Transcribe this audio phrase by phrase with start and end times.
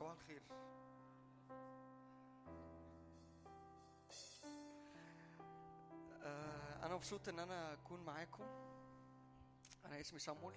[0.00, 0.42] صباح الخير.
[6.22, 8.44] آه، أنا مبسوط إن أنا أكون معاكم.
[9.84, 10.54] أنا اسمي صامول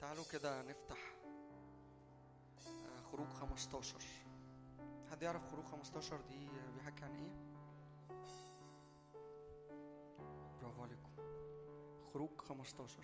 [0.00, 0.98] تعالوا كده نفتح
[2.66, 3.98] آه، خروج 15
[5.10, 7.32] حد يعرف خروج 15 دي بيحكي عن إيه؟
[10.62, 11.10] برافو عليكم.
[12.14, 13.02] خروج 15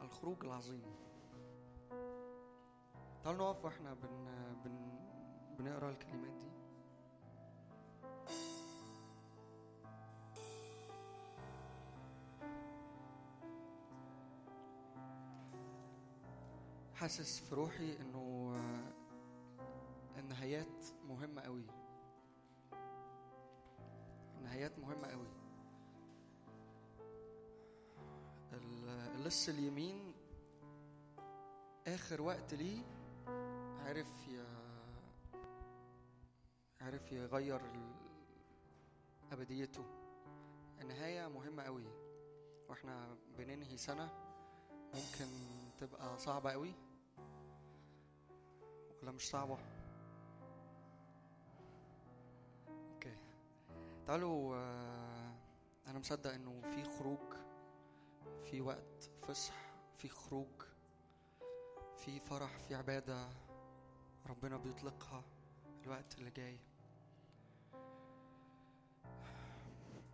[0.00, 0.82] الخروج العظيم.
[3.24, 4.24] تعالوا نقف وإحنا بن
[4.64, 4.98] بن
[5.58, 6.50] بنقرأ الكلمات دي.
[16.94, 18.52] حاسس في روحي إنه
[20.18, 21.66] النهايات مهمة قوي.
[24.38, 25.33] النهايات مهمة قوي.
[29.24, 30.14] اللص اليمين.
[31.86, 32.82] آخر وقت ليه.
[33.86, 34.44] عرف ي...
[36.80, 37.60] عرف يغير
[39.32, 39.84] أبديته.
[40.80, 41.86] النهاية مهمة قوي.
[42.68, 44.10] وإحنا بننهي سنة
[44.94, 45.26] ممكن
[45.78, 46.72] تبقى صعبة قوي.
[49.02, 49.58] ولا مش صعبة؟
[52.68, 53.16] أوكي.
[54.06, 55.34] تعالوا آه،
[55.86, 57.43] أنا مصدق إنه في خروج
[58.50, 59.54] في وقت فصح
[59.98, 60.62] في خروج
[61.96, 63.28] في فرح في عبادة
[64.26, 65.24] ربنا بيطلقها
[65.84, 66.58] الوقت اللي جاي.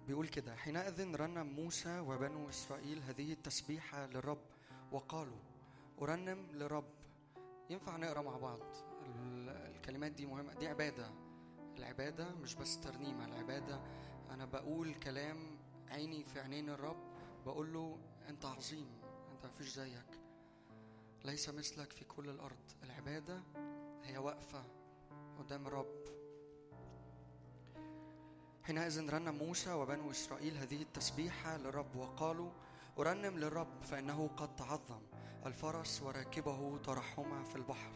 [0.06, 4.40] بيقول كده حينئذ رنم موسى وبنو إسرائيل هذه التسبيحة للرب
[4.92, 5.38] وقالوا
[6.02, 6.84] أرنم لرب
[7.70, 8.58] ينفع نقرأ مع بعض؟
[9.06, 11.10] ال- الكلمات دي مهمة دي عبادة.
[11.78, 13.80] العبادة مش بس ترنيمة العبادة
[14.30, 15.58] أنا بقول كلام
[15.88, 16.96] عيني في عينين الرب
[17.46, 17.98] بقول له
[18.30, 18.88] أنت عظيم
[19.32, 20.20] أنت مفيش زيك.
[21.24, 22.70] ليس مثلك في كل الأرض.
[22.82, 23.42] العبادة
[24.04, 24.64] هي واقفة
[25.38, 26.04] قدام الرب
[28.62, 32.50] حينئذ رنم موسى وبنو إسرائيل هذه التسبيحة للرب وقالوا
[32.98, 35.02] أرنم للرب فإنه قد تعظم.
[35.46, 37.92] الفرس وراكبه ترحما في البحر.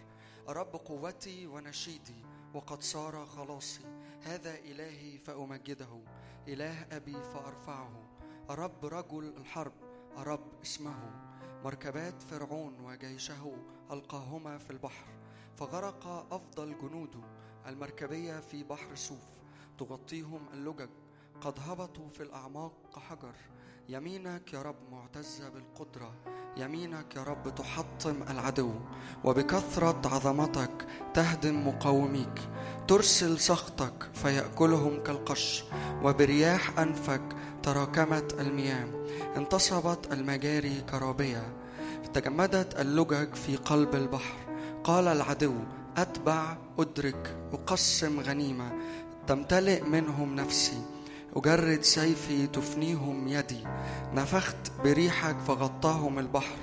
[0.49, 2.25] الرب قوتي ونشيدي
[2.55, 3.85] وقد صار خلاصي.
[4.23, 6.01] هذا إلهي فأمجده.
[6.49, 8.11] إله أبي فأرفعه.
[8.51, 9.94] الرب رجل الحرب.
[10.19, 11.11] الرب اسمه.
[11.65, 13.57] مركبات فرعون وجيشه
[13.91, 15.07] ألقاهما في البحر
[15.57, 17.21] فغرق أفضل جنوده
[17.67, 19.25] المركبية في بحر سوف
[19.79, 20.89] تغطيهم اللجج
[21.41, 23.35] قد هبطوا في الأعماق كحجر
[23.89, 26.13] يمينك يا رب معتزة بالقدرة
[26.57, 28.73] يمينك يا رب تحطم العدو
[29.25, 32.41] وبكثرة عظمتك تهدم مقاوميك
[32.89, 35.65] ترسل سخطك فيأكلهم كالقش
[36.03, 37.23] وبرياح أنفك
[37.63, 39.07] تراكمت المياه
[39.37, 41.53] انتصبت المجاري كرابية
[42.15, 44.37] تجمدت اللجج في قلب البحر
[44.85, 45.55] قال العدو
[45.97, 48.73] أتبع أدرك أقسم غنيمة
[49.27, 50.94] تمتلئ منهم نفسي.
[51.37, 53.65] أجرد سيفي تفنيهم يدي.
[54.15, 56.57] نفخت بريحك فغطاهم البحر.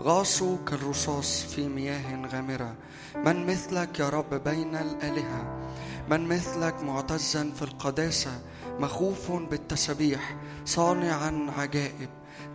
[0.00, 2.74] غاصوا كالرصاص في مياه غامرة.
[3.16, 5.70] من مثلك يا رب بين الآلهة؟
[6.10, 8.40] من مثلك معتزا في القداسة؟
[8.78, 12.08] مخوف بالتسبيح صانعا عجائب.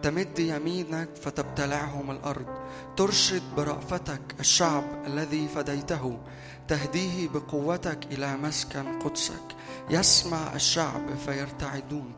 [0.03, 2.45] تمد يمينك فتبتلعهم الأرض.
[2.97, 6.17] ترشد برأفتك الشعب الذي فديته.
[6.67, 9.55] تهديه بقوتك إلى مسكن قدسك.
[9.91, 12.13] يسمع الشعب فيرتعدون.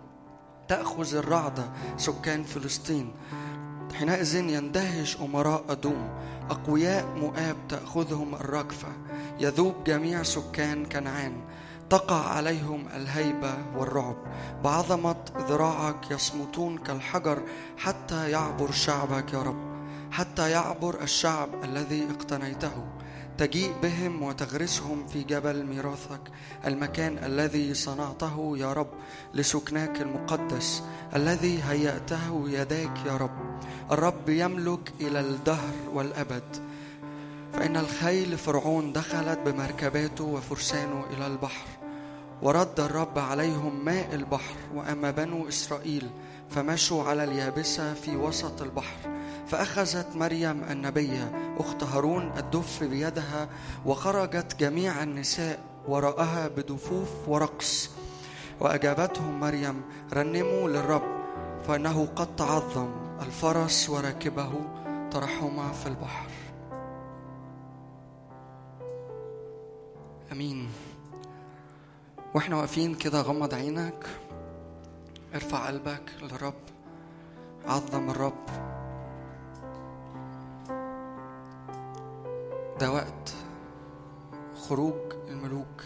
[0.67, 1.63] تأخذ الرعدة
[1.97, 3.13] سكان فلسطين.
[3.93, 6.09] حينئذ يندهش أمراء أدوم.
[6.49, 8.87] أقوياء مؤاب تأخذهم الرجفة
[9.39, 11.33] يذوب جميع سكان كنعان.
[11.89, 14.15] تقع عليهم الهيبة والرعب.
[14.63, 17.43] بعظمة ذراعك يصمتون كالحجر
[17.77, 19.73] حتى يعبر شعبك يا رب.
[20.11, 23.02] حتى يعبر الشعب الذي اقتنيته.
[23.37, 26.21] تجيء بهم وتغرسهم في جبل ميراثك
[26.67, 28.89] المكان الذي صنعته يا رب
[29.33, 30.83] لسكناك المقدس
[31.15, 33.59] الذي هيأته يداك يا رب.
[33.91, 36.43] الرب يملك إلى الدهر والأبد.
[37.53, 41.67] فإن الخيل فرعون دخلت بمركباته وفرسانه إلى البحر
[42.41, 46.09] ورد الرب عليهم ماء البحر وأما بنو إسرائيل
[46.49, 49.22] فمشوا على اليابسة في وسط البحر.
[49.47, 53.49] فأخذت مريم النبية أخت هارون الدف بيدها
[53.85, 57.89] وخرجت جميع النساء وراءها بدفوف ورقص.
[58.59, 59.81] وأجابتهم مريم
[60.13, 61.23] رنموا للرب
[61.67, 62.91] فإنه قد تعظم
[63.21, 64.51] الفرس وراكبه
[65.11, 66.29] ترحما في البحر.
[70.31, 70.69] آمين.
[72.35, 74.07] وإحنا واقفين كده غمض عينك
[75.35, 76.53] ارفع قلبك للرب
[77.67, 78.72] عظم الرب.
[82.79, 83.33] ده وقت
[84.55, 85.83] خروج الملوك.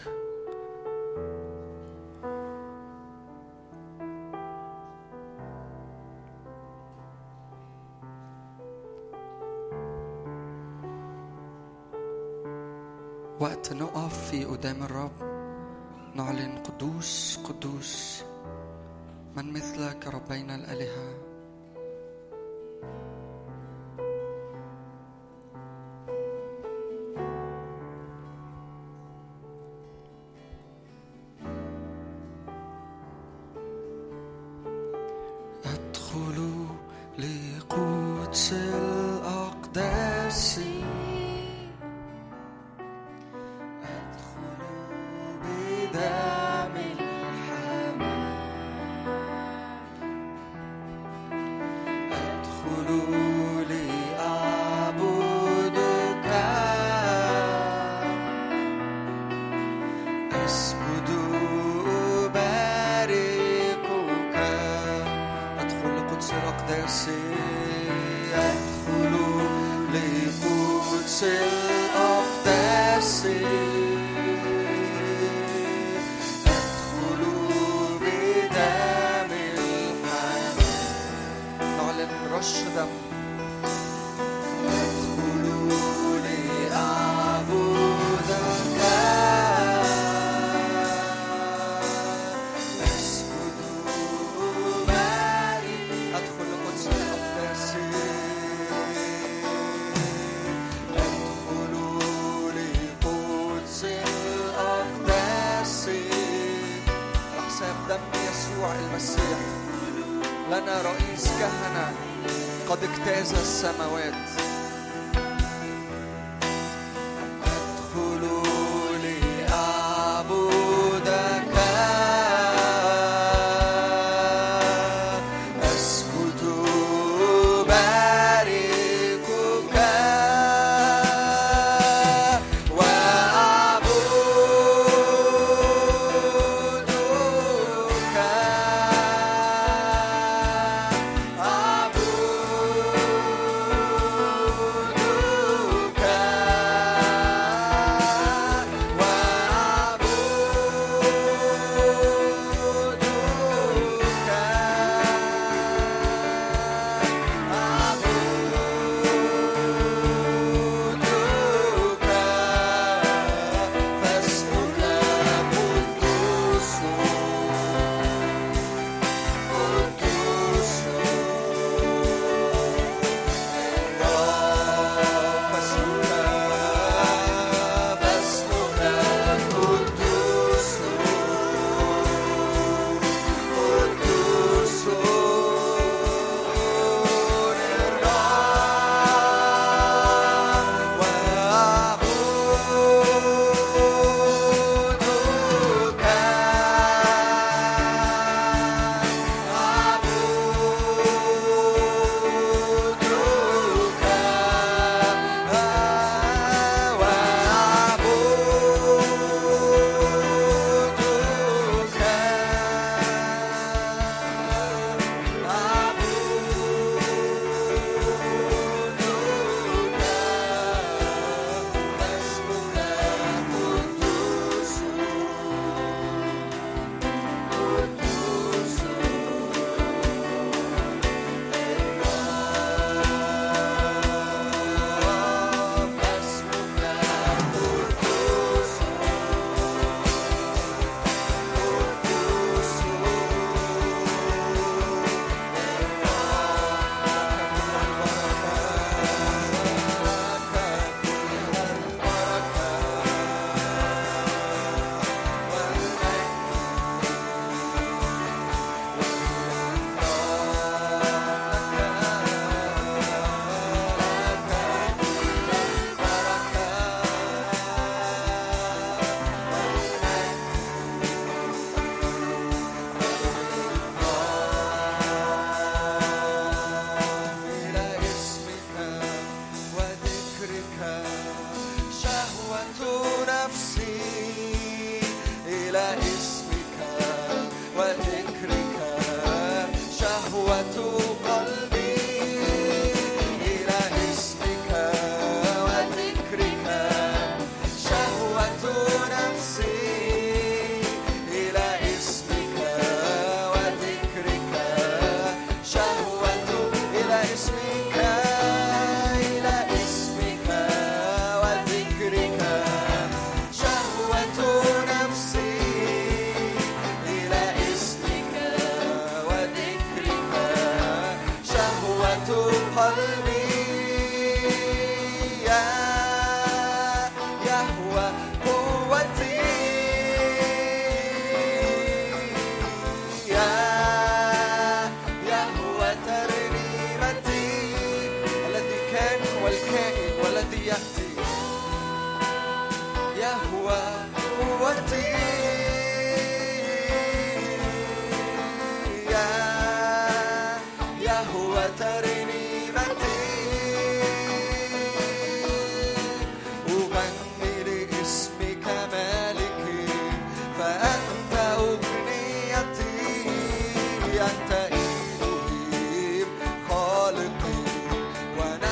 [13.40, 15.10] وقت نقف في قدام الرب
[16.14, 18.22] نعلن قدوس قدوس
[19.36, 20.50] من مثلك رب بين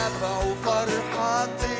[0.06, 1.75] محبة وفرحة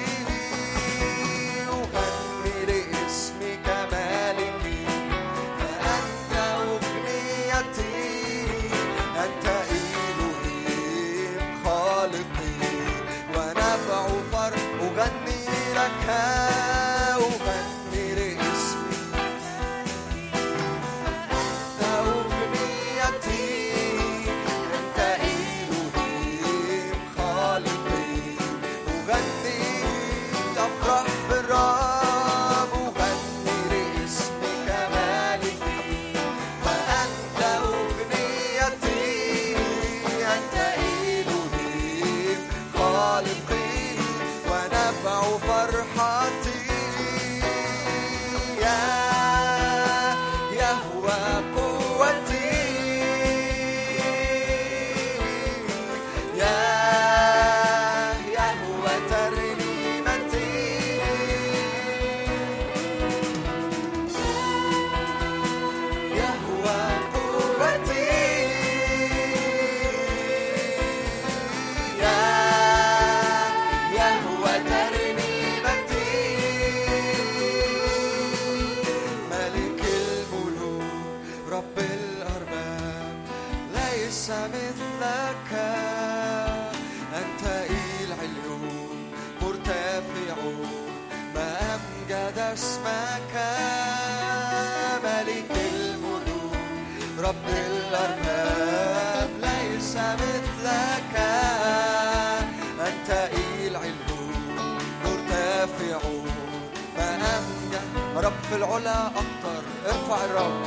[108.51, 109.63] في العلا أكتر.
[109.87, 110.63] ارفع الرب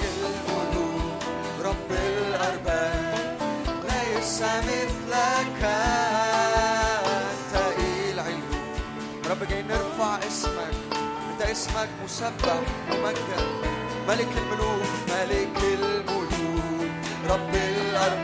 [0.00, 1.22] كل الملوك
[1.64, 3.36] رب الأرباب.
[3.84, 5.60] ليس مثلك
[7.52, 8.52] تقيل علو
[9.30, 10.74] رب جاي نرفع اسمك.
[11.30, 12.60] أنت اسمك مسبح
[12.90, 13.44] ممجد
[14.08, 16.32] ملك الملوك ملك الملوك.
[17.30, 18.21] رب الأرباب.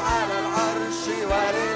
[0.00, 1.73] على العرش وارد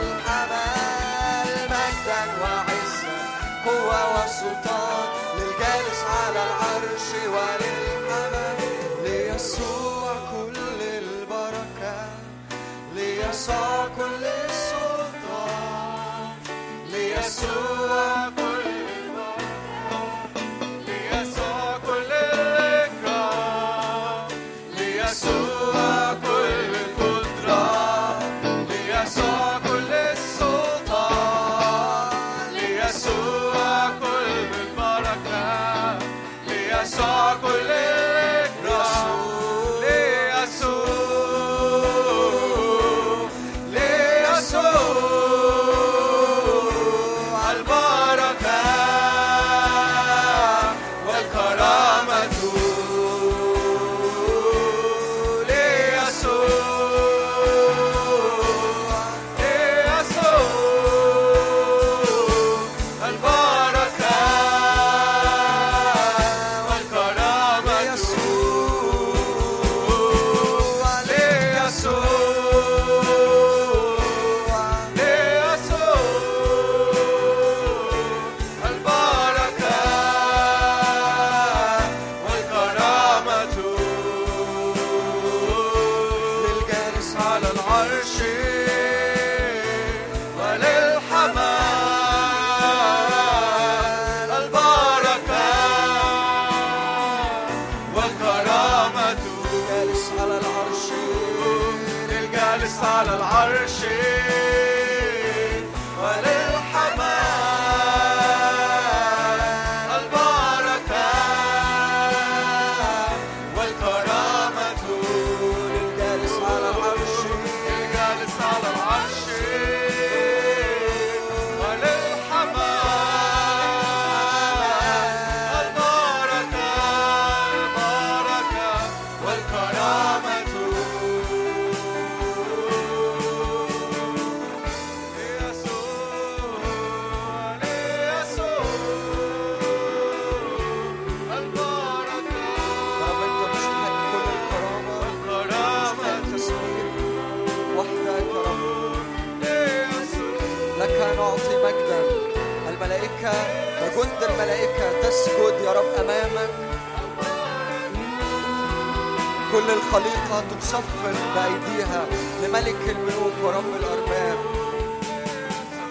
[159.69, 162.07] كل الخليقة تتصفر بأيديها
[162.43, 164.39] لملك الملوك ورب الأرباب.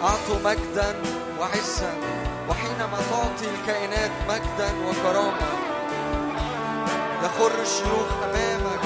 [0.01, 0.95] أعطوا مجدا
[1.39, 1.93] وعزا
[2.49, 5.47] وحينما تعطي الكائنات مجدا وكرامة
[7.23, 8.81] يخر الشيوخ أمامك.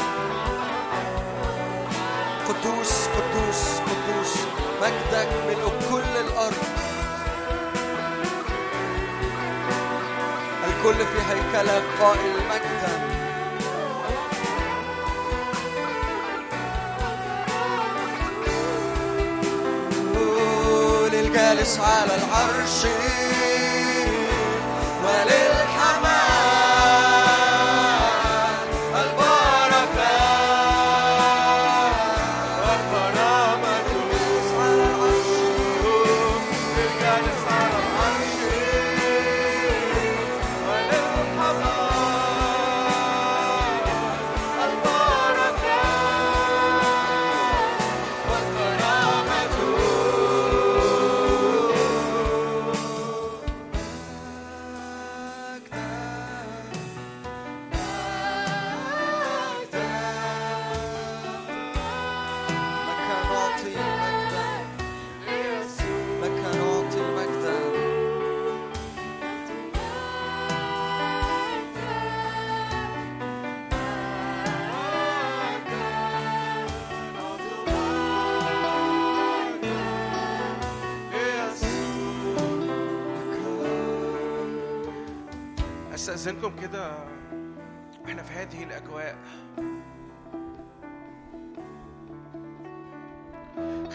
[2.48, 4.34] قدوس قدوس قدوس
[4.82, 6.64] مجدك من كل الأرض.
[10.68, 13.11] الكل في هيكلك قائل مجدا.
[21.62, 22.86] جالس على العرش.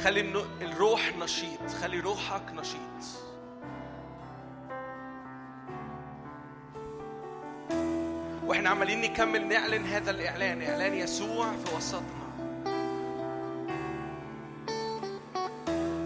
[0.06, 3.20] خلي الروح نشيط خلي روحك نشيط.
[8.44, 12.26] وإحنا عمالين نكمل نعلن هذا الإعلان إعلان يسوع في وسطنا.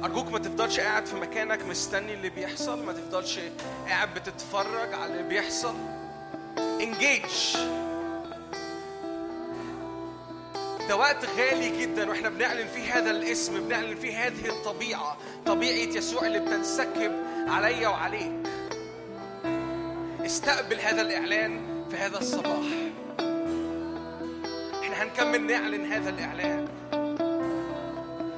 [0.05, 3.41] أرجوك ما تفضلش قاعد في مكانك مستني اللي بيحصل ما تفضلش
[3.89, 5.75] قاعد بتتفرج على اللي بيحصل.
[6.59, 7.57] انجيج
[10.89, 15.17] ده وقت غالي جدا وإحنا بنعلن فيه هذا الاسم بنعلن فيه هذه الطبيعة
[15.47, 17.13] طبيعة يسوع اللي بتنسكب
[17.49, 18.33] عليا وعليك.
[20.27, 22.65] استقبل هذا الإعلان في هذا الصباح.
[24.83, 26.69] إحنا هنكمل نعلن هذا الإعلان.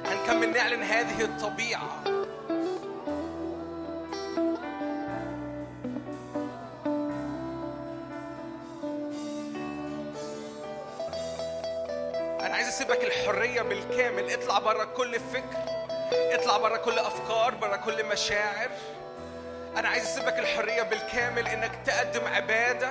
[0.05, 2.12] هنكمل نعلن هذه الطبيعة.
[12.73, 14.31] اسيبك الحرية بالكامل.
[14.31, 15.63] اطلع بره كل فكر
[16.11, 18.69] اطلع بره كل أفكار بره كل مشاعر.
[19.77, 22.89] أنا عايز أسيبك الحرية بالكامل إنك تقدم عبادة.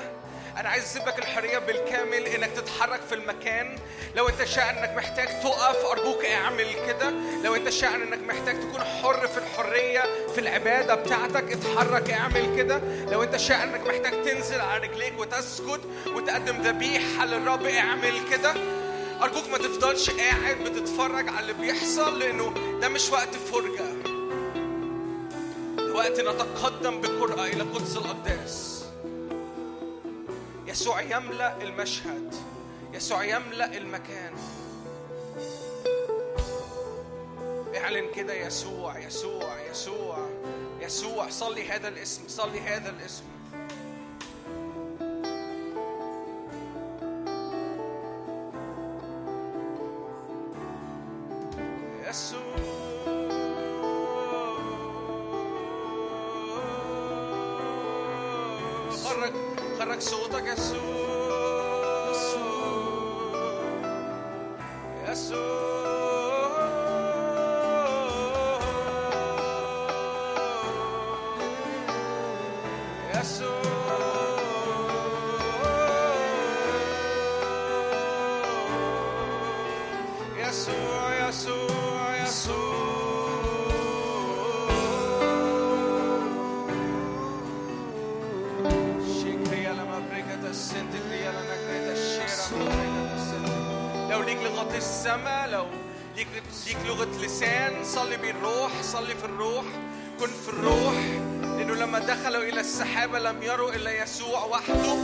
[0.57, 3.79] أنا عايز أسيبك الحرية بالكامل إنك تتحرك في المكان.
[4.17, 7.11] لو أنت شاعر إنك محتاج تقف أرجوك اعمل كده.
[7.45, 10.03] لو أنت شاعر إنك محتاج تكون حر في الحرية
[10.35, 12.81] في العبادة بتاعتك اتحرك اعمل كده.
[13.11, 15.81] لو أنت شاعر إنك محتاج تنزل على رجليك وتسجد
[16.15, 18.55] وتقدم ذبيحة للرب اعمل كده.
[19.23, 23.93] أرجوك ما تفضلش قاعد بتتفرج على اللي بيحصل لأنه ده مش وقت فرجة.
[25.95, 28.85] وقت نتقدم بجرأة إلى قدس الأقداس.
[30.67, 32.35] يسوع يملأ المشهد.
[32.93, 34.33] يسوع يملأ المكان.
[37.77, 40.31] اعلن كده يسوع يسوع يسوع
[40.81, 41.31] يسوع.
[41.31, 43.25] صلي هذا الاسم صلي هذا الاسم.
[102.23, 104.95] دخلوا إلى السحابة لم يروا إلا يسوع وحده.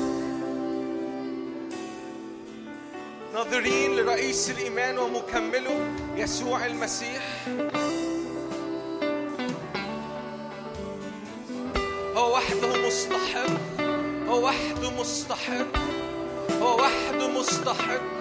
[3.34, 7.48] ناظرين لرئيس الإيمان ومكمله يسوع المسيح.
[12.16, 13.80] هو وحده مستحق.
[14.28, 15.76] هو وحده مستحق.
[16.60, 18.17] هو وحده مستحق.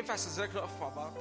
[0.00, 1.14] ينفع استاذنك نقف مع بعض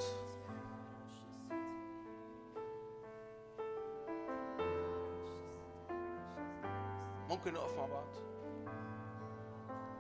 [7.30, 8.08] ممكن نقف مع بعض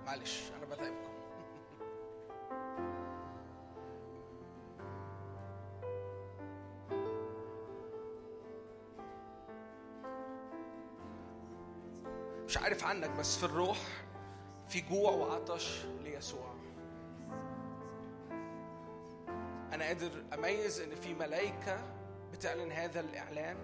[0.05, 1.09] معلش أنا بتعبكم
[12.47, 13.77] مش عارف عنك بس في الروح
[14.67, 16.58] في جوع وعطش ليسوع.
[19.99, 21.79] قادر أميز إن في ملائكة
[22.31, 23.57] بتعلن هذا الإعلان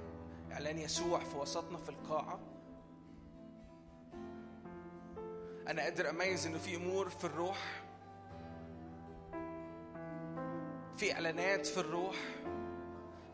[0.52, 2.40] إعلان يسوع في وسطنا في القاعة.
[5.68, 7.84] أنا قادر أميز إن في أمور في الروح
[10.96, 12.16] في إعلانات في الروح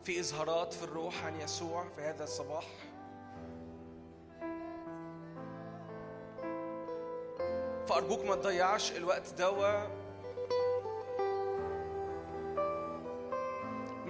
[0.04, 2.66] في إظهارات في الروح عن يسوع في هذا الصباح.
[7.86, 10.01] فأرجوك ما تضيعش الوقت دوا.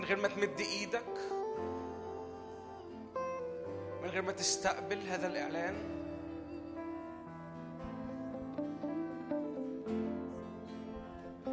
[0.02, 1.18] من غير ما تمد إيدك
[4.02, 5.74] من غير ما تستقبل هذا الإعلان.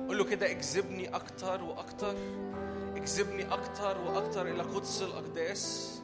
[0.07, 2.15] قول له كده اجذبني أكتر وأكتر
[2.95, 5.95] اجذبني أكتر وأكتر إلى قدس الأقداس.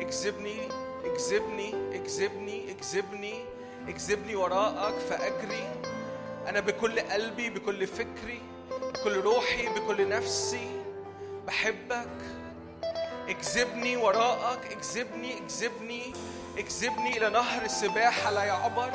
[0.00, 0.68] اجذبني
[1.04, 3.44] اجذبني اجذبني اجذبني
[3.88, 5.82] اجذبني وراءك فأجري.
[6.48, 8.40] أنا بكل قلبي بكل فكري
[8.70, 10.75] بكل روحي بكل نفسي.
[11.46, 12.08] بحبك.
[13.28, 16.12] اجذبني وراءك اجذبني اجذبني
[16.58, 18.92] اجذبني إلى نهر السباحة لا يعبر.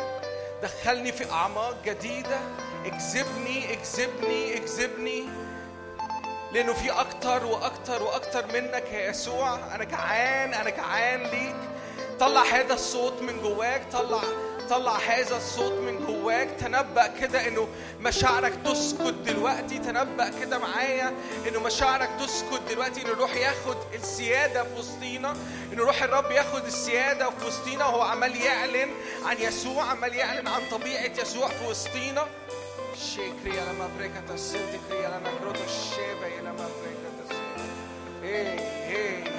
[0.63, 2.39] دخلني في أعماق جديدة.
[2.85, 5.29] اجذبني اجذبني اجذبني
[6.51, 9.75] لأنه في أكتر وأكتر وأكتر منك يا يسوع.
[9.75, 11.55] أنا جعان أنا جعان ليك.
[12.19, 14.21] طلع هذا الصوت من جواك طلع
[14.71, 17.67] طلع هذا الصوت من جواك تنبأ كده إنه
[17.99, 21.13] مشاعرك تسكت دلوقتي تنبأ كده معايا
[21.47, 25.35] إنه مشاعرك تسكت دلوقتي ان الروح ياخد السيادة في وسطينا
[25.73, 28.89] ان روح الرب ياخد السيادة في وسطينا وهو عمال يعلن
[29.25, 32.27] عن يسوع عمال يعلن عن طبيعة يسوع في وسطينا.
[33.15, 33.71] شكري على
[34.33, 37.69] السنتي كري على ما كروتو الشيبة إلى ما بريكة السنتي
[38.23, 39.30] هي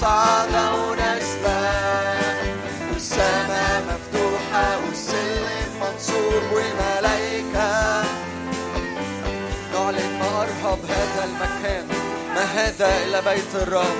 [0.00, 1.70] صعدة ونازلة
[2.92, 8.02] والسماء مفتوحة والسلم منصوب وملائكة
[9.72, 11.86] نعلن مرحب هذا المكان
[12.34, 13.96] ما هذا إلا بيت الرب.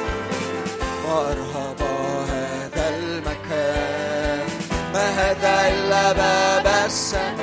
[1.09, 1.95] مرحبا
[2.31, 4.49] هذا المكان
[4.95, 7.36] ما هذا إلا باب السماء.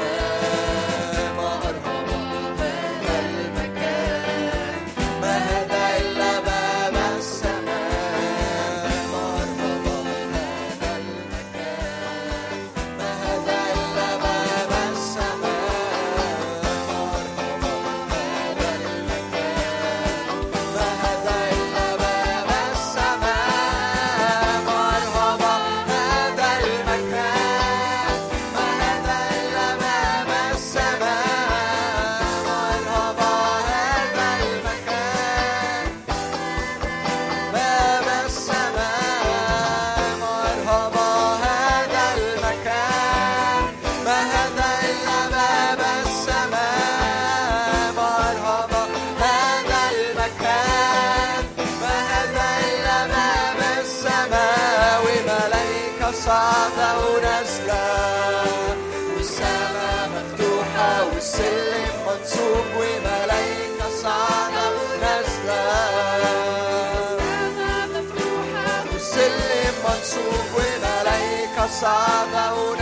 [71.81, 72.73] صعد أو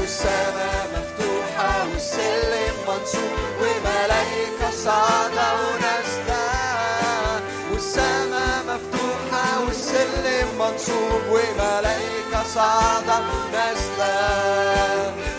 [0.00, 5.58] والسماء مفتوحة والسلم منصوب وملائكة صعد أو
[7.72, 13.22] والسماء مفتوحة والسلم منصوب وملائكة صعد أو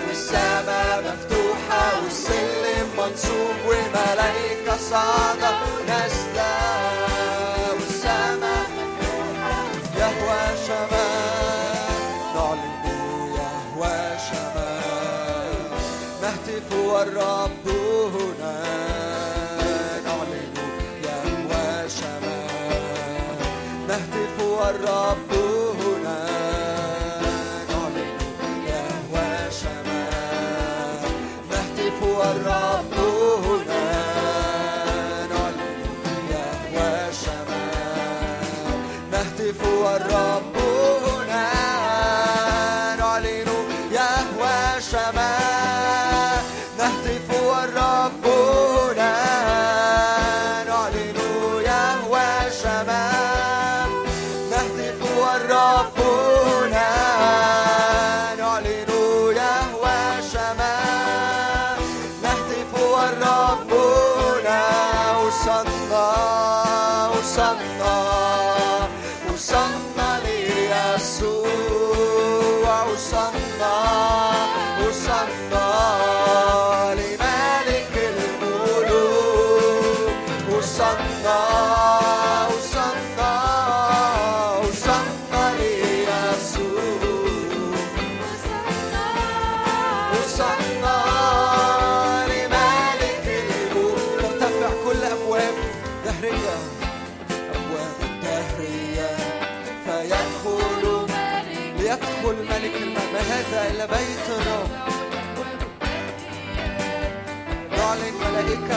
[0.08, 4.78] والسماء مفتوحة والسلم منصوب وملائكة
[16.72, 17.68] نهتف والرب
[18.16, 18.62] هنا
[20.06, 20.54] نعلن
[21.04, 23.38] يهوى شمال
[23.88, 25.51] نهتف والرب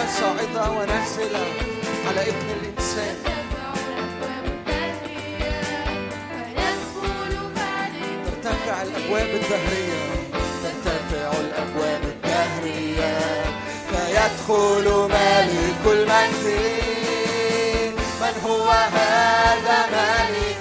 [0.08, 1.44] صاعدة ونازلة
[2.06, 3.16] على ابن الإنسان.
[8.24, 10.04] ترتفع الأبواب الدهرية
[10.62, 13.18] ترتفع الأبواب الدهرية
[13.90, 16.84] فيدخل ملك المجد.
[18.20, 20.53] من هو هذا ملك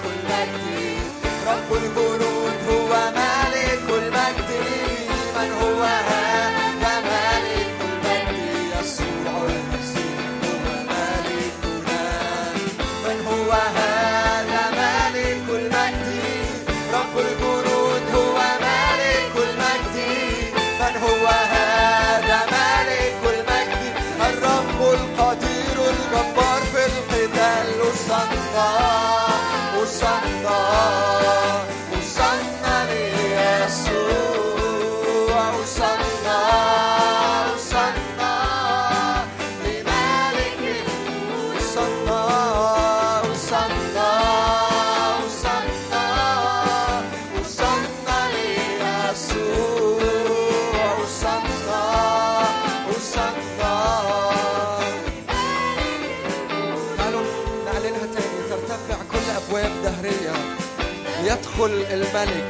[61.53, 62.45] يدخل الملك.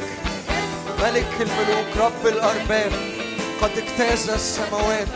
[1.03, 2.91] ملك الملوك رب الأرباب.
[3.61, 5.07] قد اجتاز السماوات.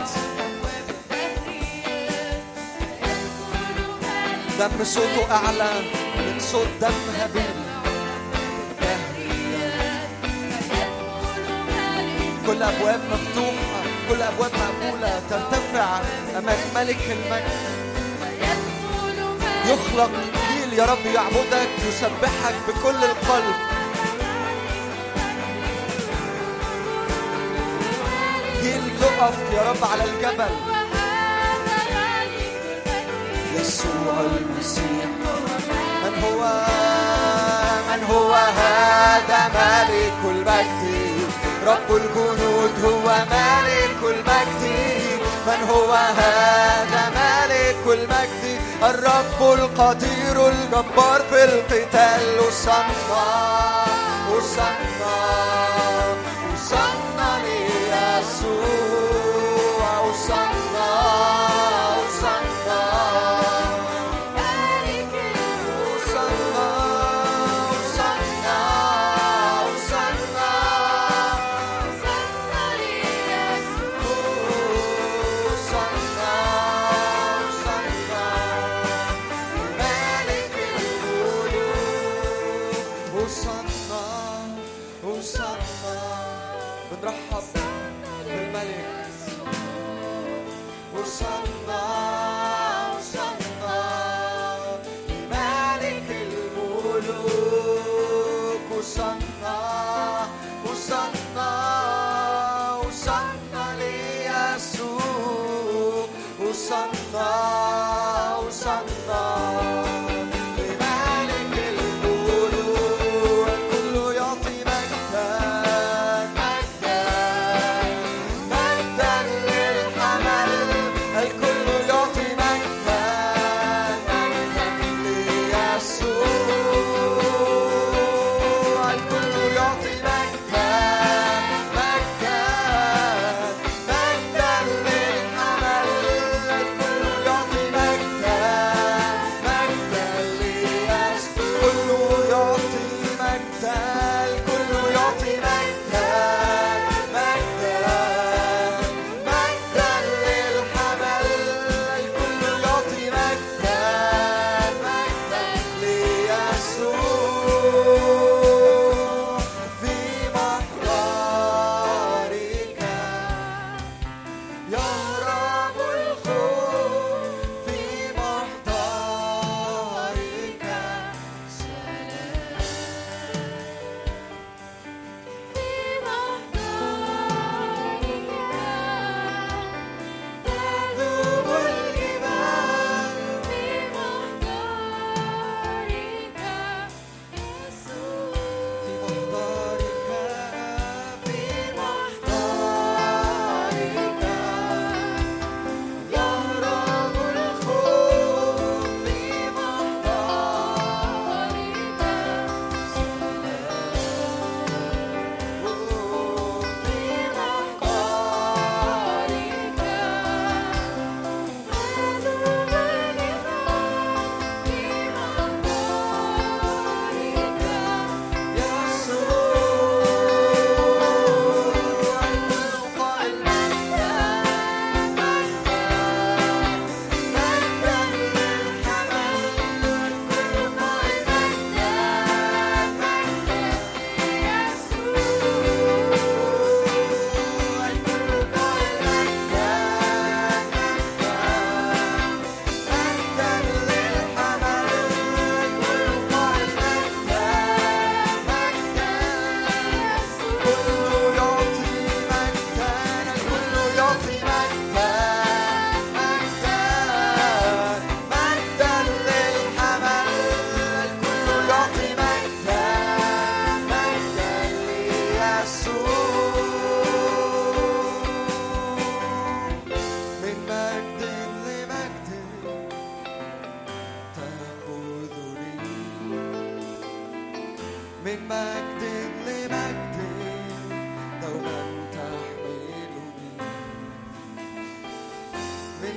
[4.58, 5.70] دم صوته أعلى
[6.16, 7.54] من صوت دم هابيل
[12.46, 16.00] كل أبواب مفتوحة كل أبواب مقبولة ترتفع
[16.38, 17.78] أمام ملك المجد.
[19.66, 20.10] يخلق
[20.48, 23.77] جيل يا رب يعبدك يسبحك بكل القلب.
[29.02, 30.52] يقف يا رب على الجبل.
[33.56, 35.08] يسوع المسيح.
[36.04, 36.40] من هو؟
[37.90, 41.28] من هو هذا ملك المجد
[41.66, 44.62] رب الجنود هو ملك المجد
[45.46, 52.40] من هو هذا ملك المجد الرب القدير الجبار في القتال.
[52.40, 53.24] وصلنا
[54.32, 55.16] وصلنا
[56.52, 57.38] وصلنا
[58.28, 61.47] ليسوع وصلنا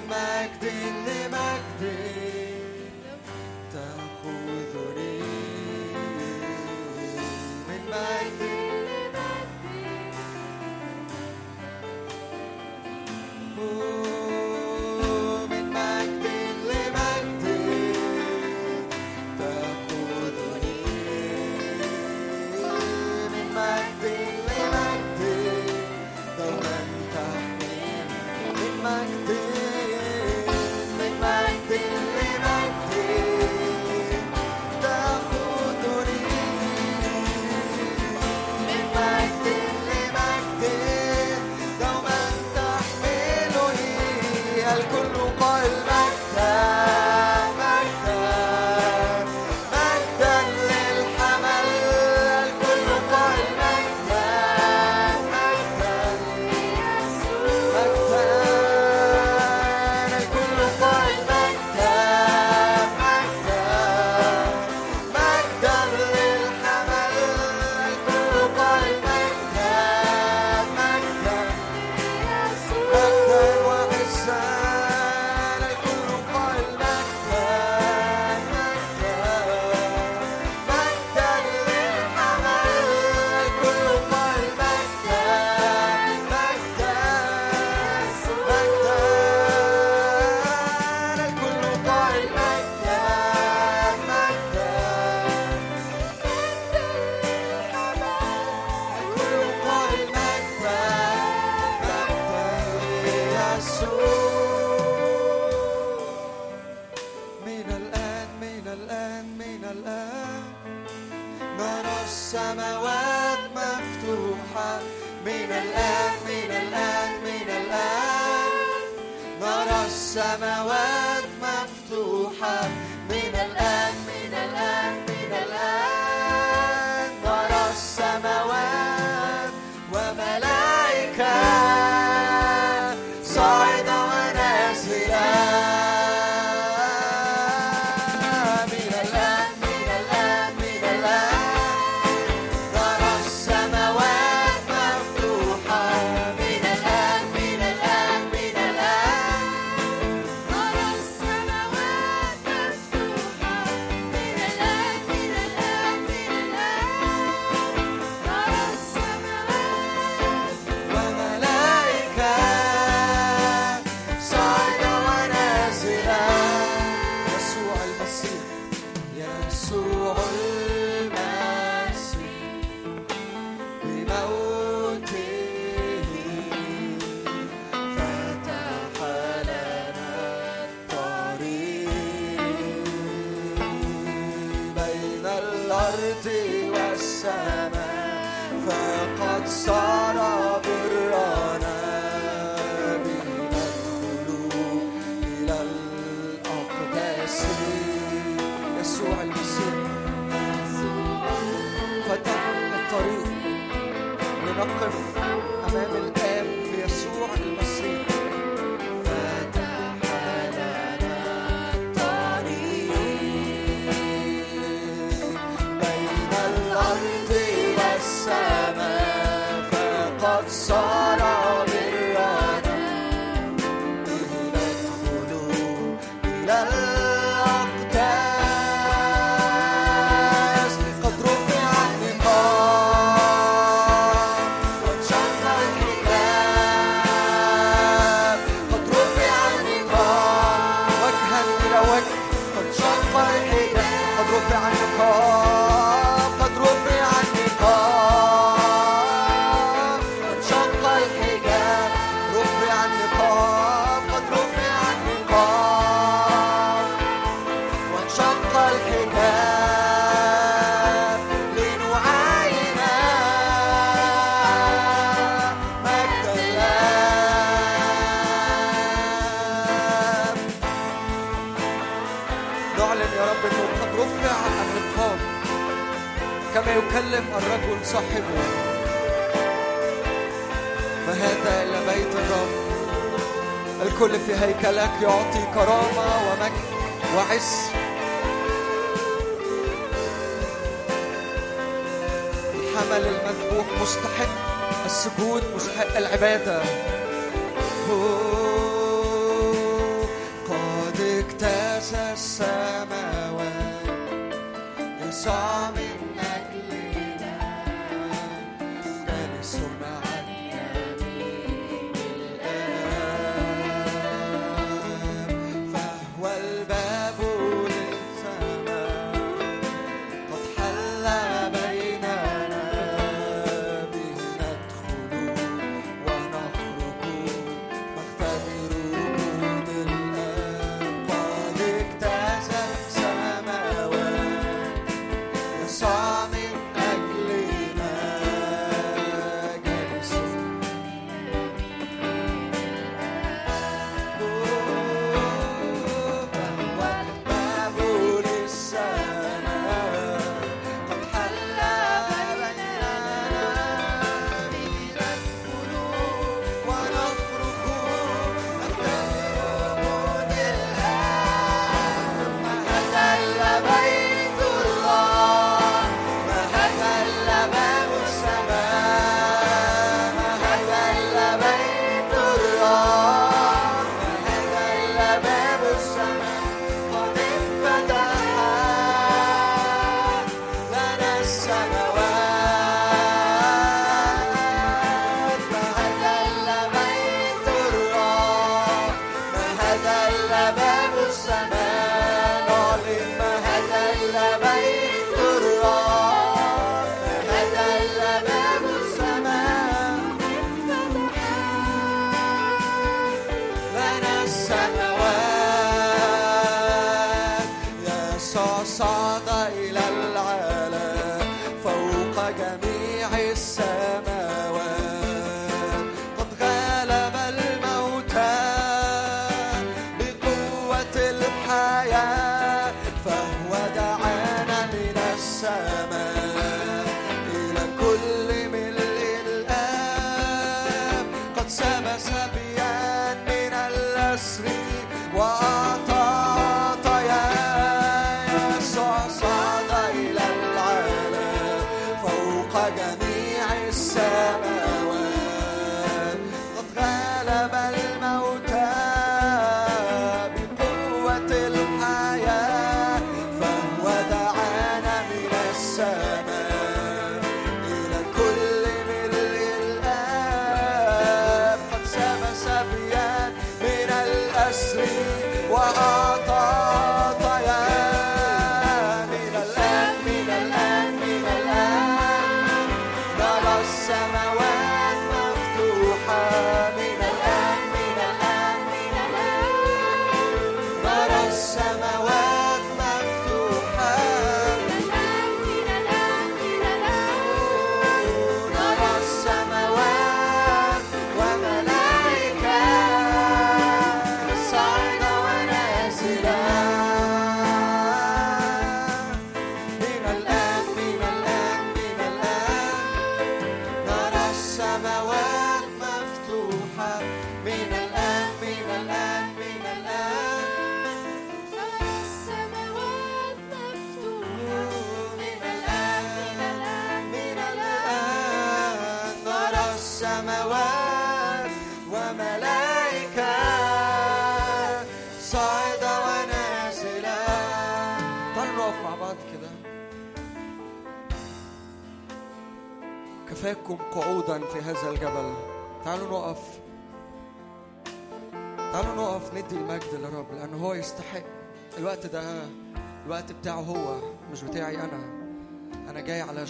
[0.08, 2.31] Magdy, Magdy,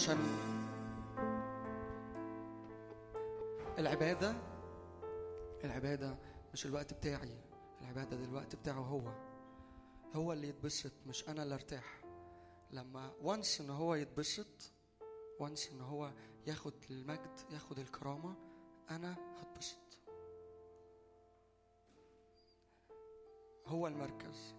[0.02, 0.18] علشان
[3.78, 4.36] العبادة
[5.64, 6.18] العبادة
[6.54, 7.42] مش الوقت بتاعي
[7.82, 9.14] العبادة ده الوقت بتاعه هو.
[10.14, 12.02] هو اللي يتبسط مش أنا اللي أرتاح.
[12.72, 14.72] لما وانس إن هو يتبسط
[15.40, 16.12] وانس إن هو
[16.48, 18.36] ياخد المجد ياخد الكرامة
[18.90, 20.00] أنا هتبسط.
[23.68, 24.56] هو المركز.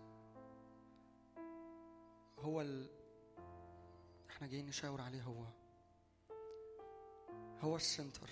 [2.39, 3.02] هو ال...
[4.33, 5.45] إحنا جايين نشاور عليه هو.
[7.61, 8.31] هو السنتر.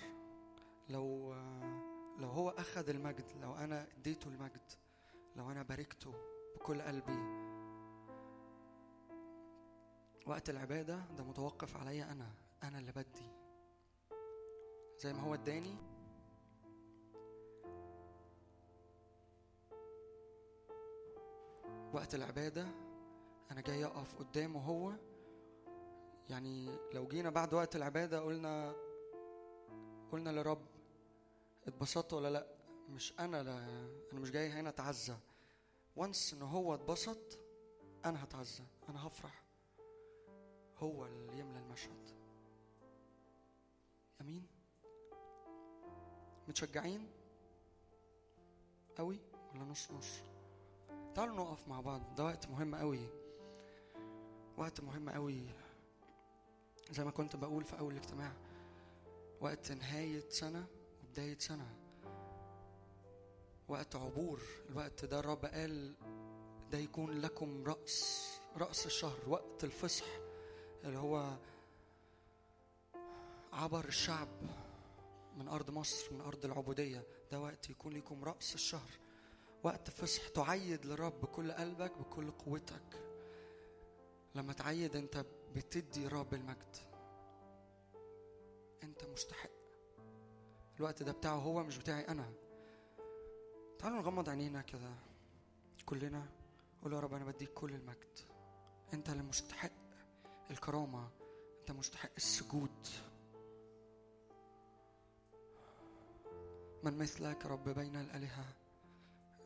[0.89, 1.33] لو
[2.17, 4.71] لو هو أخذ المجد لو أنا اديته المجد
[5.35, 6.13] لو أنا باركته
[6.55, 7.41] بكل قلبي.
[10.27, 12.31] وقت العبادة ده متوقف عليا أنا
[12.63, 13.29] أنا اللي بدي.
[14.99, 15.75] زي ما هو اداني
[21.93, 22.67] وقت العبادة
[23.51, 24.93] أنا جاي أقف قدامه هو
[26.31, 28.75] يعني لو جينا بعد وقت العبادة قلنا
[30.11, 30.65] قلنا لرب
[31.67, 32.47] اتبسطت ولا لأ؟
[32.89, 33.57] مش أنا لا
[34.11, 35.15] أنا مش جاي هنا أتعزى.
[35.95, 37.39] وانس إن هو اتبسط
[38.05, 39.43] أنا هتعزى أنا هفرح.
[40.77, 42.09] هو اللي يملى المشهد.
[44.21, 44.47] أمين؟
[46.47, 47.07] متشجعين؟
[48.97, 49.19] قوي
[49.53, 50.19] ولا نص نص؟
[51.15, 53.09] تعالوا نقف مع بعض ده وقت مهم قوي.
[54.57, 55.45] وقت مهم قوي.
[56.91, 58.31] زي ما كنت بقول في أول الاجتماع
[59.41, 60.65] وقت نهاية سنة
[61.03, 61.75] وبداية سنة.
[63.67, 65.93] وقت عبور الوقت ده الرب قال
[66.71, 68.27] ده يكون لكم رأس
[68.57, 70.05] رأس الشهر وقت الفصح
[70.83, 71.37] اللي هو
[73.53, 74.27] عبر الشعب
[75.37, 77.03] من أرض مصر من أرض العبودية.
[77.31, 78.89] ده وقت يكون لكم رأس الشهر.
[79.63, 83.03] وقت فصح تعيد للرب بكل قلبك بكل قوتك.
[84.35, 85.25] لما تعيد انت
[85.55, 86.75] بتدي رب المجد.
[88.83, 89.49] انت مستحق.
[90.79, 92.33] الوقت ده بتاعه هو مش بتاعي أنا.
[93.79, 94.93] تعالوا نغمض عينينا كده.
[95.85, 96.25] كلنا
[96.83, 98.19] قول يا رب أنا بديك كل المجد.
[98.93, 99.71] انت اللي مستحق
[100.51, 101.09] الكرامة.
[101.59, 102.87] انت مستحق السجود.
[106.83, 108.45] من مثلك رب بين الآلهة.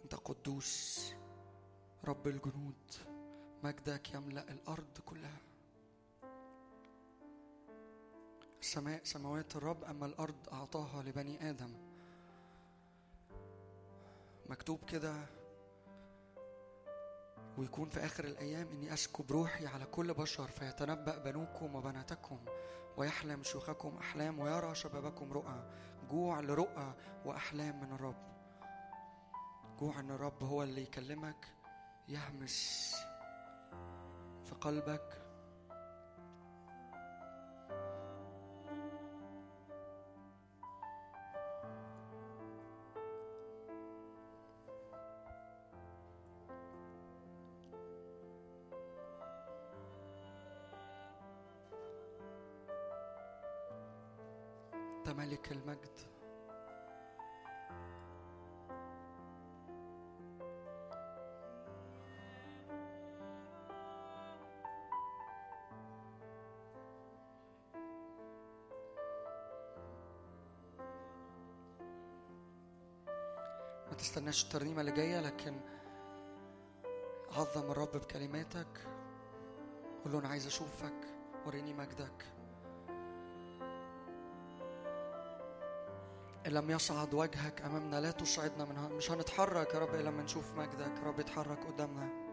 [0.03, 0.99] انت قدوس.
[2.05, 2.93] رب الجنود.
[3.63, 5.37] مجدك يملأ الأرض كلها.
[8.65, 11.73] السماء سماوات الرب اما الأرض أعطاها لبني آدم.
[14.49, 15.13] مكتوب كده
[17.57, 22.39] ويكون في آخر الأيام إني اسكب روحي على كل بشر فيتنبأ بنوكم وبناتكم
[22.97, 25.69] ويحلم شيوخكم أحلام ويرى شبابكم رؤى
[26.09, 26.93] جوع لرؤى
[27.25, 28.25] وأحلام من الرب.
[29.79, 31.47] جوع إن الرب هو اللي يكلمك
[32.07, 32.95] يهمس
[34.45, 35.24] في قلبك
[73.97, 75.59] تستناش الترنيمة اللي جاية لكن
[77.31, 78.87] عظم الرب بكلماتك.
[80.03, 81.07] قول له أنا عايز أشوفك
[81.45, 82.25] وريني مجدك.
[86.47, 90.53] إن لم يصعد وجهك أمامنا لا تصعدنا من مش هنتحرك يا رب إلا لما نشوف
[90.57, 90.91] مجدك.
[91.03, 92.24] رب اتحرك قدامنا.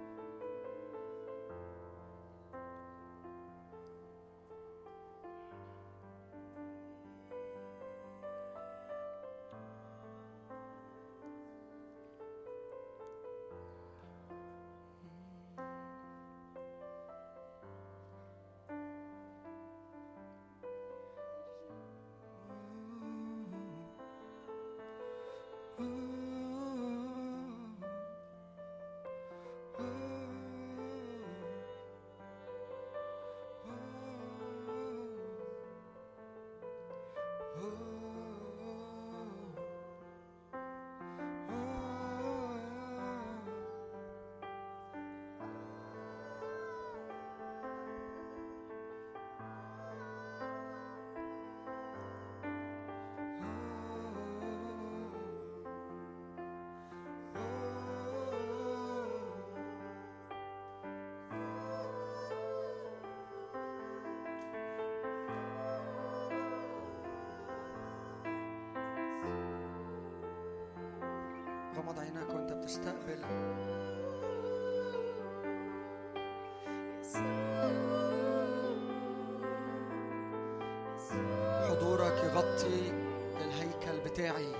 [84.12, 84.52] بتاعي.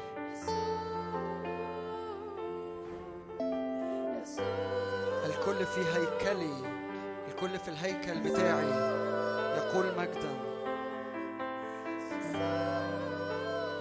[5.26, 6.56] الكل في هيكلي
[7.28, 8.68] الكل في الهيكل بتاعي
[9.56, 10.34] يقول مجدا.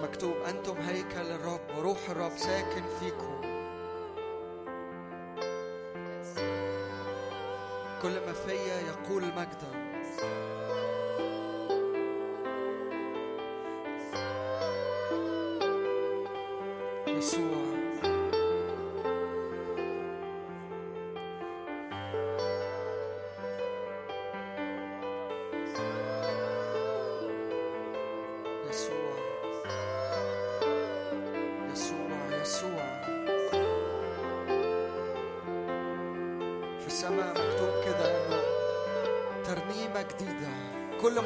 [0.02, 3.40] مكتوب أنتم هيكل الرب وروح الرب ساكن فيكم.
[8.02, 9.91] كل ما فيا يقول مجدا.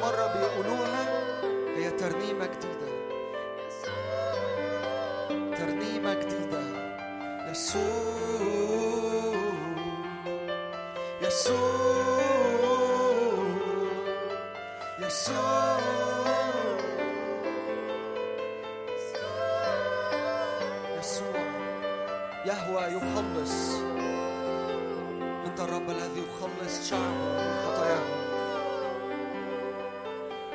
[0.06, 1.04] مرة بيقولوها
[1.76, 2.86] هي ترنيمة جديدة
[5.58, 6.60] ترنيمة جديدة
[7.50, 7.82] يسوع
[11.22, 12.60] يسوع
[14.98, 15.78] يسوع
[20.98, 21.46] يسوع
[22.46, 23.74] يهوى يخلص
[25.46, 27.35] انت الرب الذي يخلص شعبه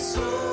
[0.00, 0.49] soul.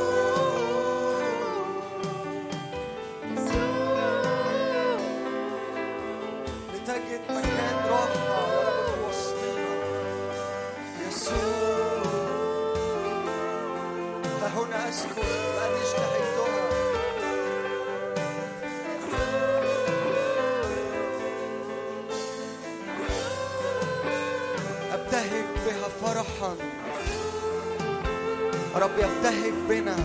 [28.98, 29.96] يبتهج بنا.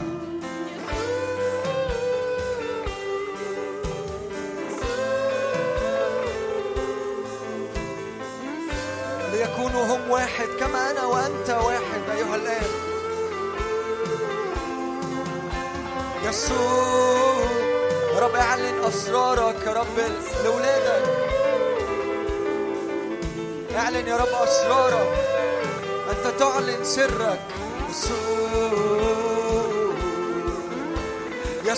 [9.33, 12.71] ليكونوا هم واحد كما أنا وأنت واحد أيها الآب
[16.25, 17.33] يسوع
[18.19, 19.99] رب اعلن أسرارك يا رب
[20.45, 21.05] لأولادك.
[23.77, 25.09] اعلن يا رب أسرارك.
[26.11, 27.41] أنت تعلن سرك.
[27.91, 28.22] يسوع.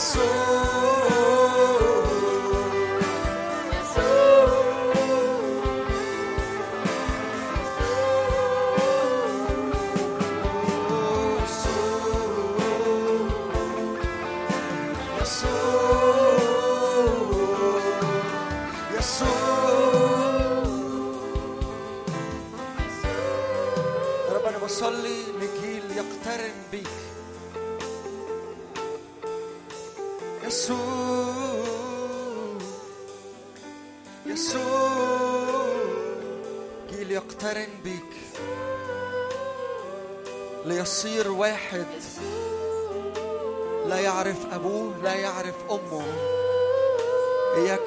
[0.00, 0.79] corações.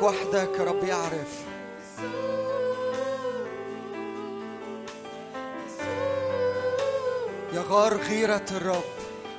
[0.04, 1.44] وحدك رب يعرف.
[7.54, 8.84] يغار غيرة الرب.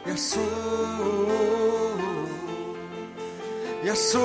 [0.07, 0.45] يسوع.
[3.85, 4.25] يسوع.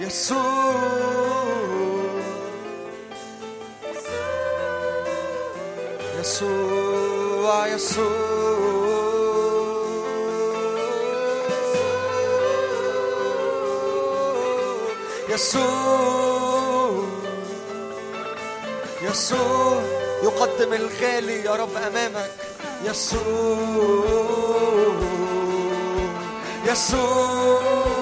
[0.00, 0.74] يسوع.
[6.20, 7.66] يسوع.
[7.66, 8.63] يسوع.
[15.34, 17.04] يسوع
[19.02, 19.82] يسوع.
[20.22, 22.26] يقدم الغالي يا رب يسوع
[22.84, 23.22] يسوع
[26.66, 27.93] يسوع.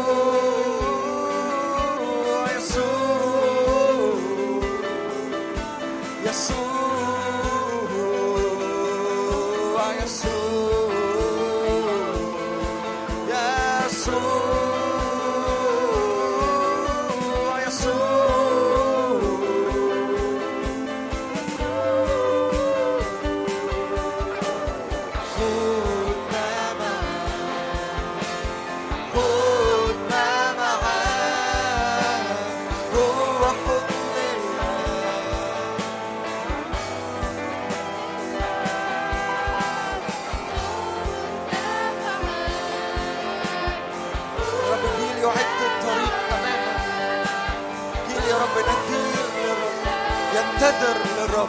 [50.82, 51.48] ينتظر للرب.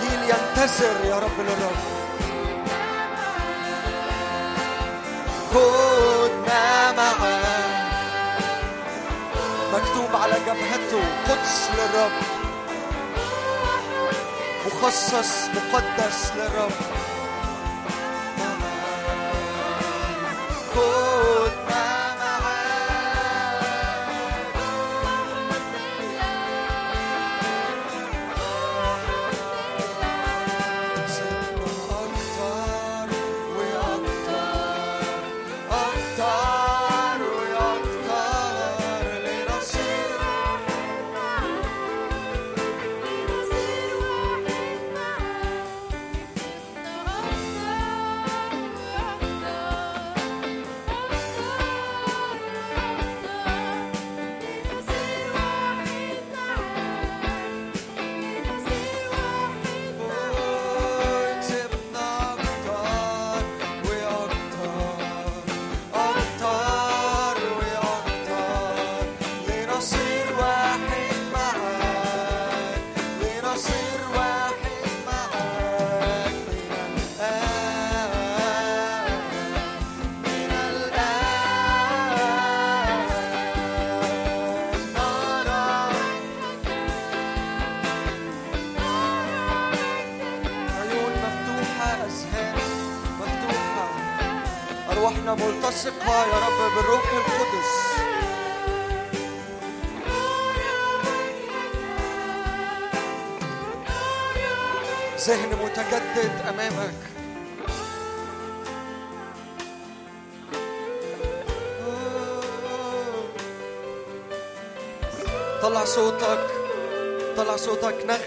[0.00, 1.76] جيل ينتظر يا رب للرب.
[5.54, 7.86] خدنا معاك
[9.72, 12.12] مكتوب على جبهته قدس للرب.
[14.66, 16.95] مخصص مقدس للرب.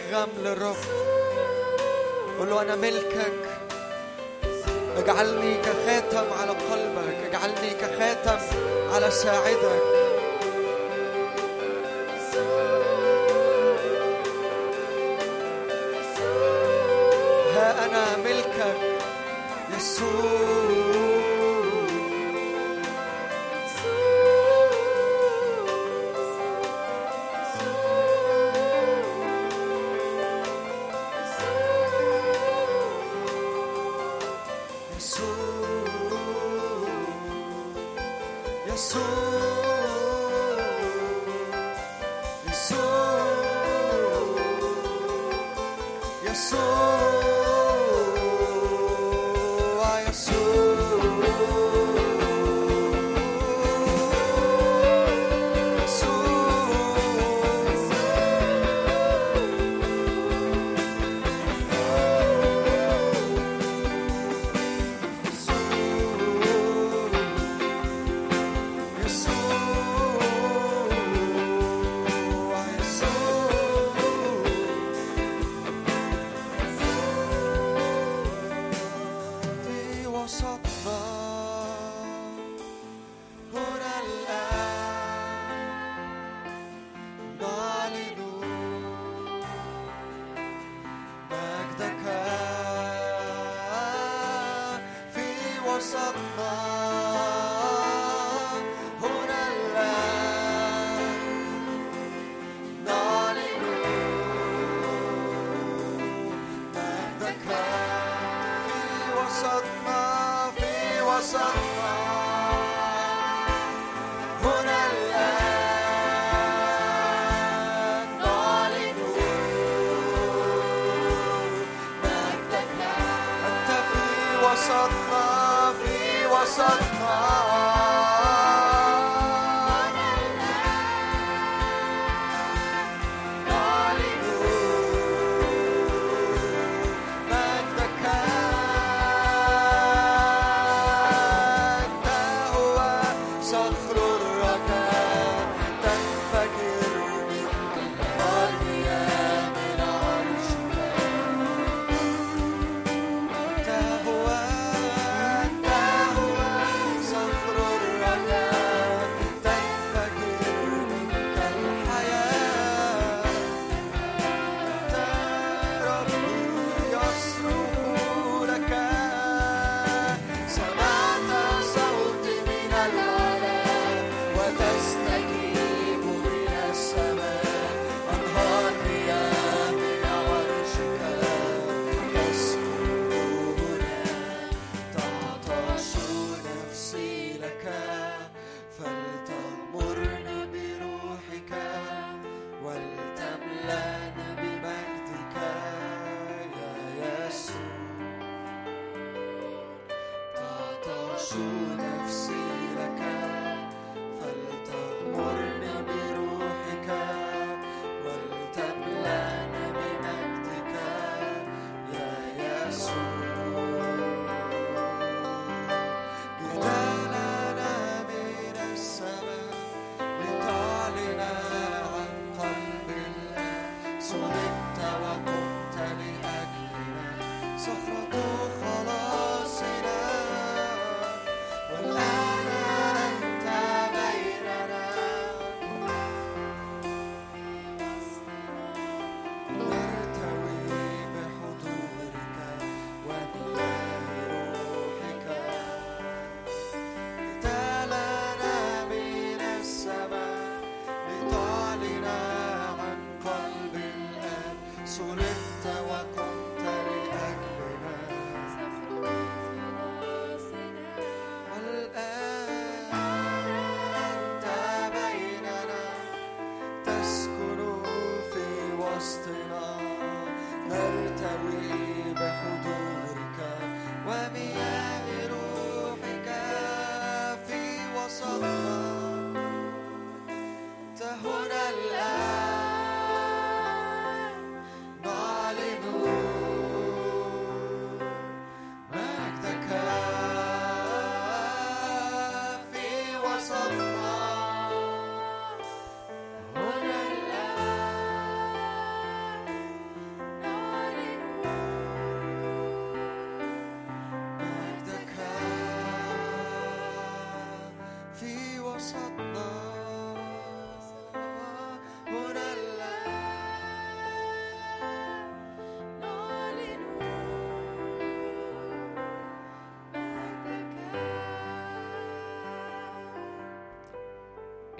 [0.09, 0.75] صوتك نغم للرب
[2.39, 3.33] قول له أنا ملكك.
[4.97, 7.17] اجعلني كخاتم على قلبك.
[7.29, 8.39] اجعلني كخاتم
[8.93, 9.98] على ساعدك.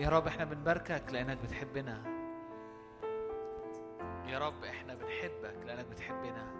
[0.09, 2.01] يا رب إحنا بنباركك لأنك بتحبنا.
[4.27, 6.51] يا رب إحنا بنحبك لأنك بتحبنا.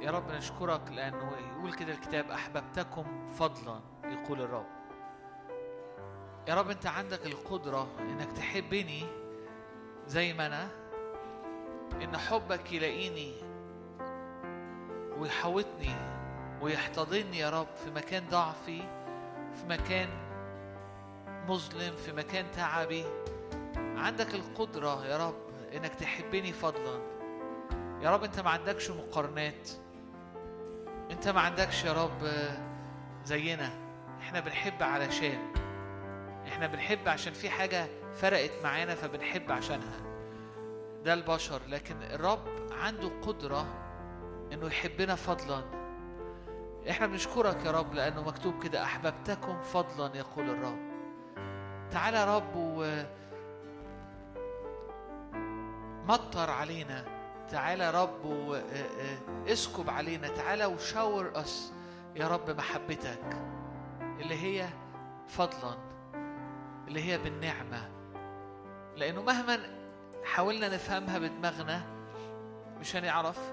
[0.00, 4.66] يا رب نشكرك لأنه يقول كده الكتاب أحببتكم فضلا يقول الرب.
[6.48, 9.04] يا رب انت عندك القدرة إنك تحبني
[10.06, 10.68] زي ما أنا
[12.02, 13.32] إن حبك يلاقيني
[15.18, 15.94] ويحوطني
[16.60, 18.82] ويحتضني يا رب في مكان ضعفي
[19.54, 20.08] في مكان
[21.48, 23.04] مظلم في مكان تعبي
[23.76, 25.36] عندك القدرة يا رب
[25.76, 27.00] إنك تحبني فضلا.
[28.00, 29.70] يا رب أنت ما عندكش مقارنات.
[31.10, 32.32] أنت ما عندكش يا رب
[33.24, 33.70] زينا.
[34.20, 35.52] إحنا بنحب علشان.
[36.46, 40.00] إحنا بنحب عشان في حاجة فرقت معانا فبنحب عشانها.
[41.04, 41.60] ده البشر.
[41.68, 43.66] لكن الرب عنده قدرة
[44.52, 45.62] إنه يحبنا فضلا.
[46.90, 50.91] إحنا بنشكرك يا رب لأنه مكتوب كده أحببتكم فضلا يقول الرب.
[51.92, 53.02] تعالى يا رب و
[56.06, 57.04] مطر علينا.
[57.50, 60.28] تعالى يا رب واسكب علينا.
[60.28, 61.72] تعالى وشاور اس
[62.16, 63.36] يا رب محبتك
[64.02, 64.68] اللي هي
[65.28, 65.76] فضلا
[66.88, 67.88] اللي هي بالنعمة.
[68.96, 69.58] لأنه مهما
[70.24, 71.82] حاولنا نفهمها بدماغنا
[72.80, 73.52] مش هنعرف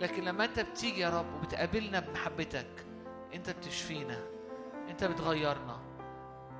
[0.00, 2.86] لكن لما أنت بتيجي يا رب وبتقابلنا بمحبتك
[3.34, 4.18] أنت بتشفينا
[4.90, 5.87] أنت بتغيرنا.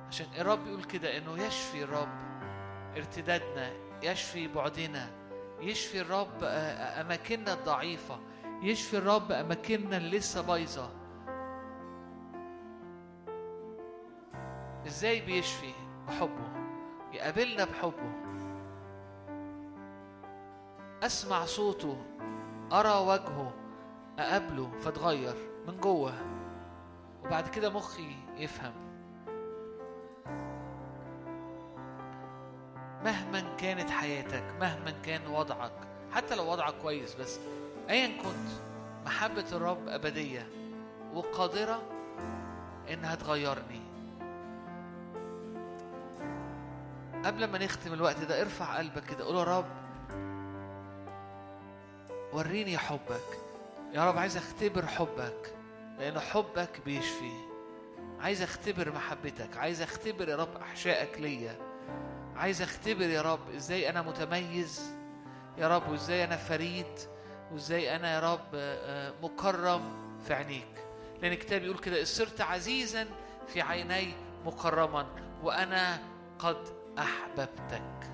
[0.09, 2.09] عشان الرب يقول كده إنه يشفي الرب
[2.97, 3.71] ارتدادنا
[4.03, 5.09] يشفي بعدنا
[5.59, 8.19] يشفي الرب أماكننا الضعيفة
[8.61, 10.89] يشفي الرب أماكننا اللي لسه بايظة.
[14.87, 15.73] إزاي بيشفي؟
[16.07, 16.49] بحبه.
[17.13, 18.13] يقابلنا بحبه.
[21.03, 21.97] أسمع صوته
[22.71, 23.53] أرى وجهه
[24.19, 25.35] أقابله فاتغير
[25.67, 26.13] من جوه.
[27.23, 28.88] وبعد كده مخي يفهم.
[33.03, 35.71] مهما كانت حياتك مهما كان وضعك
[36.11, 37.39] حتى لو وضعك كويس بس
[37.89, 38.49] ايا كنت
[39.05, 40.47] محبة الرب أبدية
[41.13, 41.81] وقادرة
[42.93, 43.81] إنها تغيرني.
[47.25, 49.65] قبل ما نختم الوقت ده ارفع قلبك كده قول يا رب
[52.33, 53.39] وريني حبك.
[53.93, 55.53] يا رب عايز أختبر حبك
[55.99, 57.31] لأن حبك بيشفي.
[58.19, 61.68] عايز أختبر محبتك عايز أختبر يا رب أحشائك ليا.
[62.35, 64.91] عايز اختبر يا رب إزاي أنا متميز؟
[65.57, 66.99] يا رب وازاي أنا فريد؟
[67.51, 69.81] وازاي أنا يا رب آه، آه، مكرم
[70.27, 70.67] في عينيك؟
[71.21, 73.07] لأن الكتاب يقول كده صرت عزيزا
[73.47, 74.13] في عيني
[74.45, 75.05] مكرما
[75.43, 75.99] وأنا
[76.39, 76.67] قد
[76.99, 78.09] أحببتك.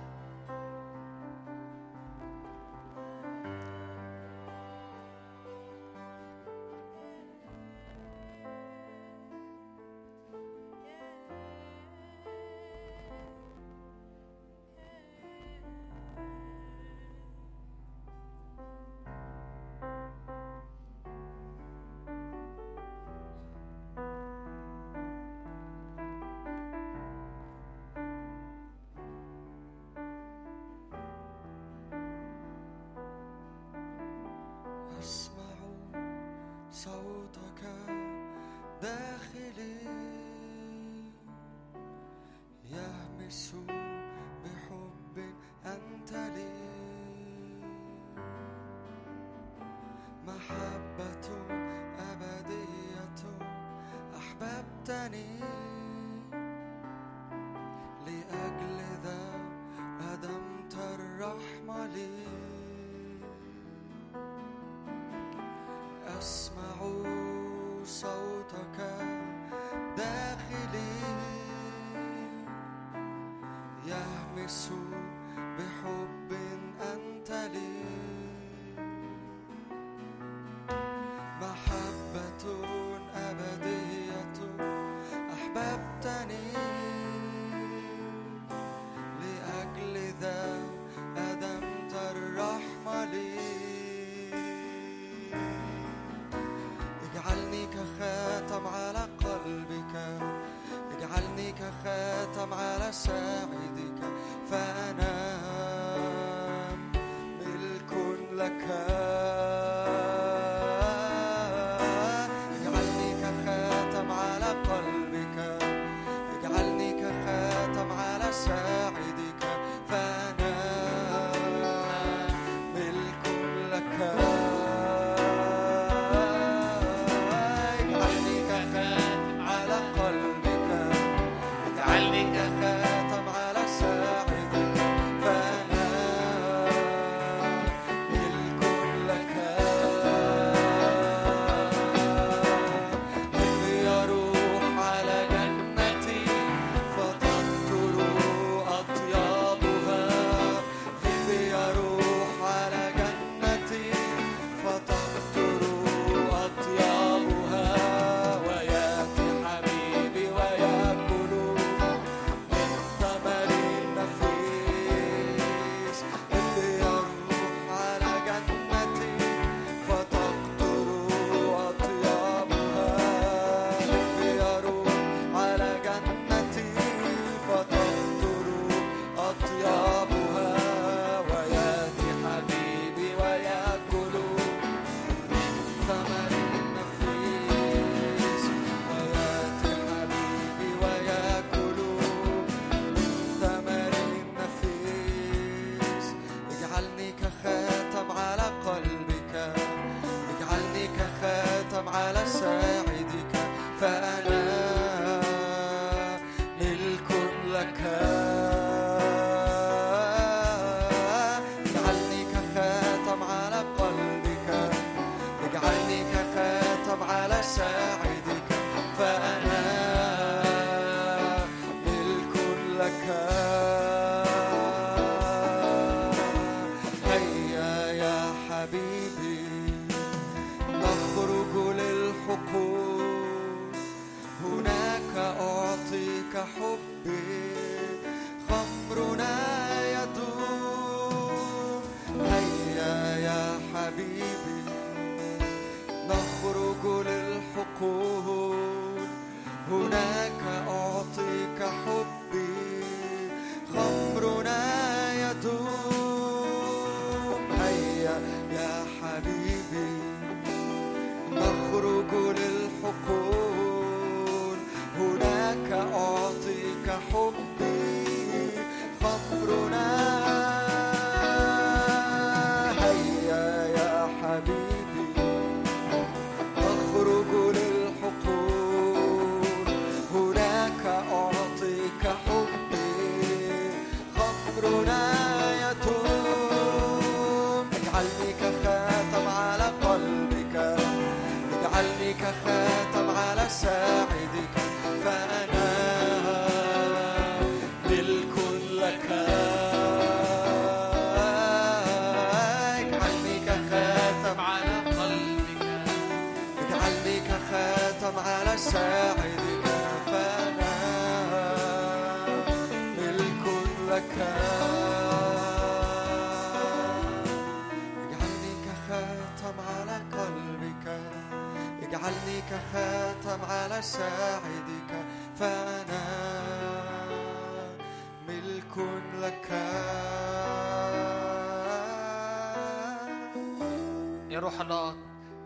[334.45, 334.95] روح الله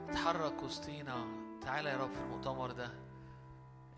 [0.09, 1.27] اتحرك وسطينا.
[1.61, 2.91] تعالى يا رب في المؤتمر ده.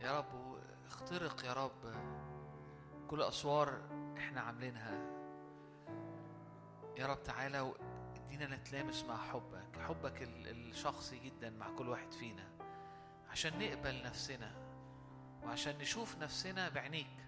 [0.02, 1.94] يا رب اخترق يا رب
[3.10, 3.82] كل أسوار
[4.18, 4.92] إحنا عاملينها.
[6.98, 12.48] يا رب تعالى وادينا نتلامس مع حبك حبك ال- الشخصي جدا مع كل واحد فينا.
[13.30, 14.52] عشان نقبل نفسنا
[15.44, 17.26] وعشان نشوف نفسنا بعينيك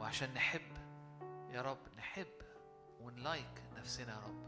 [0.00, 0.78] وعشان نحب.
[1.50, 2.26] يا رب نحب
[3.00, 4.47] ونلايك نفسنا يا رب.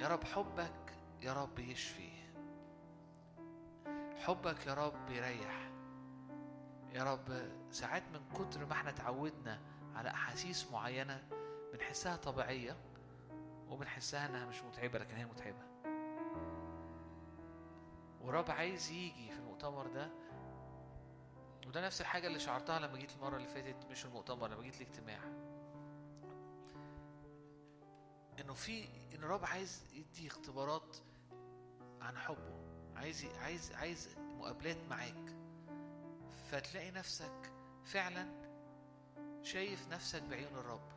[0.00, 0.92] يا رب حبك
[1.22, 2.10] يا رب يشفي.
[4.24, 5.70] حبك يا رب يريح.
[6.92, 9.60] يا رب ساعات من كتر ما إحنا اتعودنا
[9.94, 11.24] على أحاسيس معينة
[11.72, 12.76] بنحسها طبيعية
[13.68, 15.66] وبنحسها إنها مش متعبة لكن هي متعبة.
[18.22, 20.10] ورب عايز يجي في المؤتمر ده
[21.66, 25.18] وده نفس الحاجة اللي شعرتها لما جيت المرة اللي فاتت مش المؤتمر لما جيت الاجتماع.
[28.40, 28.84] إنه في
[29.14, 30.96] إن الرب عايز يدي اختبارات
[32.00, 35.36] عن حبه عايز عايز عايز مقابلات معاك.
[36.50, 37.52] فتلاقي نفسك
[37.84, 38.46] فعلا
[39.42, 40.96] شايف نفسك بعيون الرب.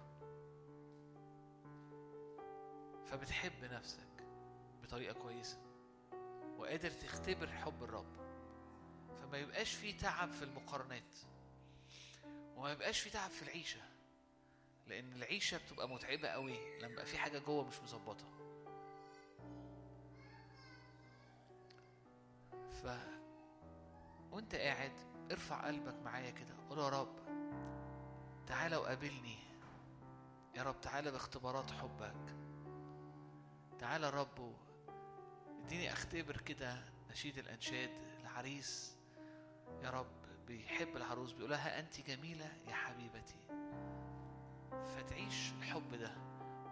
[3.06, 4.24] فبتحب نفسك
[4.84, 5.57] بطريقة كويسة
[6.57, 8.20] وقادر تختبر حب الرب.
[9.22, 11.16] فما يبقاش في تعب في المقارنات
[12.56, 13.82] وما يبقاش في تعب في العيشة.
[14.90, 18.26] لأن العيشة بتبقى متعبة قوي لما في حاجة جوه مش مظبطة.
[22.84, 22.88] ف
[24.32, 24.91] وانت قاعد
[25.32, 27.16] ارفع قلبك معايا كده قول يا رب
[28.48, 29.38] تعالى وقابلني.
[30.56, 32.36] يا رب تعالى باختبارات حبك.
[33.80, 34.56] تعالى يا رب
[35.66, 37.91] اديني اختبر كده نشيد الانشاد
[38.22, 38.98] العريس.
[39.84, 43.36] يا رب بيحب العروس بيقول لها انت جميلة يا حبيبتي.
[44.85, 46.11] فتعيش الحب ده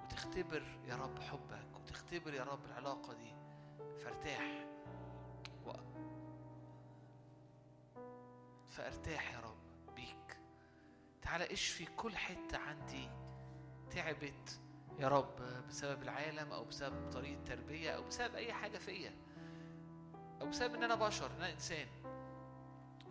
[0.03, 3.33] وتختبر يا رب حبك وتختبر يا رب العلاقة دي.
[4.03, 4.65] فارتاح
[5.65, 5.71] و...
[8.69, 10.37] فارتاح يا رب بيك.
[11.21, 13.09] تعالى اشفي كل حتة عندي
[13.91, 14.59] تعبت
[14.99, 15.35] يا رب
[15.69, 19.13] بسبب العالم أو بسبب طريقة تربية أو بسبب أي حاجة فيا
[20.41, 21.87] أو بسبب إن أنا بشر إن أنا إنسان.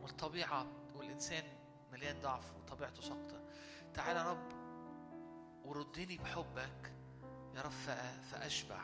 [0.02, 1.44] والطبيعة والإنسان
[1.92, 3.40] مليان ضعف وطبيعته ساقطة.
[3.94, 4.55] تعالى يا رب
[5.66, 6.92] وردني بحبك
[7.54, 8.80] يا رب فأ- فأشبع.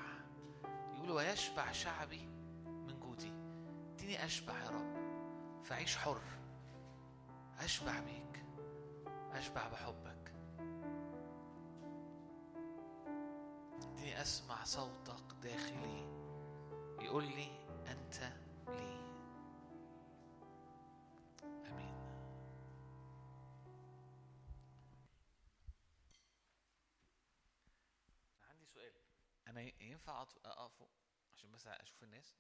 [0.95, 2.27] يقول ويشبع شعبي
[2.67, 3.33] من جودي.
[3.95, 4.93] اديني أشبع يا رب
[5.65, 6.21] فأعيش حر.
[7.61, 8.45] أشبع بيك
[9.33, 10.33] أشبع بحبك.
[13.83, 16.09] اديني أسمع صوتك داخلي
[17.01, 17.49] يقول لي
[17.87, 18.33] أنت
[29.53, 30.91] أنا ينفع أقف فوق؟
[31.33, 32.35] عشان بس أشوف الناس؟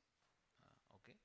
[0.60, 1.18] آه، okay.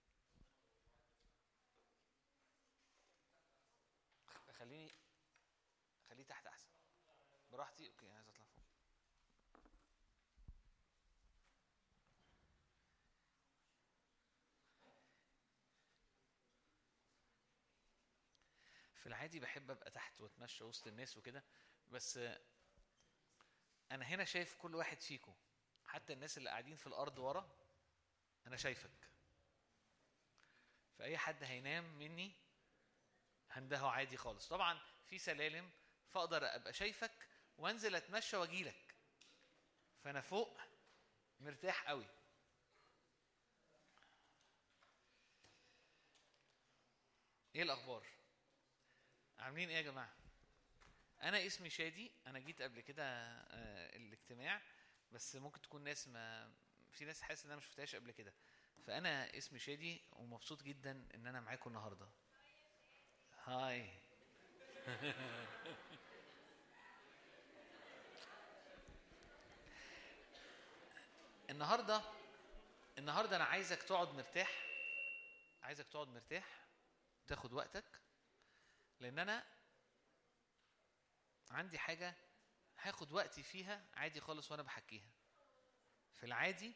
[4.52, 4.96] خليني
[6.10, 6.68] خليه تحت أحسن.
[7.52, 7.88] براحتي.
[7.90, 8.64] okay عايز أطلع فوق.
[18.96, 21.44] في العادي بحب أبقى تحت وأتمشى وسط الناس وكده
[21.92, 22.18] بس
[23.92, 25.36] أنا هنا شايف كل واحد فيكم.
[25.88, 27.50] حتى الناس اللي قاعدين في الأرض ورا
[28.48, 29.10] أنا شايفك.
[30.98, 32.32] فأي حد هينام مني
[33.52, 34.48] هندهه عادي خالص.
[34.48, 35.72] طبعا في سلالم
[36.10, 37.28] فأقدر أبقى شايفك
[37.58, 38.96] وأنزل أتمشى وأجيلك.
[40.04, 40.60] فأنا فوق
[41.40, 42.06] مرتاح قوي.
[47.56, 48.04] إيه الأخبار؟
[49.40, 50.16] عاملين إيه يا جماعة؟
[51.22, 52.12] أنا اسمي شادي.
[52.28, 54.62] أنا جيت قبل كده آه، الاجتماع.
[55.12, 56.52] بس ممكن تكون ناس ما
[56.92, 58.34] في ناس حاسس إن أنا ما شفتهاش قبل كده.
[58.88, 62.08] فأنا اسمي شادي ومبسوط جدا إن أنا معاكم النهارده.
[63.46, 63.90] هاي.
[71.50, 72.02] النهارده
[72.98, 74.66] النهارده أنا عايزك تقعد مرتاح.
[75.64, 76.66] عايزك تقعد مرتاح
[77.28, 78.02] تاخد وقتك.
[79.00, 79.44] لأن أنا
[81.52, 82.16] عندي حاجة
[82.82, 85.10] هاخد وقتي فيها عادي خالص وأنا بحكيها.
[86.14, 86.76] في العادي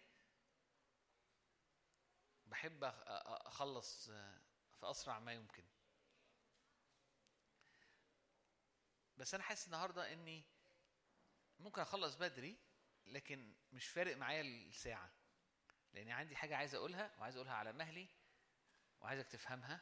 [2.46, 4.42] بحب أخلص آه،
[4.80, 5.64] في أسرع ما يمكن.
[9.18, 10.44] بس أنا حاسس النهارده إني
[11.60, 12.58] ممكن أخلص بدري
[13.06, 15.12] لكن مش فارق معايا الساعة.
[15.94, 18.08] لأن عندي حاجة عايز أقولها وعايز أقولها على مهلي
[19.02, 19.82] وعايزك تفهمها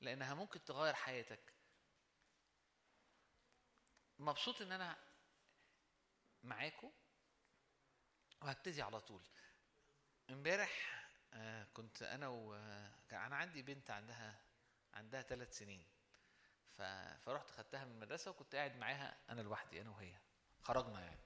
[0.00, 1.61] لأنها ممكن تغير حياتك.
[4.22, 4.98] مبسوط إن أنا
[6.42, 6.90] معاكم
[8.42, 9.22] وهبتدي على طول.
[10.30, 14.40] امبارح آه، كنت أنا و آه، أنا عندي بنت عندها
[14.94, 15.86] عندها ثلاث سنين.
[16.76, 16.82] ف...
[17.24, 20.16] فرحت خدتها من المدرسة وكنت قاعد معاها أنا لوحدي أنا وهي.
[20.62, 21.20] خرجنا يعني.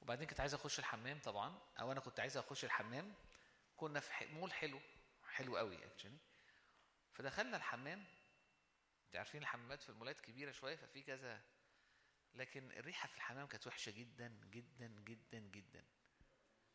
[0.00, 3.14] وبعدين كنت عايز أخش الحمام طبعا أو أنا كنت عايز أخش الحمام.
[3.76, 4.80] كنا في مول حلو
[5.24, 6.18] حلو قوي اكشلي
[7.12, 8.04] فدخلنا الحمام.
[9.06, 11.55] انت عارفين الحمامات في المولات كبيرة شوية ففي كذا
[12.36, 15.84] لكن الريحة في الحمام كانت وحشة جدا جدا جدا جدا.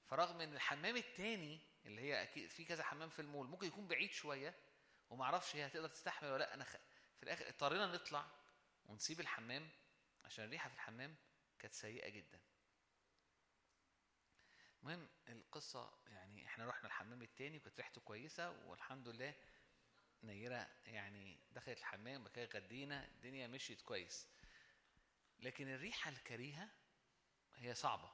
[0.06, 4.12] فرغم إن الحمام التاني اللي هي أكيد في كذا حمام في المول ممكن يكون بعيد
[4.12, 4.56] شوية
[5.10, 6.76] وما أعرفش هي هتقدر تستحمل ولا لأ أنا خ...
[7.18, 8.26] في الآخر اضطرينا نطلع
[8.86, 9.70] ونسيب الحمام
[10.26, 11.16] عشان الريحة في الحمام
[11.60, 12.40] كانت سيئة جدا.
[14.82, 19.36] المهم القصة يعني إحنا رحنا الحمام التاني وكانت ريحته كويسة والحمد لله
[20.24, 24.28] نيرة يعني دخلت الحمام كده غدينا الدنيا مشيت كويس.
[25.41, 26.69] لكن الريحة الكريهة
[27.55, 28.11] هي صعبة.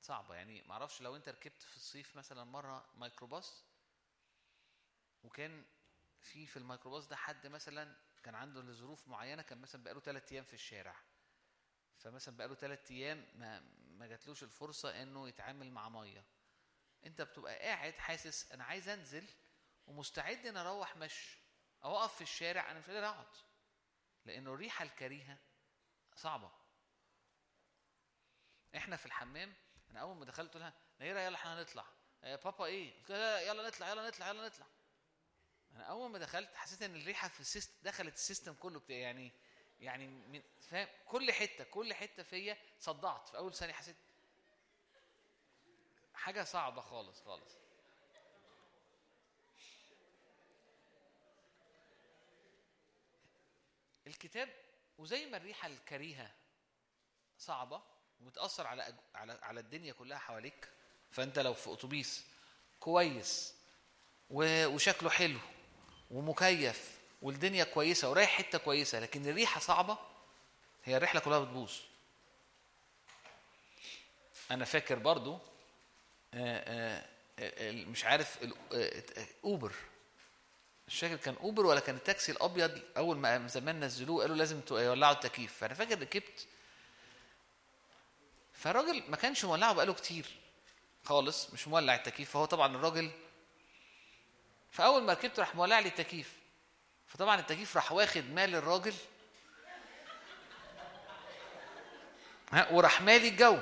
[0.00, 0.34] صعبة.
[0.34, 3.64] يعني معرفش لو أنت ركبت في الصيف مثلا مرة ميكروباص
[5.22, 5.64] وكان
[6.20, 10.44] في في الميكروباص ده حد مثلا كان عنده لظروف معينة كان مثلا بقاله ثلاث أيام
[10.44, 10.96] في الشارع.
[11.98, 16.24] فمثلا بقاله ثلاث أيام ما ما جاتلوش الفرصة إنه يتعامل مع مية.
[17.06, 19.26] أنت بتبقى قاعد حاسس أنا عايز أنزل
[19.86, 21.38] ومستعد إن أروح مشي.
[21.84, 23.36] أو أقف في الشارع أنا مش قادر أقعد.
[24.24, 25.38] لأنه الريحة الكريهة
[26.16, 26.50] صعبة.
[28.76, 29.54] إحنا في الحمام
[29.90, 31.84] أنا أول ما دخلت لها نيره يلا إحنا هنطلع.
[32.22, 34.66] يا بابا إيه؟ قلت لها يلا نطلع يلا نطلع يلا نطلع.
[35.76, 39.32] أنا أول ما دخلت حسيت إن الريحة في السيستم دخلت السيستم كله بتاعي يعني
[39.80, 43.28] يعني من فاهم؟ كل حتة كل حتة فيا صدعت.
[43.28, 43.96] في أول ثانية حسيت
[46.14, 47.56] حاجة صعبة خالص خالص.
[54.06, 54.61] الكتاب
[55.02, 56.30] وزي ما الريحة الكريهة
[57.38, 57.82] صعبة
[58.20, 60.68] وبتأثر على على على الدنيا كلها حواليك
[61.10, 62.24] فأنت لو في أتوبيس
[62.80, 63.54] كويس
[64.30, 65.38] وشكله حلو
[66.10, 69.98] ومكيف والدنيا كويسة ورايح حتة كويسة لكن الريحة صعبة
[70.84, 71.72] هي الرحلة كلها بتبوظ.
[74.50, 77.04] أنا فاكر برضو آه، آه،
[77.38, 78.38] آه، مش عارف
[79.44, 79.72] أوبر.
[80.88, 85.14] مش فاكر كان أوبر ولا كان التاكسي الأبيض أول ما زمان نزلوه قالوا لازم يولعوا
[85.14, 85.58] التكييف.
[85.58, 86.46] فأنا فاكر ركبت
[88.52, 90.26] فالراجل ما كانش مولعه بقاله كتير
[91.04, 93.10] خالص مش مولع التكييف فهو طبعا الراجل.
[94.70, 96.32] فأول ما ركبت راح مولع لي التكييف.
[97.08, 98.94] فطبعا التكييف راح واخد مال الراجل.
[102.52, 103.58] ها وراح مالي الجو.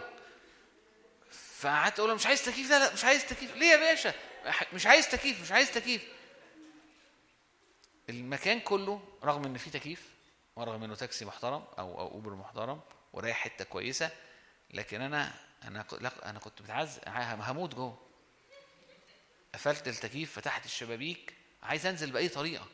[1.58, 3.56] فقعدت أقول له مش عايز تكييف؟ لا لا مش عايز تكييف.
[3.56, 4.14] ليه يا باشا؟
[4.72, 6.19] مش عايز تكييف مش عايز تكييف.
[8.10, 10.14] المكان كله رغم إن فيه تكييف
[10.56, 12.80] ورغم إنه تاكسي محترم أو أو أوبر محترم
[13.12, 14.10] ورايح حتة كويسة
[14.70, 15.86] لكن أنا أنا
[16.24, 17.00] أنا كنت متعذب
[17.40, 18.06] هموت جوه.
[19.54, 22.66] قفلت التكييف فتحت الشبابيك عايز أنزل بأي طريقة.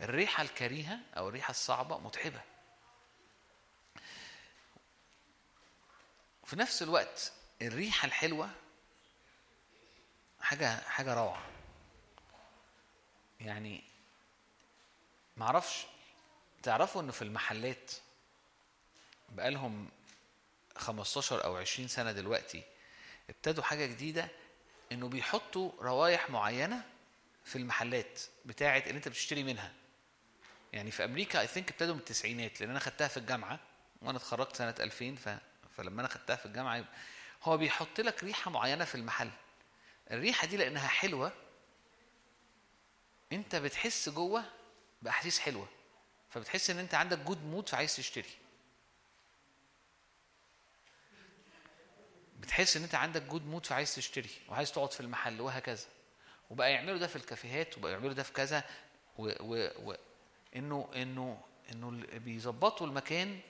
[0.00, 2.40] الريحة الكريهة أو الريحة الصعبة متعبة.
[6.44, 7.32] في نفس الوقت
[7.62, 8.50] الريحة الحلوة
[10.40, 11.42] حاجة حاجة روعة.
[13.40, 13.84] يعني
[15.36, 15.86] معرفش.
[16.62, 17.92] تعرفوا إنه في المحلات
[19.28, 19.88] بقالهم
[20.76, 22.62] 15 أو 20 سنة دلوقتي
[23.30, 24.28] ابتدوا حاجة جديدة؟
[24.92, 26.84] إنه بيحطوا روايح معينة
[27.44, 29.72] في المحلات بتاعة اللي أنت بتشتري منها.
[30.72, 33.60] يعني في أمريكا اي ثينك ابتدوا من التسعينات لأن أنا خدتها في الجامعة
[34.02, 35.38] وأنا اتخرجت سنة 2000 ف...
[35.76, 36.84] فلما أنا خدتها في الجامعة
[37.42, 39.30] هو بيحط لك ريحة معينة في المحل.
[40.10, 41.32] الريحة دي لأنها حلوة
[43.32, 44.44] انت بتحس جوه
[45.02, 45.68] بأحاسيس حلوة
[46.30, 48.30] فبتحس ان انت عندك good mood فعايز تشتري.
[52.40, 55.86] بتحس ان انت عندك good mood فعايز تشتري وعايز تقعد في المحل وهكذا.
[56.50, 58.64] وبقى يعملوا ده في الكافيهات وبقى يعملوا ده في كذا
[59.18, 59.94] و, و, و
[60.56, 61.40] انه انه
[61.72, 63.40] انه بيظبطوا المكان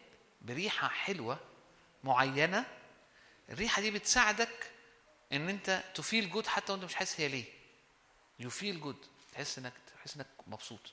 [0.42, 1.38] بريحة حلوة
[2.04, 2.64] معينة.
[3.48, 4.70] الريحة دي بتساعدك
[5.32, 7.44] ان انت ت feel good حتى وانت مش حاسس هي ليه.
[8.38, 10.92] you feel good تحس انك تحس إنك مبسوط.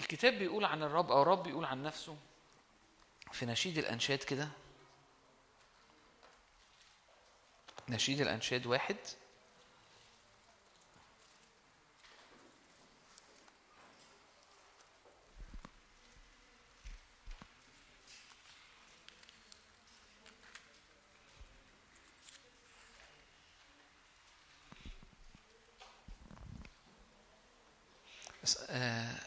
[0.00, 2.16] الكتاب بيقول عن الرب أو الرب بيقول عن نفسه
[3.32, 4.48] في نشيد الأنشاد كده.
[7.88, 8.96] نشيد الأنشاد واحد.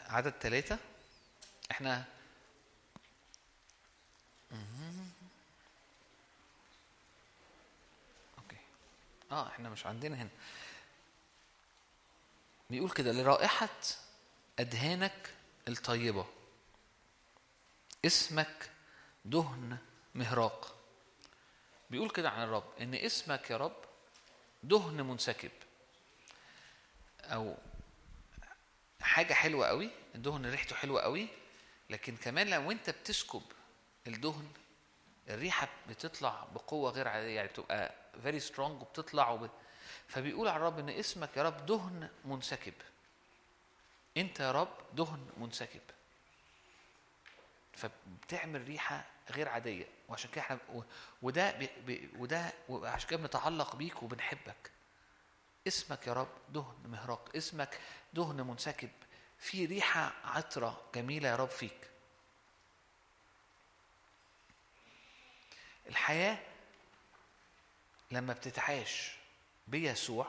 [0.08, 0.78] عدد ثلاثة
[1.70, 2.04] إحنا.
[8.38, 8.56] أوكي.
[9.32, 10.28] آه إحنا مش عندنا هنا.
[12.70, 13.68] بيقول كده لرائحة
[14.58, 15.34] أدهانك
[15.68, 16.26] الطيبة.
[18.04, 18.70] اسمك
[19.24, 19.78] دهن
[20.14, 20.76] مهراق.
[21.90, 23.76] بيقول كده عن الرب إن اسمك يا رب
[24.62, 25.50] دهن منسكب.
[27.24, 27.56] أو
[29.02, 31.28] حاجة حلوة قوي الدهن ريحته حلوة قوي
[31.90, 33.42] لكن كمان لو انت بتسكب
[34.06, 34.48] الدهن
[35.28, 39.50] الريحة بتطلع بقوة غير عادية يعني بتبقى very strong وبتطلع وب...
[40.08, 42.72] فبيقول على الرب إن اسمك يا رب دهن منسكب.
[44.16, 45.80] انت يا رب دهن منسكب.
[47.72, 50.58] فبتعمل ريحة غير عادية وعشان كده إحنا
[51.22, 51.68] وده ب...
[51.86, 52.08] ب...
[52.18, 54.70] وده وعشان كده بنتعلق بيك وبنحبك.
[55.66, 57.80] اسمك يا رب دهن مهراق اسمك
[58.14, 58.90] دهن منسكب
[59.38, 61.90] في ريحة عطرة جميلة يا رب فيك.
[65.88, 66.38] الحياة
[68.10, 69.12] لما بتتعاش
[69.68, 70.26] بيسوع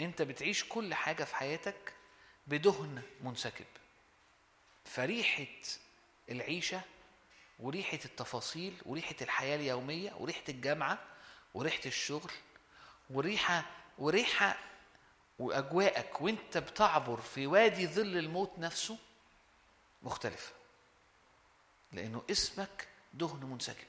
[0.00, 1.92] انت بتعيش كل حاجة في حياتك
[2.46, 3.66] بدهن منسكب.
[4.84, 5.46] فريحة
[6.30, 6.80] العيشة
[7.58, 10.98] وريحة التفاصيل وريحة الحياة اليومية وريحة الجامعة
[11.54, 12.30] وريحة الشغل
[13.10, 13.64] وريحة
[13.98, 14.56] وريحة
[15.38, 18.98] وأجواءك وأنت بتعبر في وادي ظل الموت نفسه
[20.02, 20.52] مختلفة.
[21.92, 23.86] لأنه اسمك دهن منسكب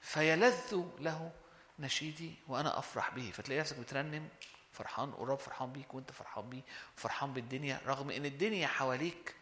[0.00, 1.32] فيلذ له
[1.78, 3.30] نشيدي وأنا أفرح به.
[3.30, 4.28] فتلاقي نفسك بترنم
[4.72, 6.62] فرحان قراب فرحان بيك وأنت فرحان بيه
[6.96, 9.36] وفرحان بالدنيا رغم إن الدنيا حواليك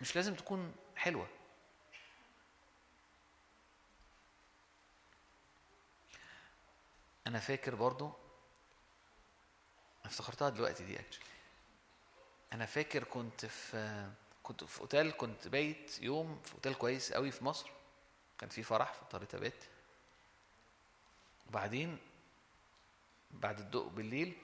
[0.00, 1.28] مش لازم تكون حلوة.
[7.28, 8.06] أنا فاكر برضو
[10.00, 11.24] أنا افتكرتها دلوقتي دي اكشلي
[12.52, 14.10] أنا فاكر كنت في
[14.42, 17.70] كنت في أوتيل كنت بايت يوم في أوتيل كويس قوي في مصر.
[18.38, 19.64] كان في فرح فاضطريت أبات.
[21.48, 21.98] وبعدين
[23.30, 24.36] بعد الضوء بالليل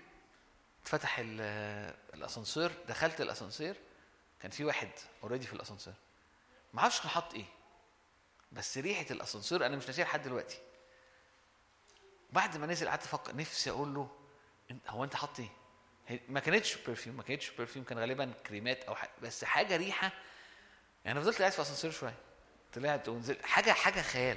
[0.82, 3.76] فتح ال- الأسانسير دخلت الأسانسير
[4.40, 4.90] كان في واحد
[5.22, 5.94] already في الأسانسير.
[6.74, 7.46] ما أعرفش كان حاطط إيه
[8.52, 10.58] بس ريحة الأسانسير أنا مش ناسيها لحد دلوقتي.
[12.34, 14.08] بعد ما نزل قعدت أفكر نفسي أقول له
[14.72, 18.94] "إنت- هو أنت حاطط إيه؟ ما كانتش perfume ما كانتش perfume كان غالبا كريمات أو
[18.94, 20.12] حاجة بس حاجة ريحة.
[21.04, 22.14] يعني فضلت قاعد في أسانسير شوية.
[22.72, 24.36] طلعت ونزلت حاجة حاجة خيال.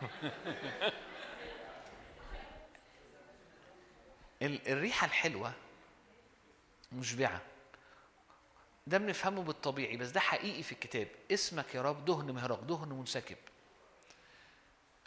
[4.42, 5.52] ال- الريحة الحلوة
[6.92, 7.40] مشبعة.
[8.86, 11.08] ده بنفهمه بالطبيعي بس ده حقيقي في الكتاب.
[11.32, 13.36] اسمك يا رب دهن مهراق دهن منسكب.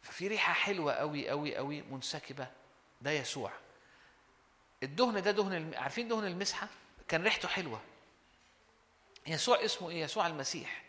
[0.04, 2.48] ففي ريحة حلوة قوي قوي قوي منسكبة.
[3.02, 3.52] ده يسوع.
[4.84, 5.74] الدهن ده دهن.
[5.76, 6.68] عارفين دهن المسحة؟
[7.08, 7.82] كان ريحته حلوة.
[9.28, 10.84] يسوع اسمه إيه؟ يسوع المسيح.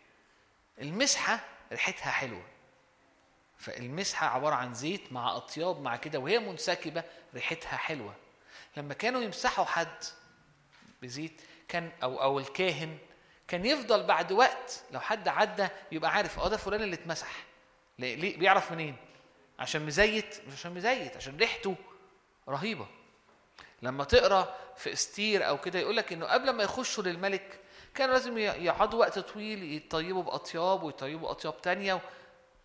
[0.79, 1.41] المسحة
[1.73, 2.43] ريحتها حلوة.
[3.59, 7.05] فالمسحة عبارة عن زيت مع أطياب مع كده وهي منسكبة
[7.35, 8.15] ريحتها حلوة.
[8.77, 10.05] لما كانوا يمسحوا حد
[11.03, 12.99] بزيت كان أو أو الكاهن
[13.49, 17.45] كان يفضل بعد وقت لو حد عدى يبقى عارف آه ده فلان اللي اتمسح.
[17.99, 18.97] ليه؟ بيعرف منين؟
[19.59, 21.77] عشان مزيت مش عشان مزيت عشان ريحته
[22.49, 22.87] رهيبة.
[23.83, 27.61] لما تقرأ في استير أو كده يقول لك إنه قبل ما يخشوا للملك
[27.95, 32.01] كانوا لازم يقعدوا وقت طويل يطيبوا بأطياب ويطيبوا أطياب تانية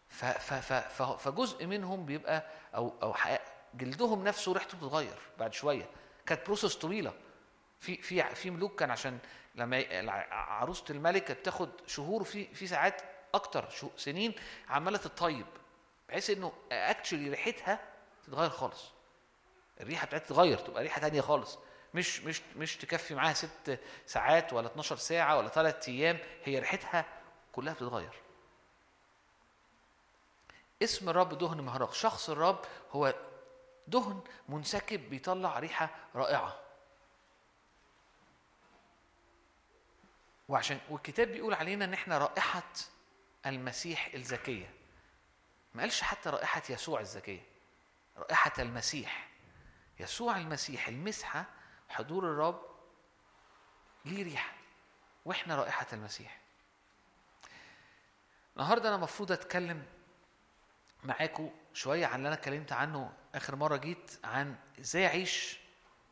[0.10, 2.46] ف ف ف فجزء منهم بيبقى
[2.76, 3.16] أو أو
[3.74, 5.90] جلدهم نفسه ريحته بتتغير بعد شوية.
[6.26, 7.14] كانت process طويلة.
[7.80, 9.18] في في في ملوك كان عشان
[9.56, 9.86] لما
[10.32, 13.02] عروسة الملك بتاخد شهور في في ساعات
[13.34, 14.34] أكتر شوية سنين
[14.70, 15.46] عماله تطيب
[16.10, 17.80] بحيث إنه actually ريحتها
[18.24, 18.84] تتغير خالص.
[19.82, 21.58] الريحة بتاعتها تتغير تبقى ريحة تانية خالص.
[21.94, 27.06] مش مش مش تكفي معاها ست ساعات ولا 12 ساعة ولا ثلاث أيام هي ريحتها
[27.52, 28.14] كلها بتتغير.
[30.84, 33.14] اسم الرب دهن مهراق شخص الرب هو
[33.88, 36.60] دهن منسكب بيطلع ريحة رائعة.
[40.50, 42.64] وعشان والكتاب بيقول علينا إن إحنا رائحة
[43.46, 44.74] المسيح الزكية.
[45.74, 47.42] ما قالش حتى رائحة يسوع الزكية.
[48.18, 49.30] رائحة المسيح.
[50.00, 51.46] يسوع المسيح المسحة
[51.90, 52.62] حضور الرب
[54.06, 54.54] ليه ريحة.
[55.26, 56.40] وإحنا رائحة المسيح.
[58.58, 59.86] النهارده أنا المفروض أتكلم
[61.04, 65.60] معاكم شوية عن اللي أنا اتكلمت عنه آخر مرة جيت عن إزاي أعيش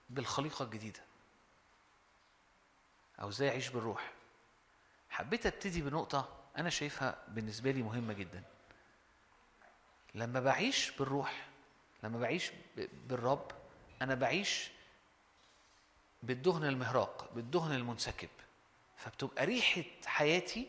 [0.09, 1.03] بالخليقة الجديدة.
[3.21, 4.13] أو إزاي أعيش بالروح.
[5.09, 8.43] حبيت أبتدي بنقطة أنا شايفها بالنسبة لي مهمة جدا.
[10.15, 11.47] لما بعيش بالروح
[12.03, 12.51] لما بعيش
[13.07, 13.51] بالرب
[14.01, 14.71] أنا بعيش
[16.23, 18.29] بالدهن المهراق بالدهن المنسكب.
[18.97, 20.67] فبتبقى ريحة حياتي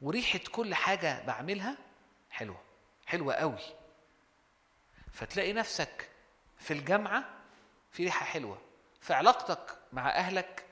[0.00, 1.76] وريحة كل حاجة بعملها
[2.30, 2.60] حلوة
[3.06, 3.58] حلوة قوي.
[5.12, 6.10] فتلاقي نفسك
[6.58, 7.24] في الجامعة
[7.92, 8.58] في ريحة حلوة
[9.00, 10.64] في علاقتك مع أهلك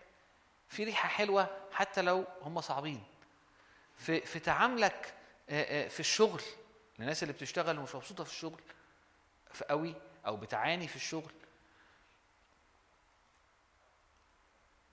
[0.69, 3.05] في ريحة حلوة حتى لو هم صعبين.
[4.01, 5.15] في في تعاملك
[5.51, 6.43] آه، آه، في الشغل
[7.01, 8.61] الناس اللي بتشتغل ومش مبسوطة في الشغل
[9.53, 9.95] في قوي
[10.27, 11.33] أو بتعاني في الشغل.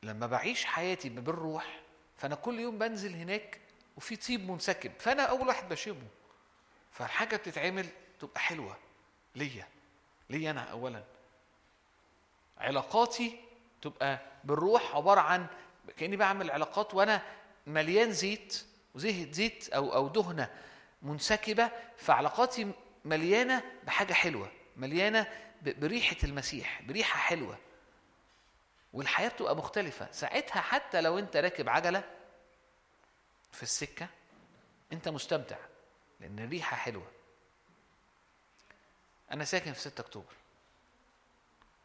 [0.03, 1.79] لما بعيش حياتي بالروح
[2.17, 3.59] فأنا كل يوم بنزل هناك
[3.97, 6.07] وفي طيب منسكب فأنا أول واحد بشمه
[6.91, 7.87] فالحاجة بتتعمل
[8.19, 8.77] تبقى حلوة
[9.35, 9.67] ليا
[10.29, 11.03] ليا أنا اولا.
[12.57, 13.39] علاقاتي
[13.81, 15.47] تبقى بالروح عبارة عن
[15.97, 17.21] كأني بعمل علاقات وأنا
[17.67, 18.65] مليان زيت
[18.97, 20.53] وزيت زيت أو أو دهنة
[21.01, 22.71] منسكبة فعلاقاتي
[23.05, 25.27] مليانة بحاجة حلوة مليانة
[25.61, 27.57] بريحة المسيح بريحة حلوة.
[28.93, 30.11] والحياة بتبقى مختلفة.
[30.11, 32.03] ساعتها حتى لو أنت راكب عجلة
[33.51, 34.07] في السكة
[34.93, 35.57] أنت مستمتع
[36.19, 37.07] لأن الريحة حلوة.
[39.31, 40.33] أنا ساكن في 6 أكتوبر.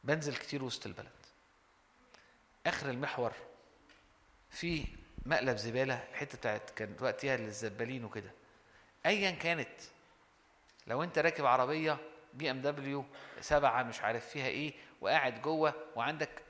[0.05, 1.11] بنزل كتير وسط البلد.
[2.67, 3.33] آخر المحور
[4.51, 4.85] في
[5.27, 8.31] مقلب زبالة الحتة بتاعت كانت وقتها للزبالين وكده
[9.07, 9.81] ايا كانت
[10.87, 11.99] لو أنت راكب عربية
[12.35, 13.05] بي ام دبليو
[13.41, 16.43] سبعة مش عارف فيها إيه وقاعد جوه وعندك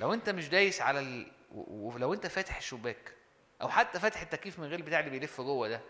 [0.00, 1.26] لو أنت مش دايس على ال...
[1.54, 3.14] ولو أنت فاتح الشباك
[3.62, 5.80] أو حتى فاتح التكييف من غير البتاع اللي بيلف جوه ده.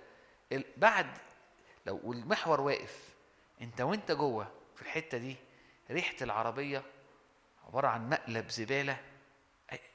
[0.76, 1.18] بعد
[1.86, 3.08] لو والمحور واقف
[3.62, 5.36] أنت وأنت جوه في الحتة دي
[5.90, 6.82] ريحة العربية
[7.66, 9.00] عبارة عن مقلب زبالة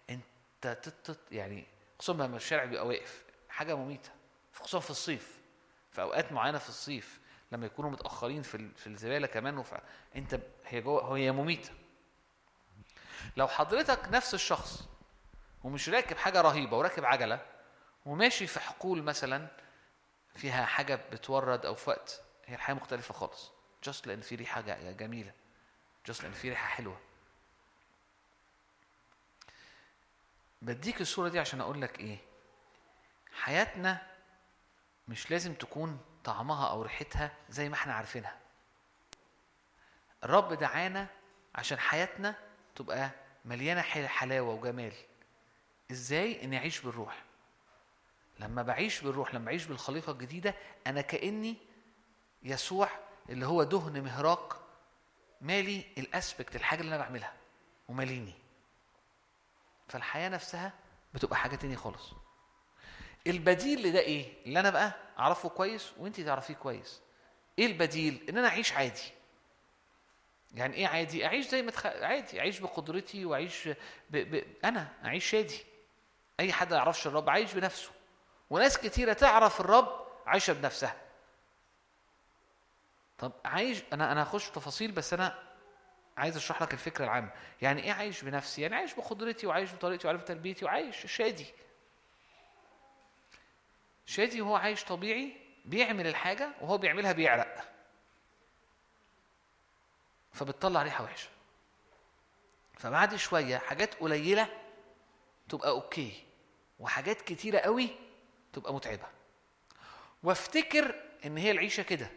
[0.10, 1.66] أنت تت يعني
[2.00, 4.10] خصوصا لما الشارع بيبقى واقف حاجة مميتة
[4.54, 5.38] خصوصا في الصيف.
[5.92, 7.20] في أوقات معينة في الصيف
[7.52, 9.74] لما يكونوا متأخرين في في الزبالة كمان وف...
[10.16, 11.72] أنت هي جوه هي مميتة.
[13.38, 14.88] لو حضرتك نفس الشخص
[15.64, 17.46] ومش راكب حاجة رهيبة وراكب عجلة
[18.06, 19.48] وماشي في حقول مثلا
[20.36, 23.52] فيها حاجة بتورد أو في وقت هي الحياة مختلفة خالص
[23.84, 24.62] جاست لأن في ريحة
[24.92, 25.32] جميلة
[26.06, 27.00] جاست لأن في ريحة حلوة.
[30.62, 32.18] بديك الصورة دي عشان أقول لك إيه؟
[33.34, 34.08] حياتنا
[35.08, 38.38] مش لازم تكون طعمها أو ريحتها زي ما إحنا عارفينها.
[40.24, 41.08] الرب دعانا
[41.56, 42.36] عشان حياتنا
[42.76, 43.10] تبقى
[43.46, 44.94] مليانة حل- حلاوة وجمال.
[45.92, 47.24] إزاي؟ إني أعيش بالروح.
[48.40, 50.56] لما بعيش بالروح لما بعيش بالخليقة الجديدة
[50.88, 51.56] أنا كأني
[52.44, 52.90] يسوع
[53.30, 54.62] اللي هو دهن مهراق
[55.42, 57.34] مالي الأسبكت الحاجة اللي أنا بعملها
[57.88, 58.34] وماليني.
[59.88, 60.74] فالحياة نفسها
[61.14, 62.14] بتبقى حاجة تانية خالص.
[63.28, 67.02] البديل لده إيه؟ اللي أنا بقى أعرفه كويس وانت تعرفيه كويس.
[67.60, 69.12] إيه البديل؟ إن أنا أعيش عادي.
[70.54, 71.86] يعني إيه عادي؟ أعيش زي ما تخ...
[71.86, 72.40] عادي.
[72.40, 73.68] أعيش بقدرتي وأعيش
[74.10, 74.18] ب...
[74.18, 74.44] ب...
[74.66, 75.64] أنا أعيش شادي.
[76.40, 77.92] أي حد ما يعرفش الرب عايش بنفسه.
[78.50, 80.96] وناس كتيرة تعرف الرب عايشة بنفسها.
[83.18, 85.47] طب عايش أنا أنا هخش في تفاصيل بس أنا
[86.18, 87.32] عايز أشرح لك الفكرة العامة.
[87.62, 91.46] يعني إيه عايش بنفسي؟ يعني عايش بقدرتي وعايش بطريقتي وعارف تربيتي وعايش شادي.
[94.06, 97.72] شادي وهو عايش طبيعي بيعمل الحاجة وهو بيعملها بيعرق.
[100.34, 101.30] فبتطلع ريحة وحشة.
[102.78, 104.50] فبعد شوية حاجات قليلة
[105.50, 106.24] تبقى أوكي.
[106.80, 107.90] وحاجات كتيرة قوي
[108.54, 109.08] تبقى متعبة.
[110.24, 110.96] وافتكر
[111.26, 112.12] إن هي العيشة كده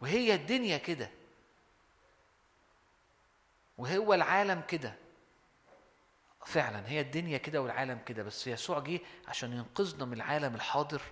[0.00, 1.10] وهي الدنيا كده.
[3.78, 4.94] وهو العالم كده.
[6.46, 11.02] فعلا هي الدنيا كده والعالم كده بس يسوع جه عشان ينقذنا من العالم الحاضر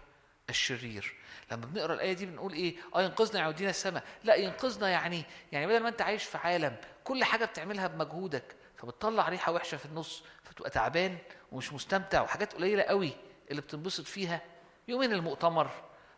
[0.51, 1.15] الشرير.
[1.53, 4.05] لما بنقرأ الآية دي بنقول إيه؟ آه ينقذنا يعودينا السماء.
[4.25, 9.29] لا ينقذنا يعني يعني بدل ما أنت عايش في عالم كل حاجة بتعملها بمجهودك فبتطلع
[9.29, 11.19] ريحة وحشة في النص فتبقى تعبان
[11.53, 13.13] ومش مستمتع وحاجات قليلة قوي
[13.51, 14.41] اللي بتنبسط فيها.
[14.89, 15.71] يومين المؤتمر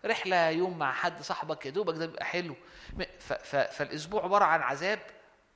[0.04, 2.56] رحلة يوم مع حد صاحبك يا دوبك ده بيبقى حلو.
[3.48, 4.98] فالأسبوع عبارة عن عذاب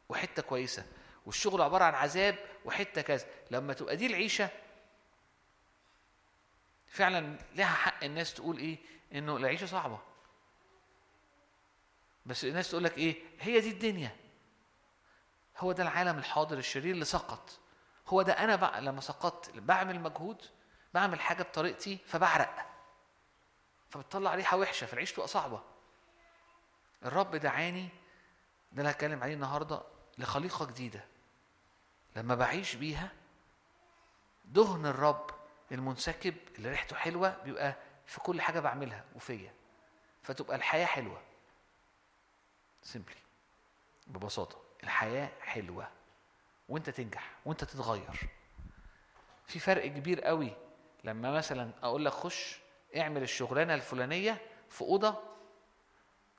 [0.09, 0.85] وحتة كويسة
[1.27, 3.27] والشغل عبارة عن عذاب وحتة كذا.
[3.51, 4.49] لما تبقى دي العيشة
[6.87, 8.79] فعلا لها حق الناس تقول إيه؟
[9.13, 9.99] إنه العيشة صعبة.
[12.27, 14.17] بس الناس تقول لك إيه؟ هي دي الدنيا.
[15.59, 17.59] هو ده العالم الحاضر الشرير اللي سقط.
[18.09, 20.43] هو ده أنا بقى لما سقطت بعمل مجهود
[20.95, 22.67] بعمل حاجة بطريقتي فبعرق.
[23.91, 25.63] فبتطلع ريحة وحشة فالعيش تبقى صعبة.
[27.05, 27.89] الرب دعاني
[28.73, 29.83] ده اللي هتكلم عليه النهارده.
[30.19, 31.05] لخليقة جديدة.
[32.17, 33.13] لما بعيش بيها
[34.45, 35.31] دهن الرب
[35.73, 37.77] المنسكب اللي ريحته حلوة بيبقى
[38.07, 39.55] في كل حاجة بعملها وفيا.
[40.23, 41.23] فتبقى الحياة حلوة.
[42.83, 43.17] سيمبلي
[44.07, 45.89] ببساطة الحياة حلوة.
[46.69, 48.21] وانت تنجح وانت تتغير.
[49.47, 50.53] في فرق كبير قوي.
[51.05, 52.59] لما مثلا أقول لك خش
[52.97, 54.41] اعمل الشغلانة الفلانية
[54.71, 55.23] في أوضة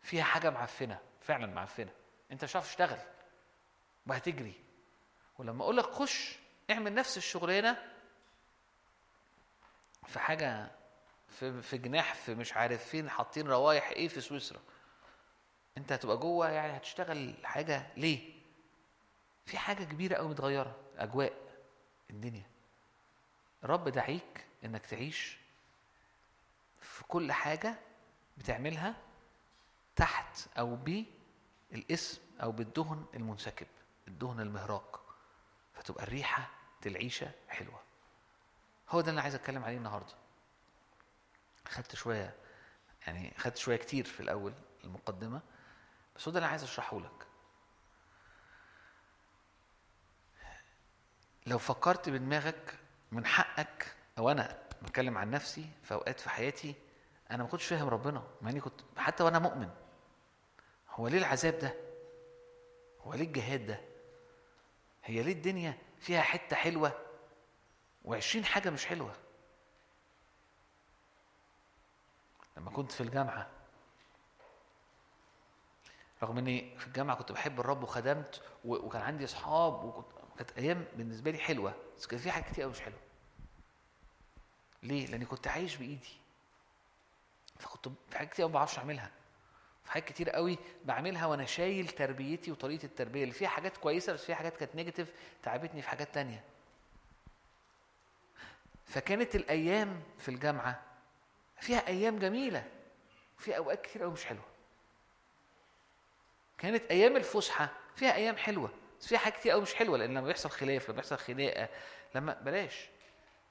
[0.01, 1.91] فيها حاجة معفنة فعلا معفنة.
[2.31, 2.99] انت مش هتعرف تشتغل.
[4.07, 4.53] وهتجري.
[5.38, 6.35] ولما أقول لك خش
[6.71, 7.84] اعمل نفس الشغلانة
[10.07, 10.71] في حاجة
[11.29, 14.59] في في جناح في مش عارف فين حاطين روايح إيه في سويسرا.
[15.77, 18.34] أنت هتبقى جوه يعني هتشتغل حاجة ليه؟
[19.45, 21.34] في حاجة كبيرة قوي متغيرة أجواء
[22.09, 22.45] الدنيا.
[23.63, 25.38] الرب دعيك إنك تعيش
[26.81, 27.75] في كل حاجة
[28.38, 28.95] بتعملها
[29.95, 30.75] تحت أو
[31.71, 33.67] بالاسم أو بالدهن المنسكب.
[34.07, 35.01] الدهن المهراق
[35.73, 36.49] فتبقى الريحة
[36.85, 37.79] العيشه حلوة.
[38.89, 40.13] هو ده اللي عايز أتكلم عليه النهارده.
[41.67, 42.35] خدت شوية
[43.07, 44.53] يعني خدت شوية كتير في الأول
[44.84, 45.41] المقدمة
[46.15, 47.27] بس هو ده اللي عايز أشرحه لك.
[51.45, 52.79] لو فكرت بدماغك
[53.11, 56.75] من حقك أو أنا بتكلم عن نفسي في أوقات في حياتي
[57.31, 59.69] أنا ما كنتش فاهم ربنا مع إني كنت حتى وأنا مؤمن.
[60.89, 61.73] هو ليه العذاب ده؟
[63.01, 63.81] هو ليه الجهاد ده؟
[65.07, 67.05] هي ليه الدنيا فيها حتة حلوة
[68.05, 69.13] وعشرين حاجة مش حلوة؟
[72.57, 73.49] لما كنت في الجامعة
[76.23, 80.07] رغم إني في الجامعة كنت بحب الرب وخدمت وكان عندي أصحاب وكنت
[80.38, 82.99] كانت أيام بالنسبة لي حلوة بس كان في حاجات كتير قوي مش حلوة.
[84.84, 86.19] ليه؟ لأني كنت عايش بإيدي.
[87.59, 89.11] فكنت في حاجات كتير ما بعرفش أعملها.
[89.88, 94.23] في حاجات كتير قوي بعملها وأنا شايل تربيتي وطريقة التربية اللي فيها حاجات كويسة بس
[94.26, 95.11] فيها حاجات كانت نيجاتيف
[95.43, 96.43] تعبتني في حاجات تانية.
[98.85, 100.81] فكانت الأيام في الجامعة
[101.59, 102.64] فيها أيام جميلة
[103.38, 104.45] فيها أوقات كتير قوي مش حلوة.
[106.57, 108.69] كانت أيام الفسحة فيها أيام حلوة
[109.01, 111.69] بس فيها حاجات كتير قوي مش حلوة لأن لما بيحصل خلاف لما بيحصل خناقة
[112.15, 112.89] لما بلاش.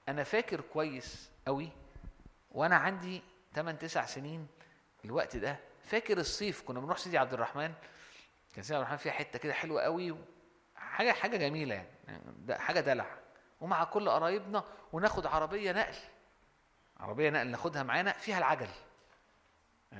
[0.08, 1.68] أنا فاكر كويس قوي
[2.50, 3.22] وأنا عندي
[3.54, 4.46] 8 9 سنين
[5.04, 5.56] الوقت ده
[5.86, 7.72] فاكر الصيف كنا بنروح سيدي عبد الرحمن
[8.54, 10.16] كان سيدي عبد الرحمن فيها حتة كده حلوة قوي
[10.76, 13.06] حاجة حاجة جميلة يعني ده حاجة دلع.
[13.60, 15.94] ومع كل قرايبنا وناخد عربية نقل
[17.00, 18.68] عربية نقل ناخدها معانا فيها العجل.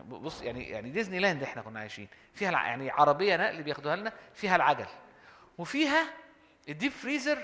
[0.09, 2.09] بص يعني يعني ديزني لاند إحنا كنا عايشين.
[2.35, 2.51] فيها.
[2.51, 4.87] يعني عربية نقل بياخدوها لنا فيها العجل.
[5.59, 6.05] وفيها
[6.69, 7.39] ال deep freezer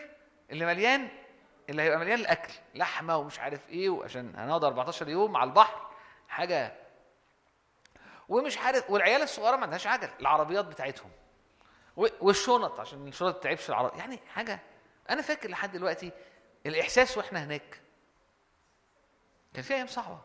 [0.51, 1.09] اللي مليان
[1.71, 5.91] اللي هيبقى مليان الأكل لحمة ومش عارف إيه وعشان هنقعد 14 يوم على البحر
[6.29, 6.73] حاجة
[8.29, 11.11] ومش عارف والعيال الصغيرة ما عندهاش عجل العربيات بتاعتهم.
[11.97, 13.99] والشنط عشان الشنط ما تتعبش العربية.
[13.99, 14.61] يعني حاجة
[15.11, 16.13] أنا فاكر لحد دلوقتي
[16.67, 17.81] الإحساس وإحنا هناك.
[19.55, 20.21] كان في أيام صعبة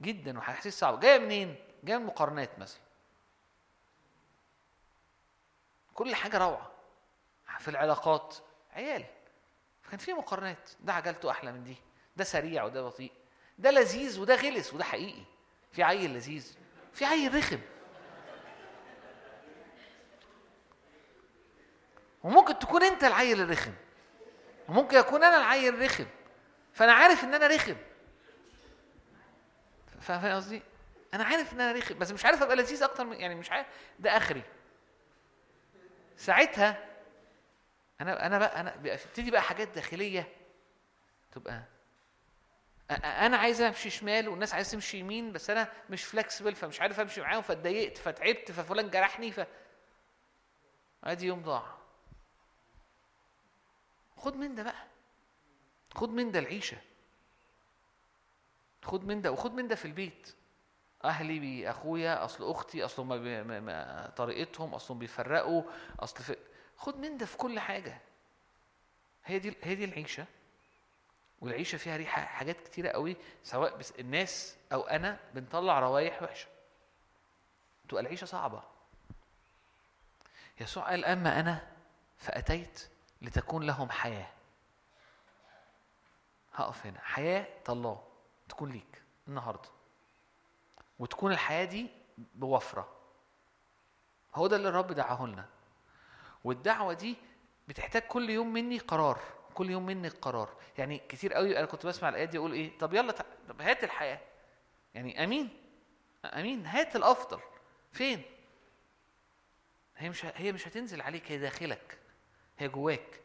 [0.00, 2.80] جدا واحاسيس صعبه جاية منين؟ جاية من مقارنات مثلا.
[5.94, 6.70] كل حاجة روعة.
[7.58, 8.36] في العلاقات
[8.72, 9.04] عيال.
[9.82, 10.70] فكان في مقارنات.
[10.80, 11.76] ده عجلته أحلى من دي.
[12.16, 13.12] ده سريع وده بطيء.
[13.58, 15.24] ده لذيذ وده غلس وده حقيقي.
[15.72, 16.56] في عيل لذيذ.
[16.92, 17.58] في عيل رخم.
[22.22, 23.72] وممكن تكون أنت العيل الرخم.
[24.68, 26.06] وممكن اكون أنا العيل الرخم.
[26.72, 27.76] فأنا عارف إن أنا رخم.
[30.00, 30.62] فا- فاهم قصدي؟
[31.14, 31.98] أنا عارف إن أنا رخم.
[31.98, 33.66] بس مش عارف أبقى لذيذ أكتر من يعني مش عارف.
[33.98, 34.42] ده آخري.
[36.16, 36.88] ساعتها
[38.00, 40.28] أنا أنا بقى أنا بتبتدي بقى حاجات داخلية
[41.32, 41.62] تبقى
[42.90, 47.20] أنا عايز أمشي شمال والناس عايزة تمشي يمين بس أنا مش فلكسبل فمش عارف أمشي
[47.20, 49.40] معاهم فاتضايقت فتعبت ففلان جرحني ف
[51.04, 51.78] ادي يوم ضاع.
[54.16, 54.86] خد من ده بقى.
[55.94, 56.76] خد من ده العيشة.
[58.82, 60.34] خد من ده وخد من ده في البيت.
[61.04, 65.62] أهلي بي أخويا أصل أختي أصل ما بي ما ما طريقتهم أصلهم بيفرقوا
[66.00, 66.36] أصل في
[66.76, 68.00] خد من ده في كل حاجة.
[69.24, 70.26] هي دي هي دي العيشة.
[71.40, 76.48] والعيشة فيها ريحة حاجات كتيرة قوي سواء بس الناس أو أنا بنطلع روايح وحشة.
[77.88, 78.62] تبقى العيشة صعبة.
[80.60, 81.68] يسوع قال أما أنا
[82.18, 82.88] فأتيت
[83.22, 84.30] لتكون لهم حياة.
[86.54, 87.00] هقف هنا.
[87.00, 88.04] حياة الله
[88.48, 89.68] تكون ليك النهارده.
[90.98, 91.90] وتكون الحياة دي
[92.34, 92.96] بوفرة.
[94.34, 95.46] هو ده اللي الرب دعاه لنا
[96.44, 97.16] والدعوة دي
[97.68, 99.20] بتحتاج كل يوم مني قرار.
[99.54, 100.48] كل يوم مني قرار
[100.78, 103.12] يعني كتير قوي أنا كنت بسمع الآيات دي أقول إيه؟ طب يلا.
[103.48, 104.20] طب هات الحياة.
[104.94, 105.48] يعني أمين.
[106.24, 107.40] أمين هات الأفضل.
[107.92, 108.22] فين؟
[109.96, 111.98] هي مش هي مش هتنزل عليك هي داخلك.
[112.58, 113.20] هي جواك.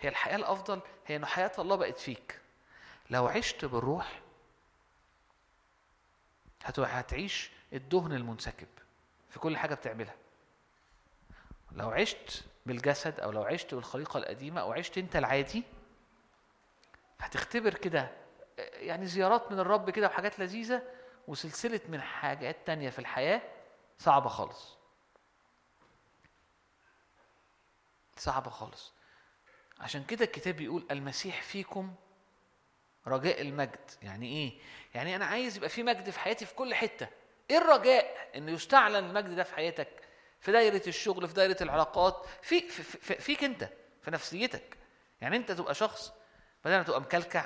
[0.00, 2.40] هي الحياة الأفضل هي إن حياة الله بقت فيك.
[3.10, 4.20] لو عشت بالروح
[6.64, 8.68] هت- هتعيش الدهن المنسكب
[9.30, 10.14] في كل حاجة بتعملها.
[11.72, 15.62] لو عشت بالجسد أو لو عشت بالخليقة القديمة أو عشت أنت العادي
[17.20, 18.10] هتختبر كده
[18.58, 20.82] يعني زيارات من الرب كده وحاجات لذيذة
[21.28, 23.42] وسلسلة من حاجات تانية في الحياة
[23.98, 24.78] صعبة خالص.
[28.16, 28.92] صعبة خالص.
[29.80, 31.94] عشان كده الكتاب بيقول المسيح فيكم
[33.06, 33.90] رجاء المجد.
[34.02, 34.58] يعني إيه؟
[34.94, 37.08] يعني أنا عايز يبقى في مجد في حياتي في كل حتة.
[37.50, 40.07] إيه الرجاء ان يستعلن المجد ده في حياتك؟
[40.40, 43.68] في دايرة الشغل في دايرة العلاقات في, في, في فيك انت
[44.02, 44.78] في نفسيتك.
[45.20, 46.12] يعني انت تبقى شخص
[46.64, 47.44] بدل ما تبقى مكلكع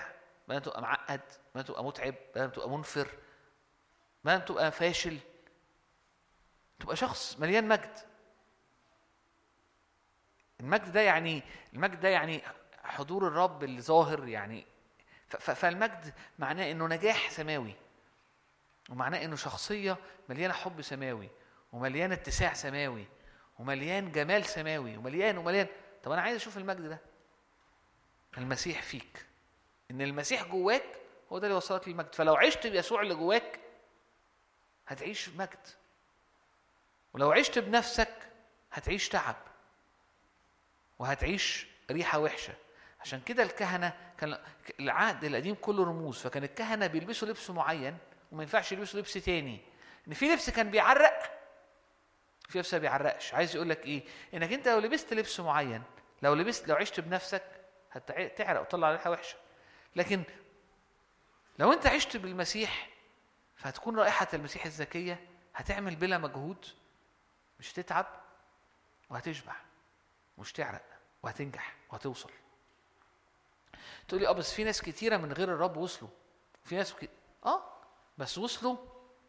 [0.48, 3.08] بدل ما تبقى معقد بدل ما تبقى متعب بدل ما تبقى منفر
[4.24, 5.18] بدل ما تبقى فاشل
[6.80, 7.98] تبقى شخص مليان مجد.
[10.60, 11.42] المجد ده يعني
[11.72, 12.42] المجد ده يعني
[12.84, 14.66] حضور الرب اللي ظاهر يعني
[15.28, 17.74] فالمجد معناه إنه نجاح سماوي
[18.90, 19.96] ومعناه إنه شخصية
[20.28, 21.28] مليانة حب سماوي.
[21.72, 23.06] ومليانه اتساع سماوي
[23.58, 25.66] ومليان جمال سماوي ومليان ومليان.
[26.02, 26.98] طب أنا عايز أشوف المجد ده.
[28.38, 29.26] المسيح فيك.
[29.90, 30.84] إن المسيح جواك
[31.32, 32.14] هو ده اللي يوصلك للمجد.
[32.14, 33.60] فلو عشت بيسوع اللي جواك
[34.86, 35.66] هتعيش مجد.
[37.14, 38.14] ولو عشت بنفسك
[38.72, 39.36] هتعيش تعب.
[40.98, 42.54] وهتعيش ريحة وحشة.
[43.00, 44.38] عشان كده الكهنة كان
[44.80, 46.18] العهد القديم كله رموز.
[46.18, 47.98] فكان الكهنة بيلبسوا لبس معين
[48.32, 49.60] وما ينفعش يلبسوا لبس تاني.
[50.08, 51.41] إن في لبس كان بيعرق
[52.52, 53.34] في ما بيعرقش.
[53.34, 54.04] عايز يقول لك إيه؟
[54.34, 55.82] إنك أنت لو لبست لبس معين
[56.22, 57.42] لو لبست لو عشت بنفسك
[57.92, 59.36] هتعرق وتطلع ريحة وحشة.
[59.96, 60.22] لكن
[61.58, 62.88] لو أنت عشت بالمسيح
[63.56, 65.20] فهتكون رائحة المسيح الذكيه
[65.54, 66.66] هتعمل بلا مجهود
[67.60, 68.06] مش تتعب
[69.10, 69.56] وهتشبع
[70.38, 70.82] مش تعرق
[71.22, 72.30] وهتنجح وهتوصل.
[74.08, 76.10] تقول لي آه بس في ناس كتيرة من غير الرب وصلوا.
[76.64, 77.10] في ناس ك...
[77.46, 77.62] آه
[78.18, 78.76] بس وصلوا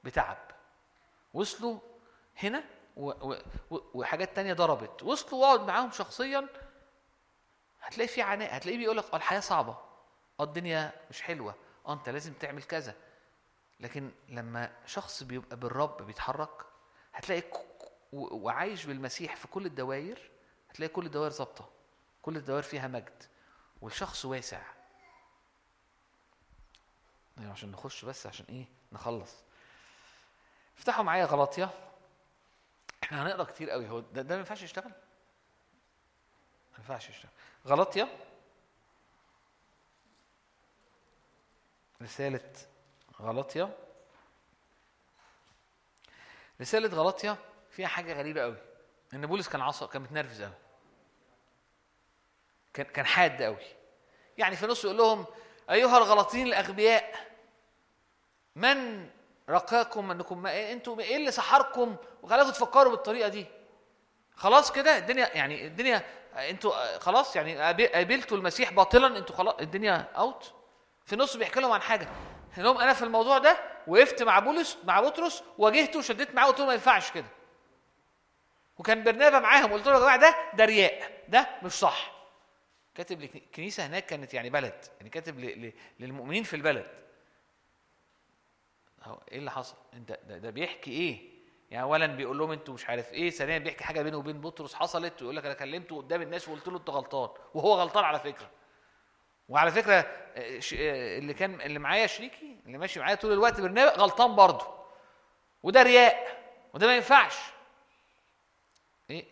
[0.04, 0.52] بتعب.
[1.34, 1.80] وصلوا
[2.38, 2.64] هنا.
[3.70, 5.04] وحاجات تانية ضربت.
[5.04, 6.48] وصلوا واقعد معاهم شخصيا
[7.82, 9.78] هتلاقي في عناء هتلاقيه بيقول لك آه الحياة صعبة.
[10.40, 11.56] آه الدنيا مش حلوة.
[11.88, 12.96] آه انت لازم تعمل كذا.
[13.80, 16.66] لكن لما شخص بيبقى بالرب بيتحرك
[17.14, 17.44] هتلاقي
[18.14, 20.32] وعايش بالمسيح في كل الدوائر
[20.70, 21.70] هتلاقي كل الدوائر ظابطة.
[22.22, 23.24] كل الدوائر فيها مجد.
[23.82, 24.62] والشخص واسع.
[27.38, 29.36] يعني عشان نخش بس عشان إيه؟ نخلص.
[30.78, 31.70] افتحوا معايا غلطية.
[33.04, 33.90] إحنا هنقرا كتير قوي.
[33.90, 34.92] هو ده, ده ما ينفعش يشتغل؟
[36.72, 37.32] ما ينفعش يشتغل.
[37.68, 38.18] غلطية؟
[42.02, 42.52] رسالة
[43.22, 43.78] غلطية؟
[46.62, 47.38] رسالة غلطية
[47.72, 48.58] فيها حاجة غريبة قوي.
[49.14, 50.54] إن بولس كان عصا كان متنرفز قوي.
[52.74, 53.66] كان كان حاد قوي.
[54.38, 55.26] يعني في نص يقول لهم
[55.70, 57.34] أيها الغلطين الأغبياء
[58.56, 59.10] من
[59.54, 63.46] رقاكم انكم ما إيه أنتوا إيه اللي سحركم؟ وخلاكم تفكروا بالطريقة دي.
[64.36, 66.02] خلاص كده الدنيا يعني الدنيا
[66.36, 70.54] أنتوا خلاص يعني قابل- قابلتوا المسيح باطلا أنتوا خلاص الدنيا اوت
[71.06, 72.08] في نص بيحكي لهم عن حاجة.
[72.58, 73.58] لهم أنا في الموضوع ده
[73.88, 77.26] وقفت مع بولس مع بطرس واجهته وشديت معاه وقلت له ما ينفعش كده.
[78.78, 82.12] وكان برنابا معاهم قلت له يا جماعة ده ده رياء ده مش صح.
[82.96, 85.40] كاتب الكنيسه هناك كانت يعني بلد يعني كاتب
[86.00, 86.86] للمؤمنين في البلد.
[89.04, 91.34] هو إيه اللي حصل؟ أنت ده, ده بيحكي إيه؟
[91.72, 95.22] يعني اولا بيقول لهم أنتوا مش عارف إيه ثانيا بيحكي حاجة بينه وبين بطرس حصلت
[95.22, 98.50] ويقول لك أنا كلمته قدام الناس وقلت له أنت غلطان وهو غلطان على فكرة.
[99.50, 103.92] وعلى فكرة آه، آه، اللي كان اللي معايا شريكي اللي ماشي معايا طول الوقت برنامج
[104.00, 104.68] غلطان برضه.
[105.64, 106.44] وده رياء
[106.74, 107.36] وده ما ينفعش.
[109.10, 109.26] إيه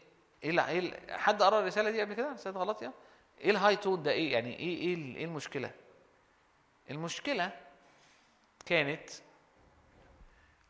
[0.43, 2.93] إيه إيه حد قرأ الرسالة دي قبل كده؟ رسالة غلاطية
[3.41, 5.71] إيه ال high tone ده؟ إيه يعني إيه إيه إيه المشكلة؟
[6.91, 7.51] المشكلة
[8.65, 9.09] كانت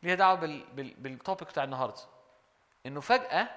[0.02, 2.00] ليها دعوة بال بال بال topic بتاع النهارده.
[2.86, 3.48] إنه فجأة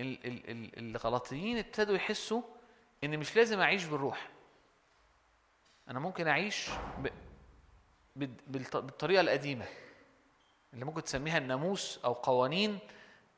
[0.00, 2.42] ال ال ال الغلطيين ابتدوا يحسوا
[3.04, 4.28] إن مش لازم أعيش بالروح.
[5.88, 7.08] أنا ممكن أعيش ب
[8.16, 9.66] بال- بالط- بالطريقة القديمة
[10.74, 12.78] اللي ممكن تسميها الناموس أو قوانين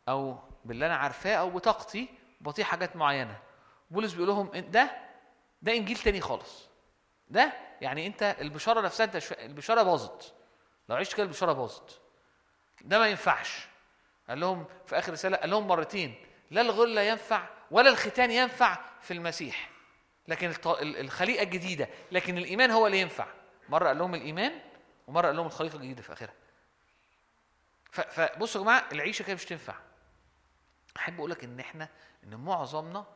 [0.08, 2.08] أو باللي أنا عارفاه أو بطاقتي
[2.40, 3.38] بطيء حاجات معينة.
[3.90, 4.90] بولس بيقول لهم ده
[5.62, 6.68] ده إنجيل تاني خالص.
[7.28, 10.34] ده يعني أنت البشارة نفسها أنت البشارة باظت.
[10.88, 12.00] لو عشت كده البشارة باظت.
[12.86, 13.66] ده ما ينفعش.
[14.28, 16.14] قال لهم في آخر رسالة قال لهم مرتين
[16.50, 19.70] لا الغله ينفع ولا الختان ينفع في المسيح.
[20.28, 23.26] لكن الخليقة الجديدة لكن الإيمان هو اللي ينفع.
[23.68, 24.60] مرة قال لهم الإيمان
[25.06, 26.34] ومرة قال لهم الخليقة الجديدة في آخرها.
[27.90, 29.74] فبصوا يا جماعة العيشة كده مش تنفع.
[30.96, 31.88] أحب أقول لك إن إحنا
[32.24, 33.06] إن معظمنا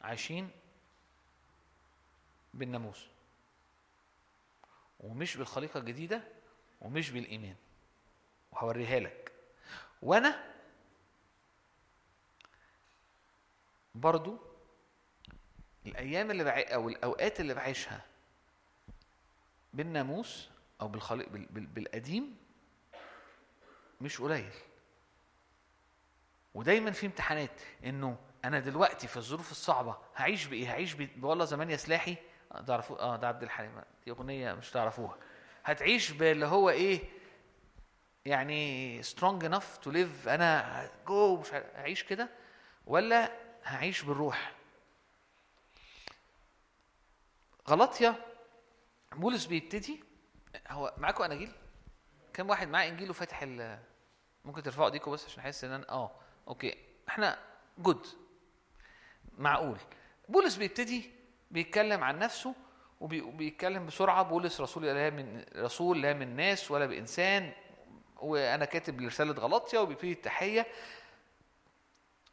[0.00, 0.50] عايشين
[2.54, 3.06] بالناموس.
[5.00, 6.22] ومش بالخليقة الجديدة
[6.80, 7.56] ومش بالإيمان.
[8.52, 9.32] وهوريها لك.
[10.02, 10.44] وأنا
[13.94, 14.38] برضو
[15.86, 18.04] الأيام اللي بعي أو الأوقات اللي بعيشها
[19.74, 20.48] بالناموس
[20.80, 21.46] أو بالخليق بال...
[21.46, 21.66] بال...
[21.66, 22.36] بالقديم
[24.00, 24.52] مش قليل.
[26.54, 31.76] ودايما في امتحانات إنه أنا دلوقتي في الظروف الصعبة هعيش بإيه؟ هعيش والله زمان يا
[31.76, 32.16] سلاحي
[32.66, 35.16] تعرفوا آه ده عبد الحليم دي أغنية مش تعرفوها.
[35.64, 37.00] هتعيش باللي هو إيه؟
[38.26, 40.28] يعني strong enough to live.
[40.28, 42.28] أنا جو مش هعيش كده
[42.86, 43.32] ولا
[43.64, 44.52] هعيش بالروح.
[47.68, 48.14] غلاطية
[49.12, 50.04] بولس بيبتدي.
[50.68, 51.52] هو معاكم أناجيل؟
[52.34, 53.78] كم واحد معاه؟ انجيل وفاتح ال
[54.44, 56.10] ممكن ترفعوا ايديكم بس عشان أحس إن أنا آه
[56.48, 56.74] okay.
[57.08, 57.38] إحنا
[57.78, 58.06] good
[59.38, 59.78] معقول.
[60.28, 61.10] بولس بيبتدي
[61.50, 62.54] بيتكلم عن نفسه
[63.00, 64.22] وبي- وبيتكلم بسرعة.
[64.22, 67.52] بولس رسول لا من رسول لا من ناس ولا بإنسان.
[68.22, 70.66] وأنا كاتب رساله غلطيا وبيبتدي التحيه.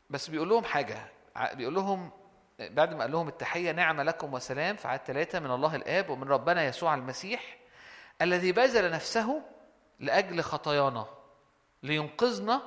[0.09, 1.05] بس بيقول لهم حاجة
[1.53, 2.11] بيقول لهم
[2.59, 6.27] بعد ما قال لهم التحيه نعمه لكم وسلام في عدد ثلاثة من الله الاب ومن
[6.27, 7.57] ربنا يسوع المسيح
[8.21, 9.41] الذي بذل نفسه
[9.99, 11.05] لاجل خطايانا
[11.83, 12.61] لينقذنا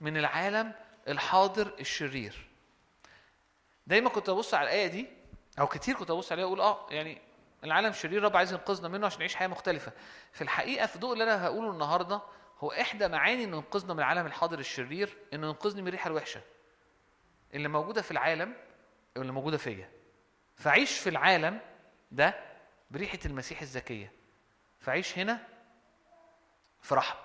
[0.00, 0.72] من العالم
[1.08, 2.48] الحاضر الشرير.
[3.86, 5.06] دايما كنت ابص على الآية دي
[5.58, 7.20] أو كتير كنت ابص عليها واقول آه يعني
[7.64, 9.92] العالم شرير رب عايز ينقذنا منه عشان نعيش حياة مختلفة.
[10.32, 12.20] في الحقيقة في ضوء اللي أنا هقوله النهارده
[12.62, 16.40] هو إحدى معاني انه ينقذنا من العالم الحاضر الشرير إنه ينقذني من الريحة الوحشة.
[17.54, 18.56] اللي موجودة في العالم
[19.16, 19.90] اللي موجودة فيا.
[20.56, 21.60] فعيش في العالم
[22.10, 22.34] ده
[22.90, 24.12] بريحة المسيح الزكية.
[24.78, 25.48] فعيش هنا
[26.82, 27.18] في رحب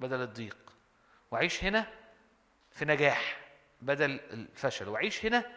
[0.00, 0.56] بدل الضيق.
[1.30, 1.86] وعيش هنا
[2.70, 3.40] في نجاح
[3.82, 4.88] بدل الفشل.
[4.88, 5.52] وعيش هنا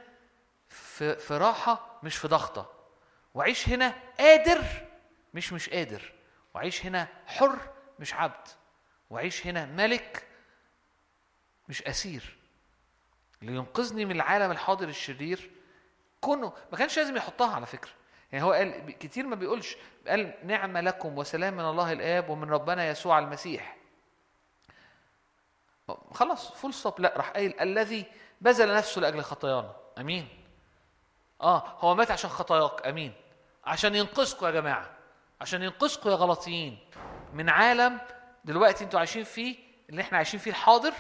[0.70, 2.74] في, في راحة مش في ضغطة.
[3.34, 4.64] وعيش هنا قادر
[5.34, 6.14] مش مش قادر.
[6.54, 7.60] وعيش هنا حر
[8.00, 8.48] مش عبد.
[9.10, 10.28] وعيش هنا ملك
[11.70, 12.38] مش أسير.
[13.42, 15.52] لينقذني من العالم الحاضر الشرير.
[16.22, 17.92] كونه ما كانش لازم يحطها على فكرة.
[18.32, 19.78] يعني هو قال كتير ما بيقولش
[20.08, 23.78] قال نعمة لكم وسلام من الله الآب ومن ربنا يسوع المسيح.
[26.14, 28.06] خلاص full stop لا راح قايل الذي
[28.42, 29.76] بذل نفسه لأجل خطايانا.
[29.98, 30.28] أمين.
[31.42, 32.88] آه هو مات عشان خطاياك.
[32.88, 33.14] أمين.
[33.66, 34.90] عشان ينقذكم يا جماعة.
[35.42, 36.80] عشان ينقذكم يا غلطيين
[37.34, 38.00] من عالم
[38.46, 39.58] دلوقتي أنتوا عايشين فيه
[39.90, 40.94] اللي إحنا عايشين فيه الحاضر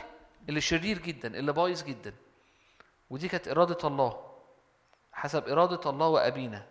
[0.49, 2.13] اللي شرير جدا اللي بايظ جدا.
[3.09, 4.29] ودي كانت إرادة الله
[5.13, 6.65] حسب إرادة الله وأبينا.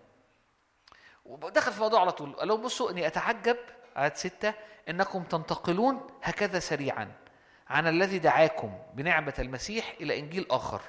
[1.25, 2.33] ودخل في الموضوع على طول.
[2.33, 3.57] قال لهم بصوا إني أتعجب
[3.97, 4.55] عدد ستة
[4.89, 7.13] إنكم تنتقلون هكذا سريعا
[7.69, 10.81] عن الذي دعاكم بنعمة المسيح إلى إنجيل آخر.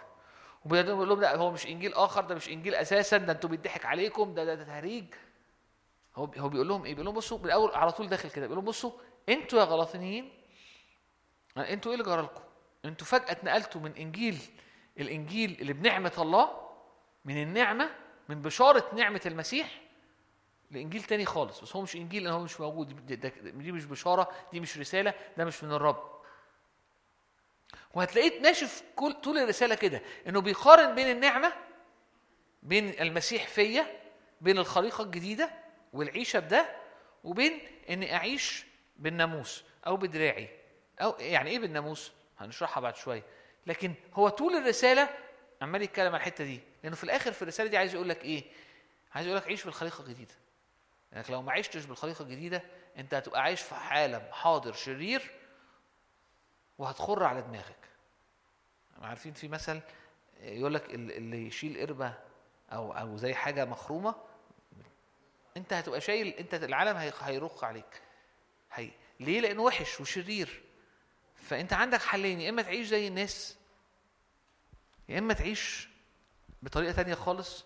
[0.65, 4.33] وبيقول لهم لا هو مش إنجيل آخر ده مش إنجيل أساسا ده أنتوا بيضحك عليكم
[4.33, 5.05] ده ده, ده تهريج.
[6.15, 8.57] هو هو بيقول لهم إيه؟ بيقول لهم بصوا من الأول على طول داخل كده بيقول
[8.57, 8.91] لهم بصوا
[9.29, 10.33] أنتوا يا غلاطينيين
[11.57, 12.41] أنتوا إيه اللي جرى لكم؟
[12.85, 14.37] أنتوا فجأة اتنقلتوا من إنجيل
[14.99, 16.69] الإنجيل اللي بنعمة الله
[17.25, 17.89] من النعمة
[18.29, 19.81] من بشارة نعمة المسيح
[20.71, 21.61] لإنجيل تاني خالص.
[21.61, 23.05] بس هو مش إنجيل لأن هو مش موجود.
[23.05, 23.15] دي,
[23.51, 26.19] دي مش بشارة دي مش رسالة ده مش من الرب.
[27.93, 31.53] وهتلاقيه ناشف كل طول الرسالة كده إنه بيقارن بين النعمة
[32.63, 33.99] بين المسيح فيا
[34.41, 35.49] بين الخليقة الجديدة
[35.93, 36.75] والعيشة بده
[37.23, 38.65] وبين إني أعيش
[38.99, 40.49] بالناموس أو بدراعي
[41.01, 43.23] أو يعني إيه بالناموس؟ هنشرحها بعد شوية.
[43.67, 45.09] لكن هو طول الرسالة
[45.61, 48.43] عمال يتكلم عن الحتة دي لأنه في الآخر في الرسالة دي عايز يقول لك إيه؟
[49.15, 50.33] عايز يقول لك عيش بالخليقه الجديدة.
[51.11, 52.61] لأنك لو ما عشتش بالخليقة الجديدة
[52.97, 55.31] أنت هتبقى عايش في عالم حاضر شرير
[56.77, 57.89] وهتخر على دماغك.
[59.01, 59.81] عارفين في مثل
[60.39, 62.13] يقول لك ال- اللي يشيل قربة
[62.71, 64.15] أو أو زي حاجة مخرومة
[65.57, 68.01] أنت هتبقى شايل أنت العالم هي- هيرق عليك.
[68.79, 70.63] هي ليه؟ لأنه وحش وشرير.
[71.35, 73.57] فأنت عندك حلين يا إما تعيش زي الناس
[75.09, 75.89] يا إما تعيش
[76.61, 77.65] بطريقة تانية خالص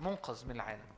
[0.00, 0.96] منقذ من العالم.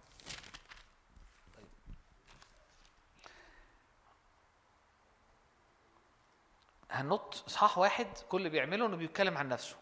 [6.90, 9.76] هنط إصحاح واحد كل اللي بيعمله إنه بيتكلم عن نفسه.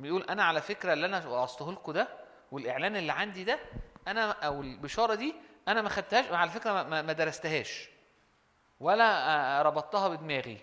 [0.00, 2.08] بيقول أنا على فكرة اللي أنا وعظته لكم ده
[2.52, 3.58] والإعلان اللي عندي ده
[4.08, 5.34] أنا أو البشارة دي
[5.68, 7.88] أنا ما خدتهاش على فكرة ما درستهاش.
[8.80, 10.58] ولا آه، ربطتها بدماغي.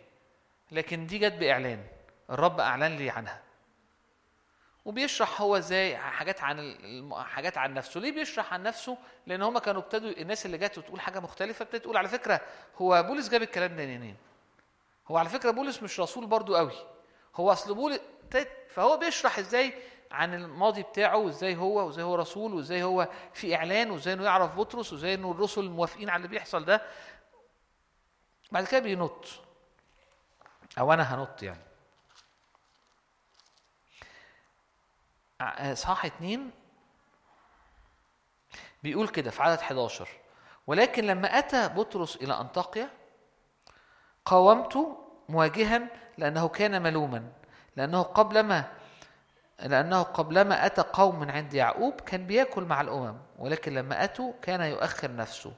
[0.71, 1.83] لكن دي جت بإعلان.
[2.29, 3.41] الرب أعلن لي عنها.
[4.85, 6.77] وبيشرح هو إزاي حاجات عن
[7.13, 7.99] حاجات عن نفسه.
[7.99, 8.97] ليه بيشرح عن نفسه؟
[9.27, 12.41] لأن هم كانوا ابتدوا الناس اللي جت وتقول حاجة مختلفة ابتدت تقول على فكرة
[12.77, 14.15] هو بولس جاب الكلام ده منين؟
[15.07, 16.73] هو على فكرة بولس مش رسول برضو قوي.
[17.35, 17.99] هو أصل بولس
[18.69, 19.73] فهو بيشرح إزاي
[20.11, 24.57] عن الماضي بتاعه وإزاي هو وإزاي هو رسول وإزاي هو في إعلان وإزاي إنه يعرف
[24.57, 26.81] بطرس وإزاي إنه الرسل موافقين على اللي بيحصل ده.
[28.51, 29.25] بعد كده بينط.
[30.79, 31.61] أو أنا هنط يعني.
[35.41, 36.51] ع- اصحاح اتنين.
[38.83, 40.07] بيقول كده في عدد 11
[40.67, 42.89] ولكن لما أتى بطرس إلى انطاكيا
[44.25, 44.77] قاومت
[45.29, 45.87] مواجها
[46.17, 47.31] لأنه كان ملوما.
[47.75, 48.71] لأنه قبلما
[49.59, 53.17] لأنه قبلما أتى قوم من عند يعقوب كان بيأكل مع الأمم.
[53.39, 55.53] ولكن لما أتوا كان يؤخر نفسه.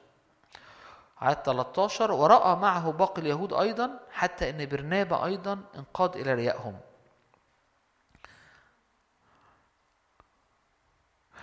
[1.24, 6.80] عدد 13 ورأى معه باقي اليهود أيضا حتى إن برنابا أيضا انقاد إلى ريائهم.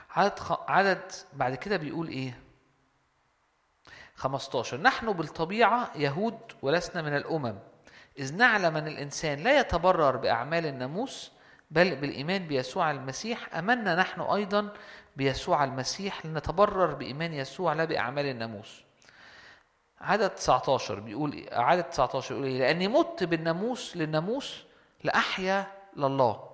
[0.09, 0.39] عدد.
[0.67, 2.39] عدد بعد كده بيقول إيه؟
[4.15, 7.55] 15 نحن بالطبيعة يهود ولسنا من الأمم.
[8.19, 11.31] إذ نعلم أن الإنسان لا يتبرر بأعمال الناموس
[11.71, 14.73] بل بالإيمان بيسوع المسيح أمنا نحن أيضا
[15.15, 18.83] بيسوع المسيح لنتبرر بإيمان يسوع لا بأعمال الناموس.
[20.01, 24.63] عدد 19 بيقول إيه؟ عدد 19 يقول إيه؟ لأني مت بالناموس للناموس
[25.03, 26.51] لأحيا لله.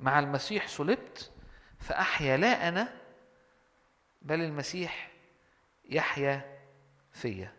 [0.00, 1.30] مع المسيح صلبت
[1.78, 3.00] فأحيا لا أنا
[4.22, 5.10] بل المسيح
[5.84, 6.58] يحيا
[7.12, 7.56] فيا.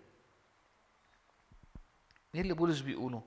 [2.35, 3.21] إيه اللي بولس بيقوله؟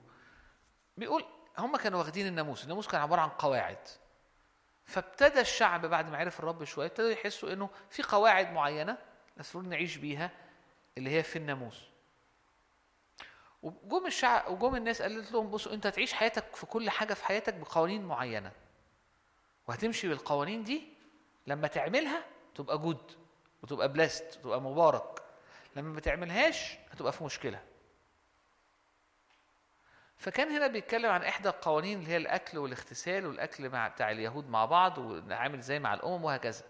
[0.97, 1.25] بيقول
[1.57, 2.63] هم كانوا واخدين الناموس.
[2.63, 3.87] الناموس كان عبارة عن قواعد.
[4.85, 8.97] فابتدى الشعب بعد ما عرف الرب شوية ابتدوا يحسوا إنه في قواعد معينة
[9.35, 10.31] المفروض نعيش بيها.
[10.97, 11.81] اللي هي في الناموس.
[13.63, 17.53] وجم الشعب وجم الناس قالت لهم بصوا أنت هتعيش حياتك في كل حاجة في حياتك
[17.53, 18.51] بقوانين معينة.
[19.67, 20.83] وهتمشي بالقوانين دي
[21.47, 23.11] لما تعملها تبقى جود
[23.63, 25.23] وتبقى بلاست وتبقى مبارك.
[25.75, 27.63] لما ما تعملهاش هتبقى في مشكلة.
[30.17, 34.65] فكان هنا بيتكلم عن إحدى القوانين اللي هي الأكل والاغتسال والأكل مع بتاع اليهود مع
[34.65, 36.63] بعض ونعامل إزاي مع الأمم وهكذا.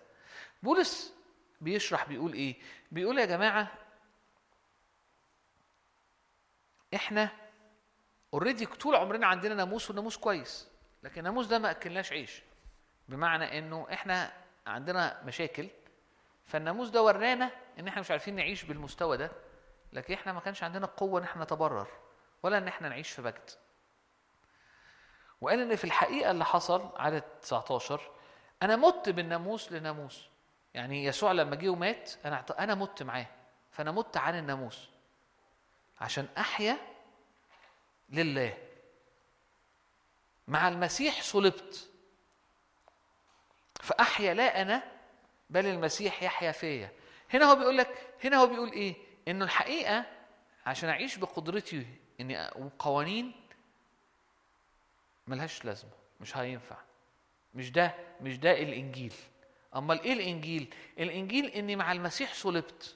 [0.64, 1.14] بولس
[1.62, 2.56] بيشرح بيقول إيه؟
[2.92, 3.72] بيقول يا جماعة
[6.96, 7.30] إحنا
[8.34, 10.68] اوريدي طول عمرنا عندنا ناموس والناموس كويس
[11.04, 12.44] لكن الناموس ده ما أكلناش عيش.
[13.10, 14.34] بمعنى إنه إحنا
[14.68, 15.68] عندنا مشاكل
[16.46, 19.32] فالناموس ده ورانا إن إحنا مش عارفين نعيش بالمستوى ده
[19.94, 21.88] لكن إحنا ما كانش عندنا قوة إن إحنا نتبرر
[22.44, 23.50] ولا إن إحنا نعيش في مجد
[25.42, 28.02] وقال إن في الحقيقة اللي حصل عدد 19
[28.64, 30.30] أنا مت بالناموس لناموس
[30.74, 33.28] يعني يسوع لما جه ومات أنا أنا مت معاه
[33.72, 34.90] فأنا مت عن الناموس.
[36.02, 36.78] عشان أحيا
[38.10, 38.58] لله.
[40.48, 41.90] مع المسيح صلبت.
[43.82, 44.84] فأحيا لا أنا
[45.50, 46.92] بل المسيح يحيا فيا.
[47.34, 48.96] هنا هو بيقول لك هنا هو بيقول إيه؟
[49.28, 50.06] إنه الحقيقة
[50.66, 51.88] عشان أعيش بقدرتي
[52.20, 53.32] إني أ- وقوانين
[55.28, 55.92] ملهاش لازمة
[56.22, 56.78] مش هينفع.
[57.54, 59.14] مش ده مش ده الإنجيل.
[59.76, 62.96] أمال إيه الإنجيل؟ الإنجيل إني مع المسيح صلبت.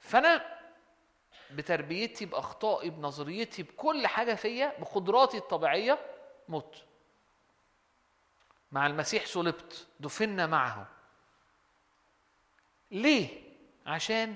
[0.00, 0.55] فأنا
[1.50, 5.98] بتربيتي بأخطائي بنظريتي بكل حاجة فيا بقدراتي الطبيعية
[6.48, 6.74] مت
[8.72, 10.88] مع المسيح صلبت دفنا معه.
[12.90, 13.28] ليه؟
[13.86, 14.34] عشان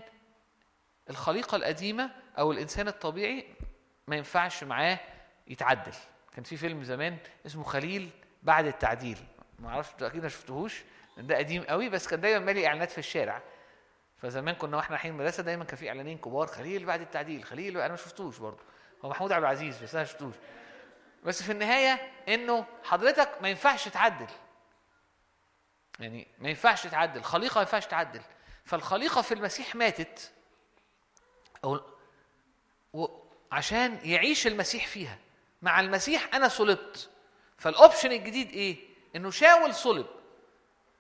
[1.10, 3.44] الخليقة القديمة أو الإنسان الطبيعي
[4.06, 4.98] ما ينفعش معاه
[5.46, 5.92] يتعدل.
[6.34, 7.16] كان في فيلم زمان
[7.46, 8.10] اسمه خليل
[8.42, 9.18] بعد التعديل.
[9.58, 10.82] ما أعرفش أكيد ما شفتوهوش
[11.16, 13.42] لأن ده قديم قوي بس كان دايما مالي إعلانات في الشارع.
[14.22, 17.88] فزمان كنا وإحنا رايحين المدرسة دايما كان في إعلانين كبار خليل بعد التعديل خليل أنا
[17.88, 18.62] ما شفتوش برضه.
[19.04, 20.34] هو محمود عبد العزيز بس أنا ما شفتوش.
[21.24, 24.26] بس في النهاية إنه حضرتك ما ينفعش تعدل.
[26.00, 28.20] يعني ما ينفعش تعدل الخليقه ما ينفعش تعدل.
[28.64, 30.32] فالخليقة في المسيح ماتت.
[31.64, 31.80] أو
[33.52, 35.18] عشان يعيش المسيح فيها.
[35.62, 37.10] مع المسيح أنا صلبت.
[37.58, 38.76] فالاوبشن الجديد إيه؟
[39.16, 40.06] إنه شاول صلب.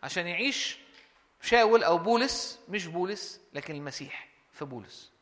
[0.02, 0.78] عشان يعيش
[1.42, 5.12] شاول أو بولس مش بولس لكن المسيح في بولس.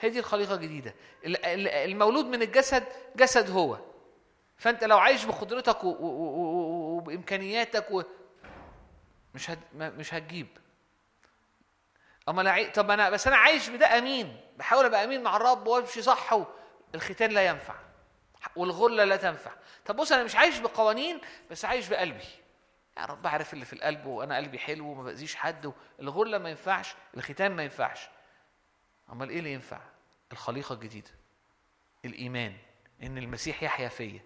[0.00, 0.94] هي دي الخليقة الجديده
[1.26, 2.84] ال- ال- المولود من الجسد
[3.16, 3.78] جسد هو.
[4.56, 6.96] فأنت لو عايش بقدرتك و- و-.
[9.34, 10.46] مش مش هتجيب.
[12.28, 12.66] أما لا عي...
[12.70, 14.40] طب أنا بس أنا عايش بده أمين.
[14.56, 16.34] بحاول أبقى أمين مع الرب وأمشي صح.
[16.94, 17.74] الختان لا ينفع.
[18.56, 19.50] والغلة لا تنفع.
[19.86, 21.20] طب بص أنا مش عايش بقوانين
[21.50, 22.24] بس عايش بقلبي.
[22.98, 26.94] يا رب عارف اللي في القلب وأنا قلبي حلو وما بأذيش حد الغله ما ينفعش
[27.16, 28.08] الختان ما ينفعش.
[29.12, 29.80] أمال إيه اللي ينفع؟
[30.32, 31.10] الخليقة الجديدة
[32.04, 32.56] الإيمان
[33.02, 34.20] إن المسيح يحيا فيا.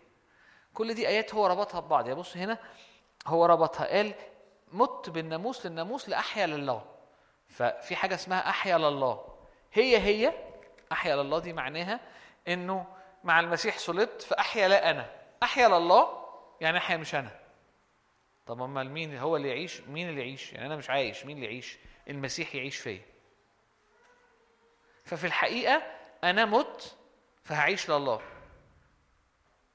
[0.75, 2.09] كل دي آيات هو ربطها ببعض.
[2.09, 2.59] يا بص هنا
[3.27, 4.15] هو ربطها قال
[4.73, 6.85] مت بالناموس للناموس لأحيا لله.
[7.49, 9.39] ففي حاجة اسمها أحيا لله.
[9.73, 10.33] هي هي
[10.93, 12.01] أحيا لله دي معناها
[12.49, 12.87] إنه
[13.25, 15.11] مع المسيح صلبت فأحيا لا أنا.
[15.43, 16.27] أحيا لله
[16.61, 17.46] يعني أحيا مش أنا.
[18.47, 21.47] طب امال مين هو اللي يعيش؟ مين اللي يعيش؟ يعني أنا مش عايش مين اللي
[21.47, 21.79] يعيش؟
[22.09, 23.03] المسيح يعيش فيا.
[25.05, 25.83] ففي الحقيقة
[26.25, 26.97] أنا مت
[27.45, 28.21] فهعيش لله.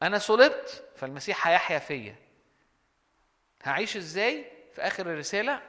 [0.03, 2.15] أنا صلبت فالمسيح هيحيا فيا.
[3.64, 5.61] هعيش إزاي؟ في آخر الرسالة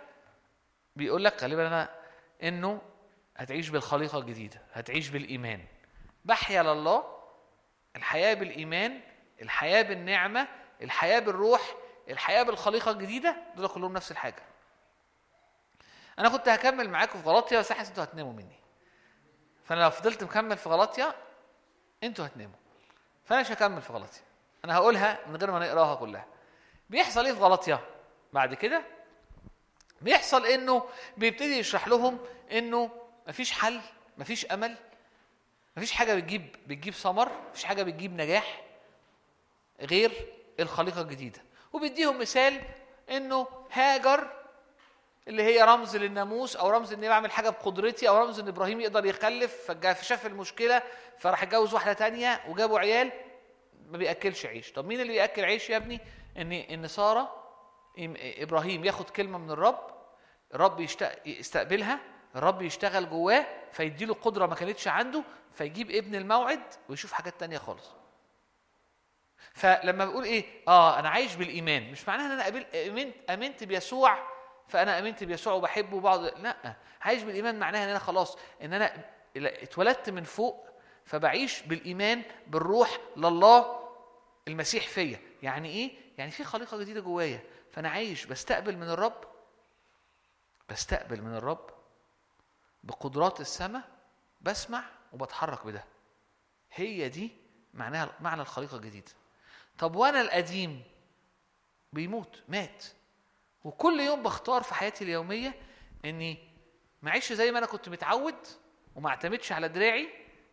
[0.96, 1.94] بيقول لك غالبا أنا
[2.42, 2.82] إنه
[3.36, 5.64] هتعيش بالخليقة الجديدة هتعيش بالإيمان.
[6.24, 7.18] بحيا لله
[7.96, 9.00] الحياة بالإيمان
[9.42, 10.48] الحياة بالنعمة
[10.82, 11.74] الحياة بالروح
[12.10, 14.42] الحياة بالخليقة الجديدة دول كلهم نفس الحاجة.
[16.18, 18.58] أنا كنت هكمل معاكم في غلطيا بس حاسس أنتوا هتناموا مني.
[19.64, 21.14] فأنا لو فضلت مكمل في غلطيا
[22.02, 22.56] أنتوا هتناموا.
[23.24, 24.22] فأنا مش هكمل في غلطيا
[24.64, 26.26] أنا هقولها من غير ما نقراها كلها.
[26.90, 27.80] بيحصل إيه في غلطيا
[28.32, 28.82] بعد كده
[30.00, 32.18] بيحصل إنه بيبتدي يشرح لهم
[32.52, 32.90] إنه
[33.28, 33.80] مفيش حل
[34.18, 34.76] مفيش أمل
[35.76, 38.62] مفيش حاجة بتجيب بتجيب ثمر مفيش حاجة بتجيب نجاح
[39.80, 40.26] غير
[40.60, 41.40] الخليقة الجديدة.
[41.73, 42.61] وبيديهم مثال
[43.11, 44.31] إنه هاجر
[45.28, 49.07] اللي هي رمز للناموس أو رمز اني بعمل حاجة بقدرتي أو رمز إن إبراهيم يقدر
[49.07, 50.82] يخلف فشاف المشكلة
[51.19, 53.12] فراح اتجوز واحدة تانية وجابوا عيال
[53.86, 54.73] ما بيأكلش عيش.
[54.73, 56.01] طب مين اللي بيأكل عيش يا ابني؟
[56.36, 57.36] ان إن سارة
[57.99, 59.90] إبراهيم ياخد كلمة من الرب
[60.55, 60.86] الرب
[61.27, 61.99] يستقبلها
[62.36, 65.23] الرب يشتغل جواه فيديله قدرة ما كانتش عنده
[65.53, 67.90] فيجيب ابن الموعد ويشوف حاجات تانية خالص.
[69.54, 74.18] فلما بقول إيه آه أنا عايش بالإيمان مش معناها إن أنا قابل امنت آمنت بيسوع
[74.68, 79.04] فأنا آمنت بيسوع وبحبه وبعض لا عايش بالإيمان معناها إن أنا خلاص إن أنا
[79.36, 80.66] اتولدت من فوق
[81.04, 83.88] فبعيش بالإيمان بالروح لله
[84.48, 85.20] المسيح فيا.
[85.42, 87.40] يعني إيه؟ يعني في خليقة جديدة جوايا
[87.72, 89.24] فأنا عايش بستقبل من الرب
[90.68, 91.70] بستقبل من الرب
[92.84, 93.82] بقدرات السماء
[94.40, 95.84] بسمع وبتحرك بده.
[96.72, 97.30] هي دي
[97.74, 99.12] معناها معنى الخليقة الجديدة.
[99.78, 100.82] طب وأنا القديم
[101.93, 102.85] بيموت مات.
[103.65, 105.55] وكل يوم بختار في حياتي اليومية
[106.05, 106.39] إني
[107.03, 108.47] ما اعيش زي ما أنا كنت متعود
[108.97, 110.09] وما اعتمدش على دراعي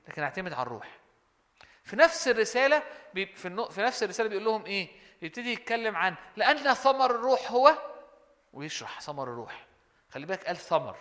[0.07, 0.99] لكن اعتمد على الروح.
[1.83, 2.83] في نفس الرسالة
[3.13, 3.25] في,
[3.69, 4.89] في نفس الرسالة بيقول لهم إيه؟
[5.21, 7.77] يبتدي يتكلم عن لأن ثمر الروح هو
[8.53, 9.67] ويشرح ثمر الروح.
[10.09, 10.97] خلي بالك قال ثمر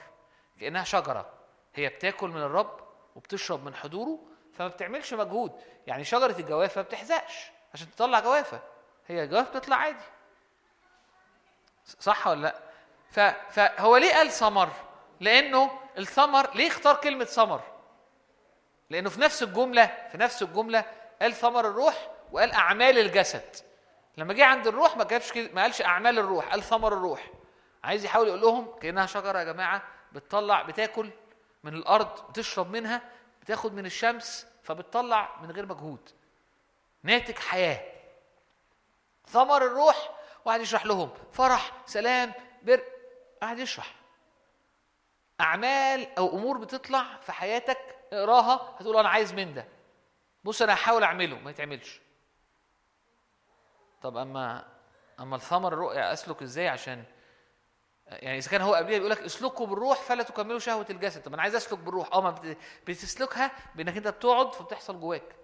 [0.61, 1.33] كأنها شجرة.
[1.75, 2.81] هي بتاكل من الرب
[3.17, 4.21] وبتشرب من حضوره
[4.55, 5.53] فما بتعملش مجهود.
[5.87, 7.51] يعني شجرة الجوافه ما بتحزقش.
[7.75, 8.61] عشان تطلع جوافة.
[9.07, 10.05] هي الجوافه بتطلع عادي.
[11.85, 13.35] صح ولا لأ.
[13.51, 14.69] فهو ليه قال ثمر؟
[15.21, 17.63] لأنه الثمر ليه اختار كلمة ثمر؟
[18.91, 20.85] لأنه في نفس الجملة في نفس الجملة
[21.23, 23.57] قال ثمر الروح وقال أعمال الجسد.
[24.17, 27.31] لما جه عند الروح ما جابش ما قالش أعمال الروح قال ثمر الروح.
[27.85, 29.83] عايز يحاول يقول لهم كأنها شجرة يا جماعة
[30.13, 31.11] بتطلع بتاكل
[31.65, 33.03] من الأرض بتشرب منها
[33.43, 36.11] بتاخد من الشمس فبتطلع من غير مجهود.
[37.09, 37.81] ناتج حياة.
[39.27, 40.11] ثمر الروح
[40.45, 41.11] وقعد يشرح لهم.
[41.33, 42.33] فرح سلام
[42.63, 42.83] بر
[43.43, 43.95] قعد يشرح.
[45.41, 47.79] أعمال أو أمور بتطلع في حياتك
[48.13, 49.69] اقراها هتقول أنا عايز من ده.
[50.45, 52.01] بص أنا هحاول أعمله ما يتعملش.
[54.03, 54.65] طب أما
[55.21, 57.05] أما الثمر الرؤيا أسلك إزاي؟ عشان
[58.07, 61.23] يعني إذا كان هو قبلها بيقول لك اسلكوا بالروح فلا تكملوا شهوة الجسد.
[61.23, 62.13] طب أنا عايز أسلك بالروح.
[62.13, 65.37] أه ما بت- بتسلكها بإنك أنت بتقعد فبتحصل جواك.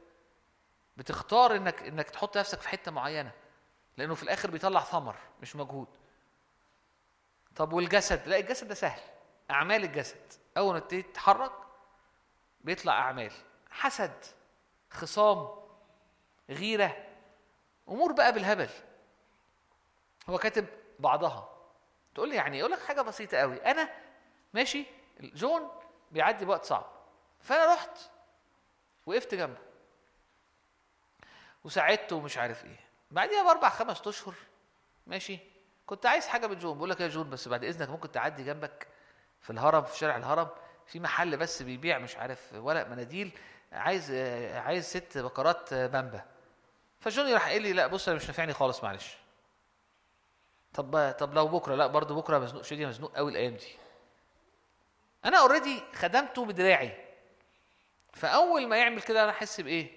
[0.96, 3.32] بتختار إنك إنك تحط نفسك في حتة معينة
[3.96, 5.88] لأنه في الآخر بيطلع ثمر مش مجهود.
[7.56, 9.00] طب والجسد؟ لا الجسد ده سهل.
[9.50, 10.32] أعمال الجسد.
[10.56, 11.52] أول ما تبتدي تتحرك
[12.60, 13.32] بيطلع أعمال.
[13.70, 14.24] حسد
[14.90, 15.48] خصام
[16.50, 17.06] غيرة
[17.88, 18.68] أمور بقى بالهبل.
[20.28, 20.66] هو كاتب
[20.98, 21.50] بعضها.
[22.14, 23.90] تقول لي يعني يقول لك حاجة بسيطة قوي أنا
[24.54, 24.86] ماشي
[25.20, 25.70] جون
[26.10, 26.86] بيعدي بوقت صعب.
[27.40, 27.98] فأنا رحت
[29.06, 29.58] وقفت جنبه.
[31.64, 32.80] وساعدته ومش عارف إيه.
[33.10, 34.34] بعديها بأربع خمس أشهر
[35.06, 35.38] ماشي
[35.86, 36.76] كنت عايز حاجة من جون.
[36.76, 38.86] بقول لك يا جون بس بعد إذنك ممكن تعدي جنبك
[39.40, 40.48] في الهرم في شارع الهرم
[40.86, 43.30] في محل بس بيبيع مش عارف ورق مناديل
[43.72, 44.10] عايز
[44.54, 46.24] عايز ست بكرات آه، بامبا
[47.00, 49.16] فجوني راح قال لي لا بص أنا مش نافعني خالص معلش.
[50.74, 53.76] طب طب لو بكرة لا برضه بكرة مزنوق شديد مزنوق قوي الأيام دي.
[55.24, 57.04] أنا already خدمته بدراعي.
[58.12, 59.90] فأول ما يعمل كده أنا أحس بإيه؟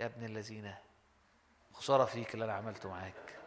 [0.00, 0.74] يا ابن الذين
[1.78, 3.38] خسارة فيك اللي أنا عملته معاك.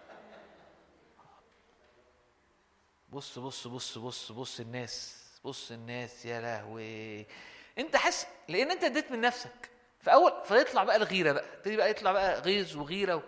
[3.09, 7.25] بص بص بص بص بص الناس بص الناس يا لهوي.
[7.77, 9.69] أنت حس لأن أنت اديت من نفسك.
[9.99, 11.45] فاول فيطلع بقى الغيرة بقى.
[11.55, 13.21] تبتدي بقى يطلع بقى غيظ وغيرة و...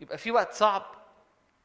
[0.00, 0.86] يبقى في وقت صعب.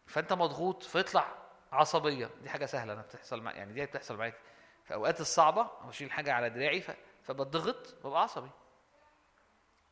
[0.08, 1.36] فأنت مضغوط فيطلع
[1.72, 2.30] عصبية.
[2.42, 4.36] دي حاجة سهلة أنا بتحصل مع يعني دي بتحصل معاك.
[4.86, 6.92] في أوقات الصعبة بشيل حاجة على دراعي ف...
[7.24, 8.50] فبضغط ببقى عصبي.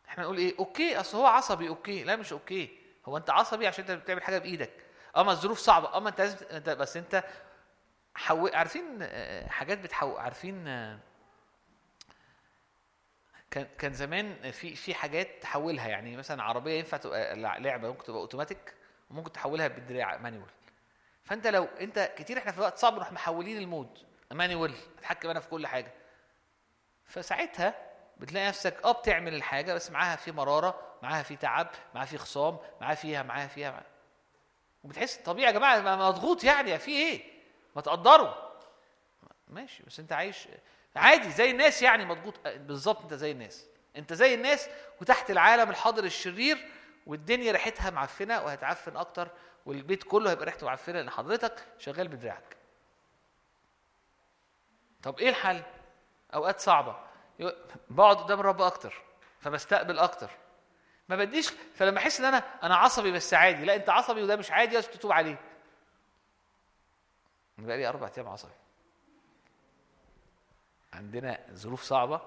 [0.10, 2.04] إحنا نقول إيه؟ okay أصل هو عصبي okay.
[2.04, 2.78] لا مش okay.
[3.06, 4.74] هو أنت عصبي عشان أنت بتعمل حاجة بإيدك.
[5.18, 5.98] أما الظروف صعبة.
[5.98, 7.24] أما أنت لازم أنت بس أنت
[8.16, 8.48] حو...
[8.48, 11.00] عارفين آه، حاجات بتحو عارفين آه،
[13.52, 15.88] كان كان زمان في في حاجات تحولها.
[15.88, 18.74] يعني مثلا عربية ينفع تبقى لع- لعبة ممكن تبقى أوتوماتيك
[19.10, 20.50] وممكن تحولها بالدراع manual
[21.24, 23.98] فأنت لو أنت كتير إحنا في وقت صعب نروح محولين ال mode
[24.32, 25.92] manual اتحكم أنا في كل حاجة.
[27.06, 27.93] فساعتها
[28.24, 32.58] بتلاقي نفسك آه بتعمل الحاجة بس معاها في مرارة معاها في تعب معاها في خصام
[32.82, 33.86] معاها فيها معاها فيها معاها.
[34.84, 37.24] وبتحس طبيعي يا جماعة ما- مضغوط يعني في إيه؟
[37.76, 38.34] ما تقدروا.
[39.48, 40.48] ماشي بس انت عايش
[40.96, 42.48] عادي زي الناس يعني مضغوط.
[42.48, 43.66] بالظبط انت زي الناس.
[43.98, 44.70] انت زي الناس
[45.02, 46.70] وتحت العالم الحاضر الشرير
[47.08, 49.28] والدنيا ريحتها معفنة وهتعفن أكتر
[49.66, 52.58] والبيت كله هيبقى ريحته معفنة لأن حضرتك شغال بدراعك.
[55.04, 55.62] طب إيه الحل؟
[56.34, 56.96] أوقات صعبة.
[57.90, 59.02] بقعد قدام الرب أكتر
[59.40, 60.30] فبستقبل أكتر.
[61.10, 64.52] ما بديش فلما أحس إن أنا أنا عصبي بس عادي لا أنت عصبي وده مش
[64.52, 65.40] عادي لازم تتوب عليه.
[67.60, 68.52] أنا بقالي أربع أيام عصبي.
[70.94, 72.22] عندنا ظروف صعبة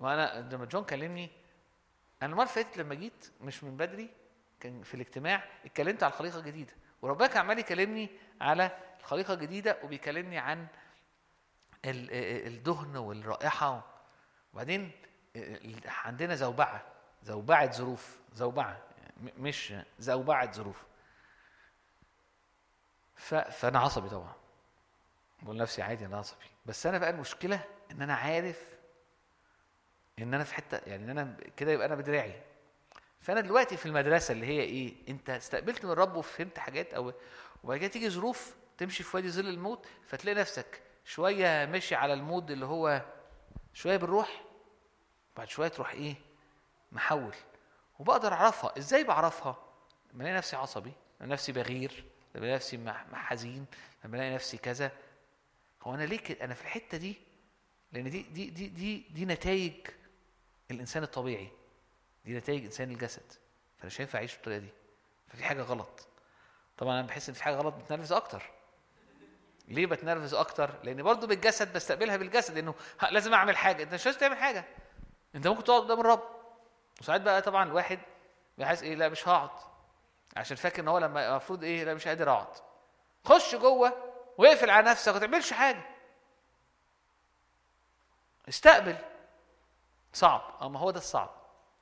[0.00, 1.30] وأنا لما جون كلمني
[2.22, 4.10] أنا المرة اللي فاتت لما جيت مش من بدري
[4.60, 6.72] كان في الاجتماع اتكلمت على الخليقة الجديدة.
[7.02, 8.08] وربنا كان عمال يكلمني
[8.40, 10.66] على الخليقة الجديدة وبيكلمني عن
[11.84, 13.91] ال- ال- الدهن والرائحة
[14.52, 14.90] وبعدين
[15.36, 16.82] ال- عندنا زوبعة
[17.22, 18.82] زوبعة ظروف زوبعة
[19.20, 20.82] مش زوبعة ظروف.
[23.50, 24.32] فأنا عصبي طبعا.
[25.42, 26.44] بقول لنفسي عادي أنا عصبي.
[26.66, 28.68] بس أنا بقى المشكلة إن أنا عارف
[30.18, 32.42] إن أنا في حتة يعني إن أنا كده يبقى أنا بدراعي.
[33.20, 37.12] فأنا دلوقتي في المدرسة اللي هي إيه أنت استقبلت من الرب وفهمت حاجات أو
[37.64, 42.50] وبعد كده تيجي ظروف تمشي في وادي ظل الموت فتلاقي نفسك شوية ماشي على المود
[42.50, 43.02] اللي هو
[43.74, 44.41] شوية بالروح
[45.36, 46.14] بعد شوية تروح إيه؟
[46.92, 47.34] محول.
[47.98, 48.78] وبقدر أعرفها.
[48.78, 49.56] إزاي بعرفها؟
[50.12, 52.04] لما ألاقي نفسي عصبي لما نفسي بغير
[52.34, 53.66] لما ألاقي نفسي حزين
[54.04, 54.92] لما ألاقي نفسي كذا.
[55.82, 57.16] هو أنا ليه كده؟ أنا في الحتة دي
[57.92, 59.86] لأن دي دي دي دي دي نتائج
[60.70, 61.48] الإنسان الطبيعي.
[62.24, 63.32] دي نتائج إنسان الجسد.
[63.78, 64.68] فأنا مش هينفع أعيش بالطريقة دي.
[65.28, 66.08] ففي حاجة غلط.
[66.78, 68.42] طبعا أنا بحس إن في حاجة غلط بتنرفز أكتر.
[69.68, 72.74] ليه بتنرفز أكتر؟ لأن برضو بالجسد بستقبلها بالجسد انه
[73.10, 73.82] لازم أعمل حاجة.
[73.82, 74.64] أنت مش لازم تعمل حاجة.
[75.34, 76.22] انت ممكن تقعد قدام الرب.
[77.00, 77.98] وساعات بقى طبعا الواحد
[78.58, 79.50] بيحس إيه لا مش هقعد.
[80.36, 82.56] عشان فاكر إن هو لما المفروض إيه لا مش قادر أقعد.
[83.24, 85.82] خش جوه واقفل على نفسك ما تعملش حاجة.
[88.48, 88.96] استقبل.
[90.12, 90.42] صعب.
[90.60, 91.30] آه ما هو ده الصعب.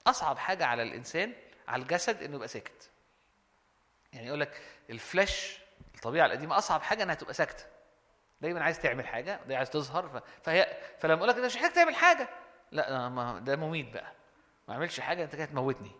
[0.06, 1.32] أصعب حاجة على الإنسان
[1.68, 2.90] على الجسد إنه يبقى ساكت.
[4.12, 5.58] يعني يقول لك الفلاش
[5.94, 7.64] الطبيعة القديمة أصعب حاجة إنها تبقى ساكتة.
[8.40, 10.22] دايما عايز تعمل حاجة دايما عايز تظهر.
[10.42, 12.28] فهي فلما أقول لك أنت مش محتاج تعمل حاجة.
[12.72, 14.12] لا ما ده مميت بقى.
[14.68, 15.90] ما اعملش حاجة أنت كده تموتني.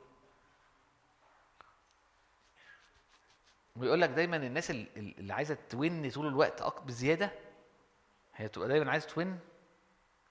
[3.77, 7.33] ويقول لك دايما الناس ال- ال- اللي عايزة توين طول الوقت بزيادة
[8.35, 9.41] هي بتبقى دايما عايزة توين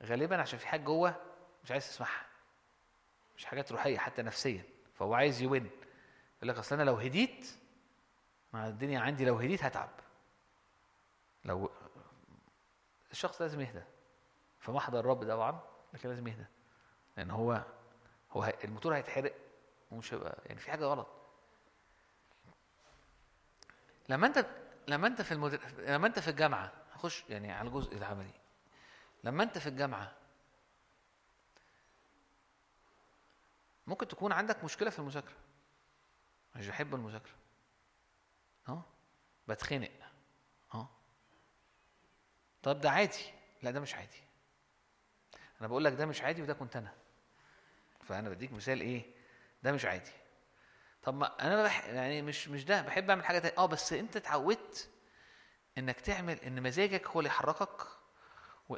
[0.04, 1.16] غالبا عشان في حاجة جوه
[1.64, 2.26] مش عايز تسمعها.
[3.38, 4.64] مش حاجات روحية حتى نفسيا.
[4.96, 5.66] فهو عايز يوين
[6.38, 7.48] يقول لك أصل أنا لو هديت
[8.54, 9.90] مع الدنيا عندي لو هديت هتعب.
[11.46, 11.72] لو
[13.12, 13.84] الشخص لازم يهدى.
[14.60, 15.62] فمحضر الرب طبعا.
[15.94, 16.46] لكن لازم يهدى.
[17.18, 17.66] لأن هو
[18.32, 19.36] هو الموتور هيتحرق
[19.92, 21.08] ومش هيبقى يعني في حاجة غلط.
[24.10, 24.46] لما انت
[24.88, 25.60] لما أنت في المدر...
[25.78, 28.34] لما أنت في الجامعة هخش يعني على الجزء العملي
[29.24, 30.16] لما أنت في الجامعة
[33.88, 35.36] ممكن تكون عندك مشكلة في المذاكرة.
[36.56, 37.34] مش بحب المذاكرة.
[38.70, 38.82] أه؟
[39.48, 39.92] بتخنق.
[40.74, 40.88] أه؟
[42.64, 43.32] طب ده عادي.
[43.64, 44.24] لا ده مش عادي.
[45.60, 46.94] أنا بقول لك ده مش عادي وده كنت أنا.
[48.02, 49.06] فأنا بديك مثال إيه؟
[49.64, 50.12] ده مش عادي.
[51.04, 51.86] طب ما أنا بح...
[51.86, 53.58] يعني مش مش ده بحب أعمل حاجة تانية.
[53.58, 54.90] آه بس أنت اتعودت
[55.78, 57.88] إنك تعمل إن مزاجك هو اللي يحركك
[58.70, 58.76] و...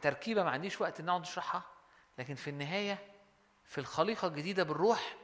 [0.00, 1.62] تركيبة ما عنديش وقت إن أقعد أشرحها
[2.18, 2.98] لكن في النهاية
[3.64, 5.16] في الخليقة الجديدة بالروح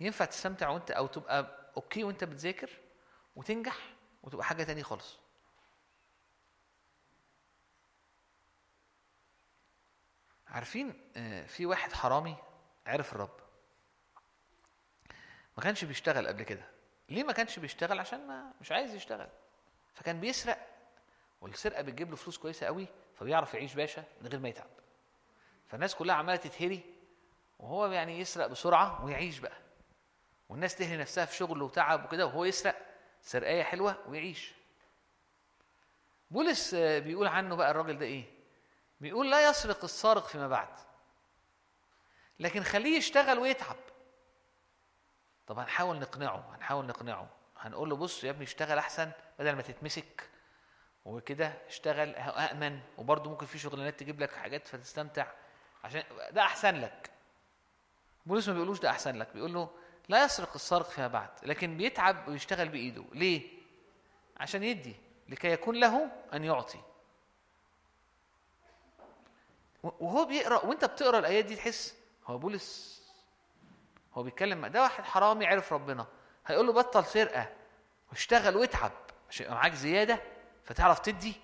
[0.00, 2.70] ينفع تستمتع وأنت أو تبقى أوكي وأنت بتذاكر
[3.36, 3.76] وتنجح
[4.22, 5.18] وتبقى حاجة تانية خالص.
[10.54, 12.36] عارفين آه، في واحد حرامي
[12.86, 13.40] عرف الرب.
[15.56, 16.64] ما كانش بيشتغل قبل كده.
[17.08, 19.28] ليه ما كانش بيشتغل؟ عشان ما مش عايز يشتغل.
[19.94, 20.68] فكان بيسرق
[21.40, 24.70] والسرقة بتجيب له فلوس كويسة قوي فبيعرف يعيش باشا من غير ما يتعب.
[25.68, 26.80] فالناس كلها عمالة تتهري
[27.58, 29.58] وهو يعني يسرق بسرعة ويعيش بقى.
[30.48, 32.76] والناس تهري نفسها في شغله وتعب وكده وهو يسرق
[33.22, 34.52] سرقاية حلوة ويعيش.
[36.30, 38.33] بولس آه، بيقول عنه بقى الراجل ده إيه؟
[39.04, 40.68] بيقول لا يسرق السارق فيما بعد.
[42.40, 43.76] لكن خليه يشتغل ويتعب.
[45.46, 47.28] طب هنحاول نقنعه هنحاول نقنعه.
[47.58, 50.28] هنقول له بص يا ابني اشتغل احسن بدل ما تتمسك.
[51.04, 52.80] وكده اشتغل أأمن.
[52.98, 55.26] وبرضه ممكن في شغلانات تجيب لك حاجات فتستمتع.
[55.84, 57.10] عشان ده أحسن لك.
[58.26, 59.28] بولس ما بيقولوش ده أحسن لك.
[59.34, 59.70] بيقول له
[60.08, 61.30] لا يسرق السارق فيما بعد.
[61.42, 63.04] لكن بيتعب ويشتغل بإيده.
[63.12, 63.48] ليه؟
[64.36, 64.96] عشان يدي.
[65.28, 66.80] لكي يكون له أن يعطي.
[69.84, 71.94] وهو بيقرأ وأنت بتقرأ الآيات دي تحس
[72.26, 72.94] هو بولس.
[74.14, 76.06] هو بيتكلم ده واحد حرامي عرف ربنا.
[76.46, 77.48] هيقول له بطل سرقة
[78.10, 78.92] واشتغل واتعب
[79.30, 80.20] عشان يبقى معاك زيادة
[80.64, 81.34] فتعرف تدي؟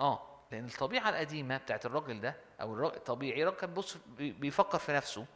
[0.00, 4.92] آه لأن الطبيعة القديمة بتاعت الراجل ده أو الطبيعي الراجل كان بص بي- بيفكر في
[4.92, 5.26] نفسه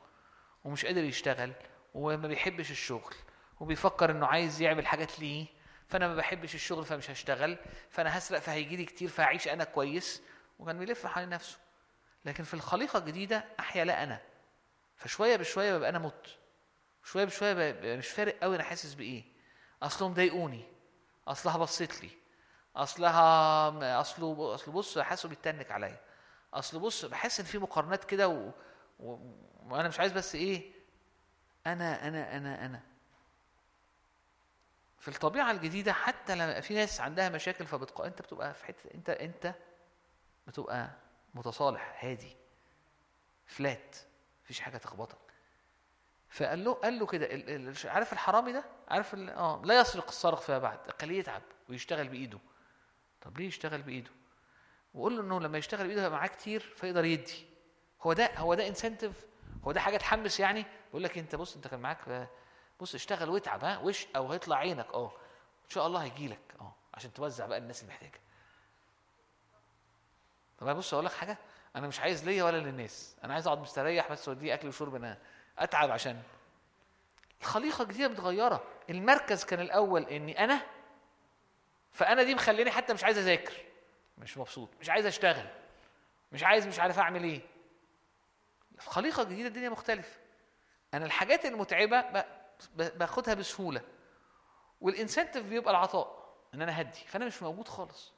[0.64, 1.52] ومش قادر يشتغل
[1.94, 3.14] وما بيحبش الشغل
[3.60, 5.46] وبيفكر إنه عايز يعمل حاجات ليه
[5.88, 7.58] فأنا ما بحبش الشغل فمش هشتغل
[7.90, 10.22] فأنا هسرق فهيجي لي كتير فهعيش أنا كويس.
[10.58, 11.58] وكان بيلف حوالين نفسه.
[12.24, 14.20] لكن في الخليقة الجديدة أحيا لا أنا.
[14.96, 16.38] فشوية بشوية ببقى أنا مت.
[17.04, 19.24] شوية بشوية ببقى مش فارق قوي أنا حاسس بإيه.
[19.82, 20.64] أصلهم ضايقوني.
[21.28, 22.10] أصلها بصيت لي.
[22.76, 26.00] أصلها أصله أصل بص حاسه بيتنك عليا.
[26.54, 28.50] أصل بص بحس إن في مقارنات كده و...
[29.00, 29.18] و...
[29.66, 30.72] وأنا مش عايز بس إيه
[31.66, 32.80] أنا أنا أنا أنا.
[34.98, 38.00] في الطبيعة الجديدة حتى لما في ناس عندها مشاكل فبتق...
[38.00, 39.54] أنت بتبقى في حتة أنت أنت
[40.46, 40.90] بتبقى
[41.34, 42.36] متصالح هادي
[43.46, 43.96] فلات
[44.44, 45.18] مفيش حاجة تخبطك.
[46.28, 47.28] فقال له قال له كده
[47.84, 52.38] عارف الحرامي ده؟ عارف آه لا يسرق السارق فيما بعد خليه يتعب؟ ويشتغل بإيده.
[53.20, 54.10] طب ليه يشتغل بإيده؟
[54.94, 57.46] وقول له إنه لما يشتغل بإيده معاه كتير فيقدر يدي.
[58.02, 59.26] هو ده هو ده انسنتيف
[59.64, 62.28] هو ده حاجة تحمس يعني؟ بيقول لك أنت بص أنت كان معاك آه،
[62.80, 65.12] بص اشتغل واتعب ها وش أو هيطلع عينك آه
[65.64, 68.20] إن شاء الله هيجي لك آه عشان توزع بقى الناس المحتاجه طب
[70.62, 71.38] أنا بص أقول لك حاجة
[71.76, 75.18] أنا مش عايز ليا ولا للناس أنا عايز أقعد مستريح بس ودي أكل وشرب أنا
[75.58, 76.22] أتعب عشان
[77.40, 78.64] الخليقة الجديده متغيرة.
[78.90, 80.60] المركز كان الأول إني أنا
[81.92, 83.52] فأنا دي مخليني حتى مش عايز أذاكر
[84.18, 85.46] مش مبسوط مش عايز أشتغل
[86.32, 87.40] مش عايز مش عارف أعمل إيه.
[88.74, 90.16] الخليقة الجديدة الدنيا مختلفة.
[90.94, 92.24] أنا الحاجات المتعبة
[92.76, 93.80] باخدها بسهولة.
[94.80, 98.12] والإنسنتيف بيبقى العطاء إن أنا هدي فأنا مش موجود خالص.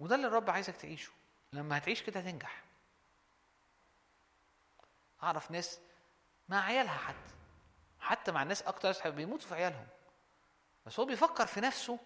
[0.00, 1.10] وده اللي الرب عايزك تعيشه.
[1.52, 2.62] لما هتعيش كده هتنجح.
[5.22, 5.80] أعرف ناس
[6.48, 7.34] مع عيالها حتى.
[8.00, 9.86] حتى مع الناس أكتر بيموتوا في عيالهم.
[10.86, 11.98] بس هو بيفكر في نفسه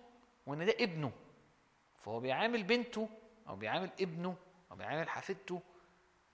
[0.46, 1.12] وإن ده ابنه.
[2.04, 3.08] فهو بيعامل بنته
[3.48, 4.36] أو بيعامل ابنه
[4.70, 5.62] أو بيعامل حفيدته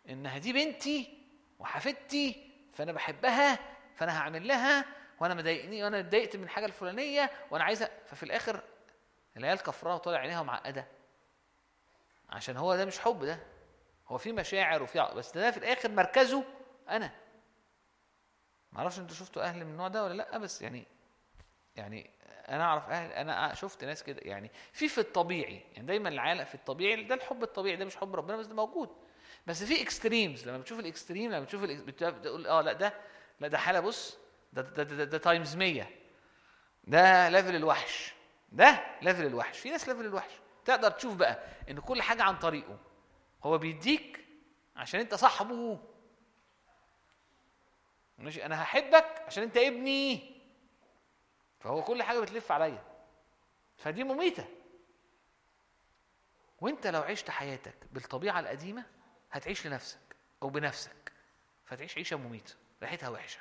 [0.08, 1.18] انها دي بنتي
[1.58, 3.58] وحفيدتي فأنا بحبها
[3.96, 4.84] فأنا هعمل لها
[5.20, 7.90] وأنا مضايقني وأنا اتضايقت من الحاجة الفلانية وأنا عايزه.
[8.06, 8.62] ففي الآخر
[9.36, 10.99] العيال كفراها وطالع عينيها ومعقدة.
[12.30, 13.38] عشان هو ده مش حب ده.
[14.08, 16.44] هو في مشاعر وفي بس ده في الآخر مركزه
[16.88, 17.10] أنا.
[18.72, 20.86] ما أعرفش أنتوا شفتوا أهل من النوع ده ولا لأ بس يعني
[21.76, 22.10] يعني
[22.48, 26.54] أنا أعرف أهل أنا شفت ناس كده يعني في في الطبيعي يعني دايما العالم في
[26.54, 28.88] الطبيعي ده الحب الطبيعي ده مش حب ربنا بس ده موجود.
[29.46, 32.94] بس في extremes لما بتشوف ال extreme لما بتشوف بتقول آه لأ ده
[33.40, 34.18] لأ ده حالة بص
[34.52, 35.86] ده ده, ده, ده times 100
[36.84, 38.14] ده level الوحش.
[38.52, 39.58] ده level الوحش.
[39.58, 40.30] في ناس level الوحش.
[40.64, 41.38] تقدر تشوف بقى
[41.70, 42.78] إن كل حاجة عن طريقه.
[43.44, 44.24] هو بيديك
[44.76, 45.78] عشان أنت صاحبه.
[48.18, 50.36] ماشي؟ أنا هحبك عشان أنت ابني.
[51.60, 52.84] فهو كل حاجة بتلف عليا.
[53.76, 54.44] فدي مميتة.
[56.60, 58.84] وأنت لو عشت حياتك بالطبيعة القديمة
[59.32, 61.12] هتعيش لنفسك أو بنفسك.
[61.64, 63.40] فتعيش عيشة مميتة ريحتها وحشة.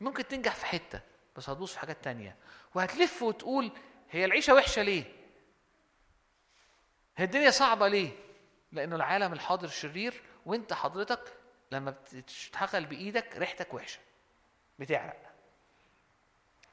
[0.00, 1.00] ممكن تنجح في حتة
[1.36, 2.36] بس هتبص في حاجات تانية.
[2.74, 3.72] وهتلف وتقول
[4.10, 5.21] هي العيشة وحشة ليه؟
[7.16, 8.10] هي الدنيا صعبة ليه؟
[8.72, 11.32] لأنه العالم الحاضر شرير وأنت حضرتك
[11.72, 13.98] لما بتشتغل بإيدك ريحتك وحشة.
[14.78, 15.22] بتعرق.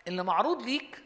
[0.07, 1.03] اللي معروض ليك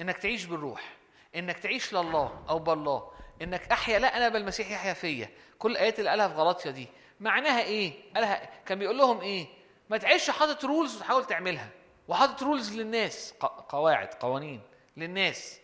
[0.00, 0.96] إنك تعيش بالروح
[1.36, 5.30] إنك تعيش لله أو بالله إنك أحيا لا أنا بل المسيح يحيا فيا.
[5.58, 6.88] كل الآيات اللي قالها في غلاطيا دي.
[7.20, 9.46] معناها إيه؟ قالها كان بيقول لهم إيه؟
[9.90, 11.68] ما تعيش حاطط rules وتحاول تعملها.
[12.08, 13.34] وحاطط rules للناس
[13.68, 14.62] قواعد قوانين
[14.96, 15.60] للناس.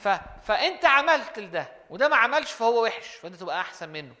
[0.00, 0.08] ف...
[0.42, 4.14] فانت عملت لده وده ما عملش فهو وحش فانت تبقى احسن منه.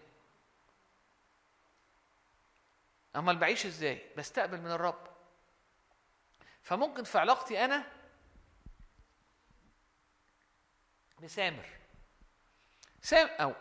[3.16, 5.06] امال بعيش إزاي؟ بستقبل من الرب.
[6.62, 7.86] فممكن في علاقتي أنا
[11.22, 11.66] بسامر.
[13.02, 13.54] سام أو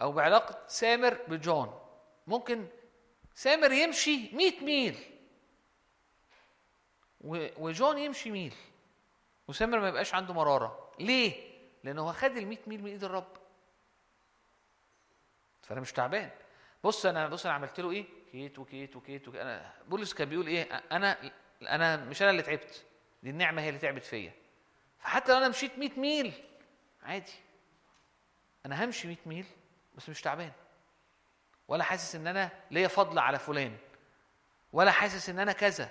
[0.00, 1.80] أو بعلاقة سامر بجون.
[2.26, 2.68] ممكن
[3.34, 5.18] سامر يمشي 100 ميل
[7.58, 8.54] وجون يمشي ميل
[9.48, 10.85] وسامر ما يبقاش عنده مرارة.
[10.98, 13.36] ليه؟ لأنه هو خد ال 100 ميل من إيد الرب.
[15.62, 16.30] فأنا مش تعبان.
[16.84, 19.40] بص أنا بص أنا عملت له إيه؟ كيت وكيت وكيت, وكيت.
[19.40, 20.62] أنا بولس كان بيقول إيه؟
[20.92, 21.30] أنا
[21.62, 22.84] أنا مش أنا اللي تعبت.
[23.22, 24.32] دي النعمة هي اللي تعبت فيا.
[24.98, 26.32] فحتى لو أنا مشيت 100 ميل
[27.02, 27.32] عادي.
[28.66, 29.46] أنا همشي 100 ميل
[29.94, 30.52] بس مش تعبان.
[31.68, 33.76] ولا حاسس إن أنا ليا فضل على فلان.
[34.72, 35.90] ولا حاسس إن أنا كذا.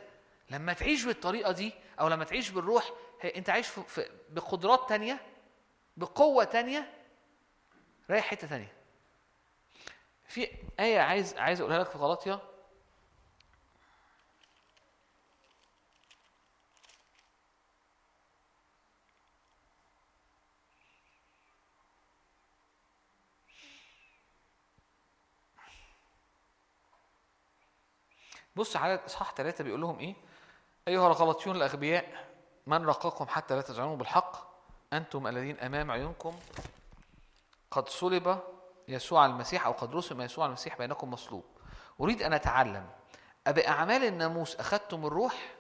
[0.50, 2.92] لما تعيش بالطريقة دي أو لما تعيش بالروح
[3.36, 5.20] أنت عايش في بقدرات تانية
[5.98, 6.94] بقوة تانية
[8.10, 8.74] رايح حتة تانية
[10.28, 10.48] في
[10.80, 12.42] آية عايز عايز أقولها لك في غلطية
[28.56, 30.16] بص على إصحاح ثلاثة بيقول لهم إيه؟
[30.88, 32.28] أيها الغلطيون الأغبياء
[32.68, 34.56] من رقاكم حتى لا تزعموا بالحق
[34.94, 36.40] أنتم الذين أمام عيونكم
[37.72, 38.40] قد صلب
[38.88, 41.44] يسوع المسيح أو قد رسم يسوع المسيح بينكم مصلوب
[42.02, 42.90] أريد أن أتعلم
[43.48, 45.56] أبأعمال الناموس أخذتم الروح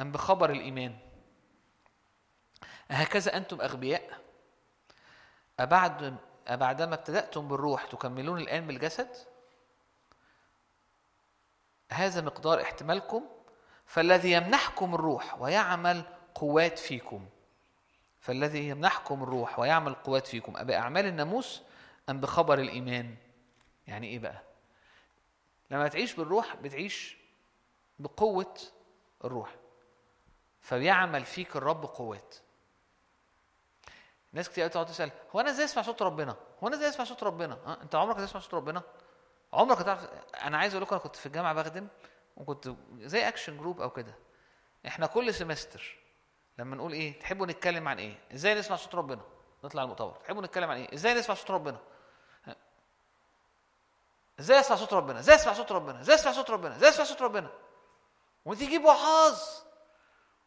[0.00, 0.98] أم بخبر الإيمان؟
[2.90, 4.20] هكذا أنتم أغبياء؟
[5.60, 6.16] أبعد
[6.46, 9.16] أبعدما ابتدأتم بالروح تكملون الآن بالجسد؟
[11.92, 13.37] هذا مقدار احتمالكم
[13.88, 16.02] فالذي يمنحكم الروح ويعمل
[16.34, 17.26] قوات فيكم
[18.20, 21.62] فالذي يمنحكم الروح ويعمل قوات فيكم أبأعمال الناموس
[22.08, 23.16] أم بخبر الإيمان
[23.86, 24.42] يعني إيه بقى
[25.70, 27.16] لما تعيش بالروح بتعيش
[27.98, 28.54] بقوة
[29.24, 29.54] الروح
[30.60, 32.34] فبيعمل فيك الرب قوات
[34.32, 37.22] ناس كتير تقعد تسأل هو أنا إزاي أسمع صوت ربنا؟ هو أنا إزاي أسمع صوت
[37.24, 38.82] ربنا؟ أه؟ أنت عمرك هتسمع صوت ربنا؟
[39.52, 40.08] عمرك هتعرف
[40.42, 41.88] أنا عايز أقول لكم أنا كنت في الجامعة بخدم
[42.38, 44.14] وكنت زي action group أو كده
[44.86, 45.98] إحنا كل semester
[46.58, 49.20] لما نقول إيه تحبوا نتكلم عن إيه؟ إزاي نسمع صوت ربنا؟
[49.64, 51.78] نطلع المؤتمر تحبوا نتكلم عن إيه؟ إزاي نسمع صوت ربنا؟
[54.40, 57.22] إزاي أسمع صوت ربنا؟ إزاي أسمع صوت ربنا؟ إزاي أسمع صوت ربنا؟ إزاي أسمع صوت
[57.22, 57.48] ربنا؟
[58.44, 59.38] وتجيب وعاظ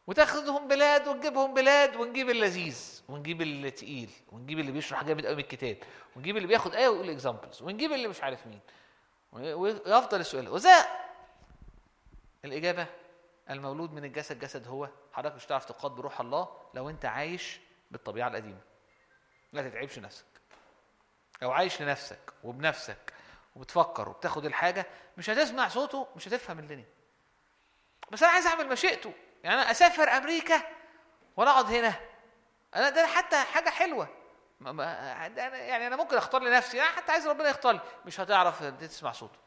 [0.07, 5.77] وتاخدهم بلاد وتجيبهم بلاد ونجيب اللذيذ ونجيب التقيل ونجيب اللي بيشرح جامد قوي من الكتاب
[6.15, 8.59] ونجيب اللي بياخد آية ويقول اكزامبلز ونجيب اللي مش عارف مين
[9.33, 10.69] ويفضل السؤال وزي
[12.45, 12.87] الإجابة
[13.49, 14.89] المولود من الجسد جسد هو.
[15.13, 17.59] حضرتك مش هتعرف تقاد بروح الله لو أنت عايش
[17.91, 18.61] بالطبيعة القديمة.
[19.53, 20.25] لا تتعبش نفسك.
[21.41, 23.13] لو عايش لنفسك وبنفسك
[23.55, 24.85] وبتفكر وبتاخد الحاجة
[25.17, 26.85] مش هتسمع صوته مش هتفهم الدنيا.
[28.11, 29.13] بس أنا عايز أعمل مشيئته.
[29.43, 30.61] يعني أنا أسافر أمريكا
[31.37, 31.99] ولا أقعد هنا.
[32.75, 34.07] أنا ده حتى حاجة حلوة.
[34.59, 36.81] ما ما أنا يعني أنا ممكن أختار لنفسي.
[36.81, 37.81] أنا حتى عايز ربنا يختار لي.
[38.05, 39.39] مش هتعرف تسمع صوته.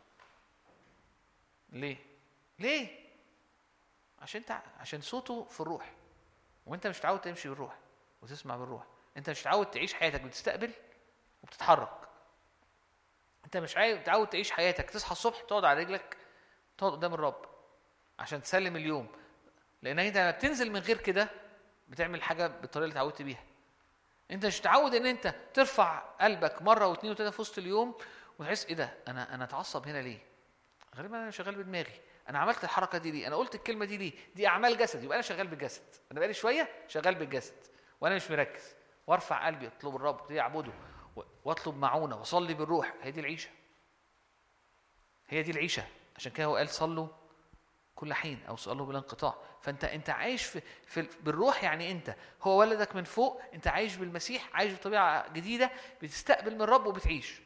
[1.73, 2.14] ليه؟
[2.59, 3.05] ليه؟
[4.19, 5.93] عشان انت عشان صوته في الروح.
[6.67, 7.79] وانت مش متعود تمشي بالروح
[8.23, 8.83] وتسمع بالروح.
[9.17, 10.71] انت مش متعود تعيش حياتك بتستقبل
[11.43, 12.09] وبتتحرك.
[13.45, 14.91] انت مش عايز متعود تعيش حياتك.
[14.91, 16.17] تصحى الصبح تقعد على رجلك
[16.79, 17.47] تقعد قدام الرب
[18.19, 19.09] عشان تسلم اليوم.
[19.83, 21.31] لأن انت لما بتنزل من غير كده
[21.89, 23.45] بتعمل حاجة بالطريقة اللي اتعودت بيها.
[24.31, 27.99] انت مش متعود إن انت ترفع قلبك مرة واثنين وثلاثه في وسط اليوم
[28.39, 30.19] وتحس إيه ده؟ أنا أنا اتعصب هنا ليه؟
[30.97, 32.01] غالبا أنا شغال بدماغي.
[32.29, 35.05] أنا عملت الحركة دي ليه؟ أنا قلت الكلمة دي ليه؟ دي أعمال جسد.
[35.05, 37.55] يبقى أنا شغال بالجسد أنا بقالي شوية شغال بالجسد
[38.01, 38.75] وأنا مش مركز.
[39.07, 40.73] وأرفع قلبي أطلب الرب ابتدي اعبده
[41.45, 42.95] وأطلب معونة وأصلي بالروح.
[43.03, 43.51] هي دي العيشة.
[45.29, 45.87] هي دي العيشة.
[46.17, 47.09] عشان كده هو قال صلوا
[47.95, 49.35] كل حين أو صلوا بلا انقطاع.
[49.63, 52.17] فأنت أنت عايش في, في بالروح يعني أنت.
[52.43, 55.71] هو ولدك من فوق أنت عايش بالمسيح عايش بطبيعة جديدة
[56.03, 57.41] بتستقبل من الرب وبتعيش.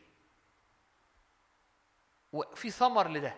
[2.33, 3.35] وفي ثمر لده.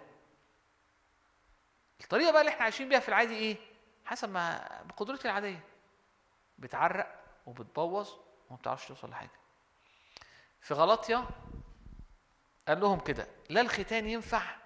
[2.01, 3.57] الطريقة بقى اللي إحنا عايشين بيها في العادي إيه؟
[4.05, 5.65] حسب ما بقدرتي العادية.
[6.59, 8.11] بتعرق وبتبوظ
[8.51, 9.31] وما بتعرفش توصل لحاجة.
[10.61, 11.27] في غلطيا
[12.69, 14.57] قال لهم كده لا الختان ينفع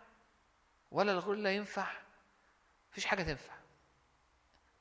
[0.91, 1.87] ولا الغرلة ينفع
[2.93, 3.55] مفيش حاجة تنفع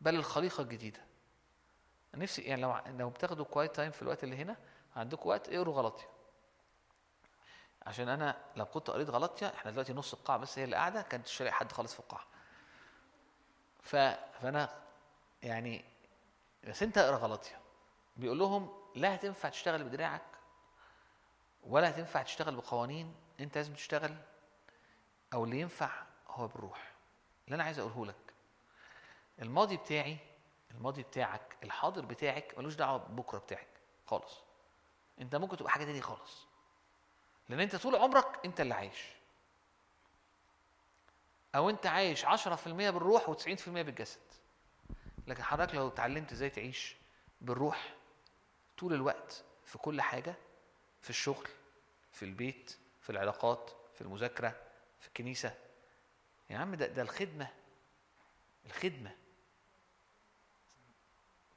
[0.02, 1.00] بل الخليقة الجديدة.
[2.16, 4.58] نفسي يعني لو لو بتاخدوا quiet time في الوقت اللي هنا
[4.96, 6.08] عندكم وقت اقروا غلطيا
[7.88, 11.42] عشان أنا لو كنت قريت غلطيا إحنا دلوقتي نص القاعة بس هي اللي قاعدة كانت
[11.42, 12.33] هلاقي حد خالص في القاعة.
[13.84, 14.70] فأنا
[15.44, 15.86] يعني
[16.64, 17.60] بس أنت اقرأ غلطيا
[18.18, 20.22] بيقول لهم لا هتنفع تشتغل بدراعك
[21.64, 24.16] ولا هتنفع تشتغل بقوانين أنت لازم تشتغل
[25.34, 25.90] أو اللي ينفع
[26.28, 26.92] هو بالروح.
[27.46, 28.34] اللي أنا عايز أقوله لك
[29.42, 30.18] الماضي بتاعي
[30.72, 33.68] الماضي بتاعك الحاضر بتاعك ملوش دعوة بكرة بتاعك
[34.06, 34.34] خالص.
[35.22, 36.46] أنت ممكن تبقى حاجة تانية خالص.
[37.50, 39.04] لأن أنت طول عمرك أنت اللي عايش.
[41.56, 42.30] أو أنت عايش 10%
[42.68, 44.20] بالروح و90% بالجسد.
[45.28, 46.96] لكن حضرتك لو اتعلمت إزاي تعيش
[47.42, 47.94] بالروح
[48.78, 50.36] طول الوقت في كل حاجة
[51.02, 51.48] في الشغل
[52.12, 54.56] في البيت في العلاقات في المذاكرة
[55.00, 55.54] في الكنيسة.
[56.50, 57.48] يا عم ده ده الخدمة
[58.66, 59.12] الخدمة.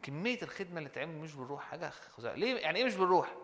[0.02, 2.34] كمية الخدمة اللي تعمل مش بالروح حاجة خزعة.
[2.34, 3.34] ليه؟ يعني إيه مش بالروح؟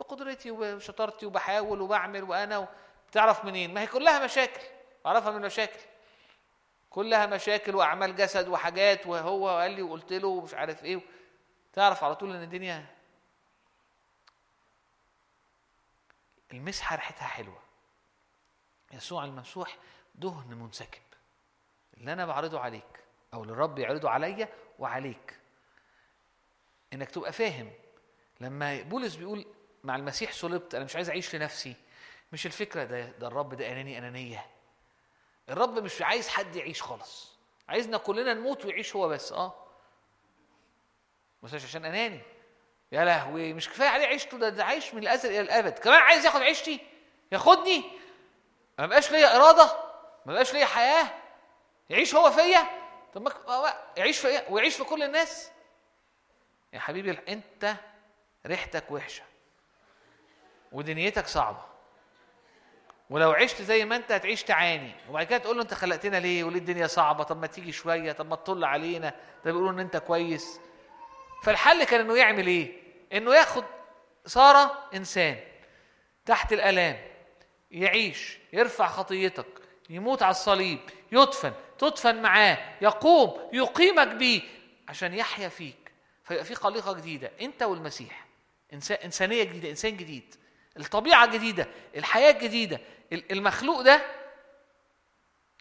[0.00, 2.68] بقدرتي وشطارتي وبحاول وبعمل وأنا.
[3.10, 4.60] بتعرف منين؟ ما هي كلها مشاكل.
[5.06, 5.80] أعرفها من المشاكل
[6.92, 11.00] كلها مشاكل وأعمال جسد وحاجات وهو قال لي وقلت له ومش عارف إيه.
[11.72, 12.86] تعرف على طول إن الدنيا
[16.52, 17.62] المسحة ريحتها حلوة.
[18.92, 19.76] يسوع الممسوح
[20.14, 21.02] دهن منسكب.
[21.96, 23.04] اللي أنا بعرضه عليك
[23.34, 24.48] أو اللي الرب يعرضه عليا
[24.78, 25.38] وعليك.
[26.92, 27.70] إنك تبقى فاهم.
[28.40, 29.46] لما بولس بيقول
[29.84, 31.74] مع المسيح صلبت أنا مش عايز أعيش لنفسي.
[32.32, 34.46] مش الفكرة ده ده الرب ده أناني أنانية.
[35.48, 37.32] الرب مش عايز حد يعيش خالص.
[37.68, 39.32] عايزنا كلنا نموت ويعيش هو بس.
[39.32, 39.54] آه.
[41.42, 42.20] بس مش عشان أناني.
[42.92, 45.78] يا لهوي مش كفاية عليه عيشته ده, ده عايش من الأزل إلى الأبد.
[45.78, 46.80] كمان عايز ياخد عيشتي
[47.32, 47.84] ياخدني.
[48.78, 49.64] ما بقاش ليا إرادة
[50.26, 51.14] ما بقاش ليا حياة.
[51.90, 52.66] يعيش هو فيا؟
[53.14, 55.50] طب ما يعيش فيا ويعيش في كل الناس.
[56.72, 57.74] يا حبيبي أنت
[58.46, 59.22] ريحتك وحشة
[60.72, 61.71] ودنيتك صعبة.
[63.12, 64.92] ولو عشت زي ما انت هتعيش تعاني.
[65.08, 67.24] وبعد كده تقول له انت خلقتنا ليه؟ وليه الدنيا صعبة.
[67.24, 68.12] طب ما تيجي شوية.
[68.12, 69.08] طب ما تطل علينا.
[69.44, 70.60] ده بيقولوا إن أنت كويس.
[71.44, 72.72] فالحل كان إنه يعمل إيه؟
[73.12, 73.64] إنه ياخد
[74.26, 75.36] سارة إنسان
[76.26, 76.96] تحت الألام
[77.70, 79.46] يعيش يرفع خطيتك
[79.90, 80.78] يموت على الصليب
[81.12, 84.40] يدفن تدفن معاه يقوم يقيمك بيه
[84.88, 85.92] عشان يحيا فيك.
[86.24, 87.30] فيبقى في خليقه جديدة.
[87.40, 88.26] أنت والمسيح.
[88.72, 89.70] إنسان إنسانية جديدة.
[89.70, 90.34] إنسان جديد.
[90.76, 92.80] الطبيعة الجديده الحياة الجديدة
[93.12, 94.02] المخلوق ده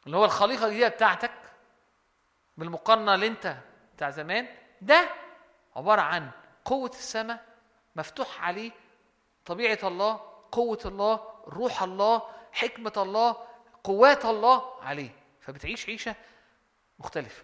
[0.06, 1.32] اللي هو الخليقة الجديدة بتاعتك
[2.58, 3.58] بالمقارنة اللي انت
[3.96, 4.48] بتاع زمان
[4.82, 5.10] ده
[5.76, 6.30] عبارة عن
[6.66, 7.46] قوة السماء
[7.96, 8.72] مفتوح عليه
[9.46, 13.38] طبيعة الله قوة الله روح الله حكمة الله
[13.84, 15.10] قوات الله عليه
[15.42, 16.16] فبتعيش عيشة
[17.00, 17.44] مختلفة.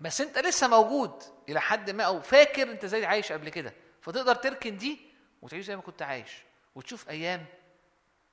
[0.00, 4.34] بس انت لسه موجود إلى حد ما أو فاكر انت إزاي عايش قبل كده فتقدر
[4.34, 5.11] تركن دي
[5.42, 6.32] وتعيش زي ما كنت عايش
[6.74, 7.46] وتشوف أيام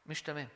[0.05, 0.47] مش تمام.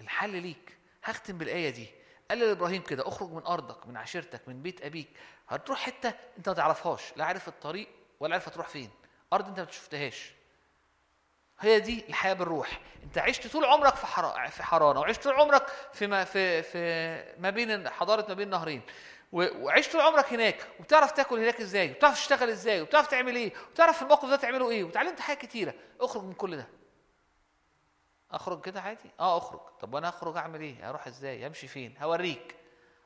[0.00, 1.86] الحل ليك هختم بالآية دي.
[2.30, 5.08] قال لابراهيم كده اخرج من أرضك من عشيرتك من بيت أبيك.
[5.48, 7.88] هتروح حتة أنت ما تعرفهاش لا عارف الطريق
[8.20, 8.90] ولا عارف هتروح فين.
[9.32, 10.32] أرض أنت ما شفتهاش.
[11.60, 12.80] هي دي الحياة بالروح.
[13.02, 14.48] أنت عشت طول عمرك في حرا...
[14.48, 16.78] في حرانه وعشت طول عمرك في ما في في
[17.38, 18.82] ما بين حضارة ما بين نهرين.
[19.36, 23.96] وعشت طول عمرك هناك وبتعرف تاكل هناك إزاي وبتعرف تشتغل إزاي وبتعرف تعمل إيه وبتعرف
[23.96, 25.74] في الموقف ده تعمله إيه وتعلمت حاجات كتيرة.
[26.00, 26.68] اخرج من كل ده.
[28.32, 29.60] أخرج كده عادي؟ آه أخرج.
[29.80, 32.56] طب وأنا أخرج أعمل إيه؟ أروح إزاي؟ أمشي فين؟ هوريك.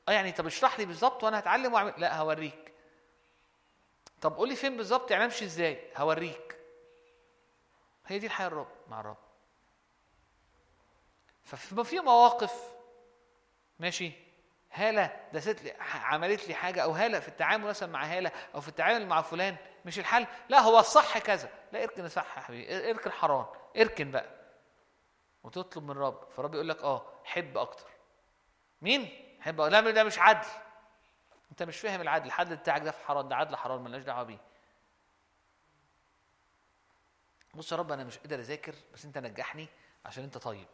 [0.08, 1.94] آه يعني طب اشرح لي بالظبط وأنا هتعلم وأعمل.
[1.98, 2.72] لا هوريك.
[4.20, 6.56] طب قول لي فين بالظبط يعني أمشي إزاي؟ هوريك.
[8.06, 9.16] هي دي الحياة الرب مع الرب.
[11.44, 12.62] ففي مواقف.
[13.78, 14.29] ماشي؟
[14.72, 18.68] هالة دست لي عملت لي حاجة أو هالة في التعامل مثلا مع هالة أو في
[18.68, 20.26] التعامل مع فلان مش الحل.
[20.48, 21.50] لا هو الصح كذا.
[21.72, 23.46] لا اركن الصح يا حبيبي اركن حرام.
[23.76, 24.26] اركن بقى.
[25.42, 27.86] وتطلب من الرب فالرب يقول لك آه حب أكتر.
[28.82, 30.48] مين؟ حب لا ده مش عدل.
[31.50, 32.26] أنت مش فاهم العدل.
[32.26, 33.28] العدل بتاعك ده في حرام.
[33.28, 34.38] ده عدل حرام مالناش دعوة بيه.
[37.54, 39.68] بص يا رب أنا مش قادر أذاكر بس أنت نجحني
[40.04, 40.66] عشان أنت طيب.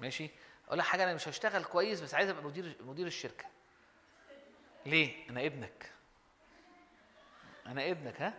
[0.00, 0.30] ماشي؟
[0.70, 3.44] أقول لك حاجة أنا مش هشتغل كويس بس عايز أبقى مدير مدير الشركة.
[4.86, 5.92] ليه؟ أنا ابنك.
[7.66, 8.34] أنا ابنك ها؟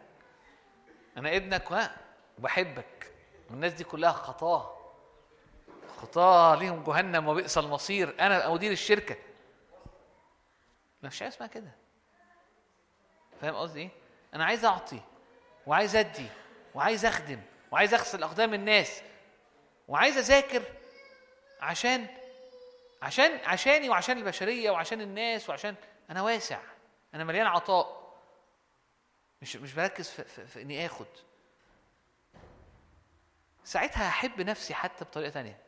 [1.18, 1.98] أنا ابنك ها؟
[2.38, 3.14] وبحبك.
[3.50, 4.78] والناس دي كلها خطاة.
[5.98, 8.16] خطاة ليهم جهنم وبئس المصير.
[8.20, 9.16] أنا مدير الشركة.
[11.04, 11.72] ما فيش حاجة اسمها كده.
[13.42, 13.90] فاهم قصدي إيه؟
[14.34, 15.00] أنا عايز أعطي
[15.68, 16.28] وعايز أدي
[16.76, 19.02] وعايز أخدم وعايز أغسل أقدام الناس
[19.88, 20.64] وعايز أذاكر
[21.62, 22.21] عشان
[23.02, 25.76] عشان عشاني وعشان البشرية وعشان الناس وعشان
[26.10, 26.60] أنا واسع.
[27.14, 28.02] أنا مليان عطاء.
[29.42, 31.08] مش مش بركز في, في, في إني آخد.
[33.64, 35.62] ساعتها هحب نفسي حتى بطريقة تانية.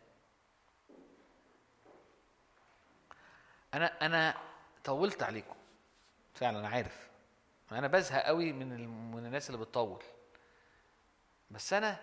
[3.73, 4.37] أنا أنا
[4.83, 5.55] طولت عليكم.
[6.33, 7.09] فعلا أنا عارف.
[7.71, 10.03] أنا بزهق قوي من من الناس اللي بتطول.
[11.51, 11.99] بس أنا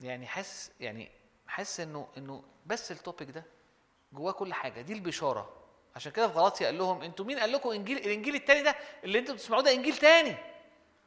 [0.00, 1.17] يعني حاسس يعني
[1.48, 3.44] حاسس انه إنه بس التوبيك ده
[4.12, 4.80] جواه كل حاجة.
[4.80, 5.54] دي البشارة.
[5.96, 9.18] عشان كده في غلطيا قال لهم أنتوا مين؟ قال لكم انجيل الإنجيل التاني ده اللي
[9.18, 10.36] أنتوا بتسمعوه ده إنجيل تاني.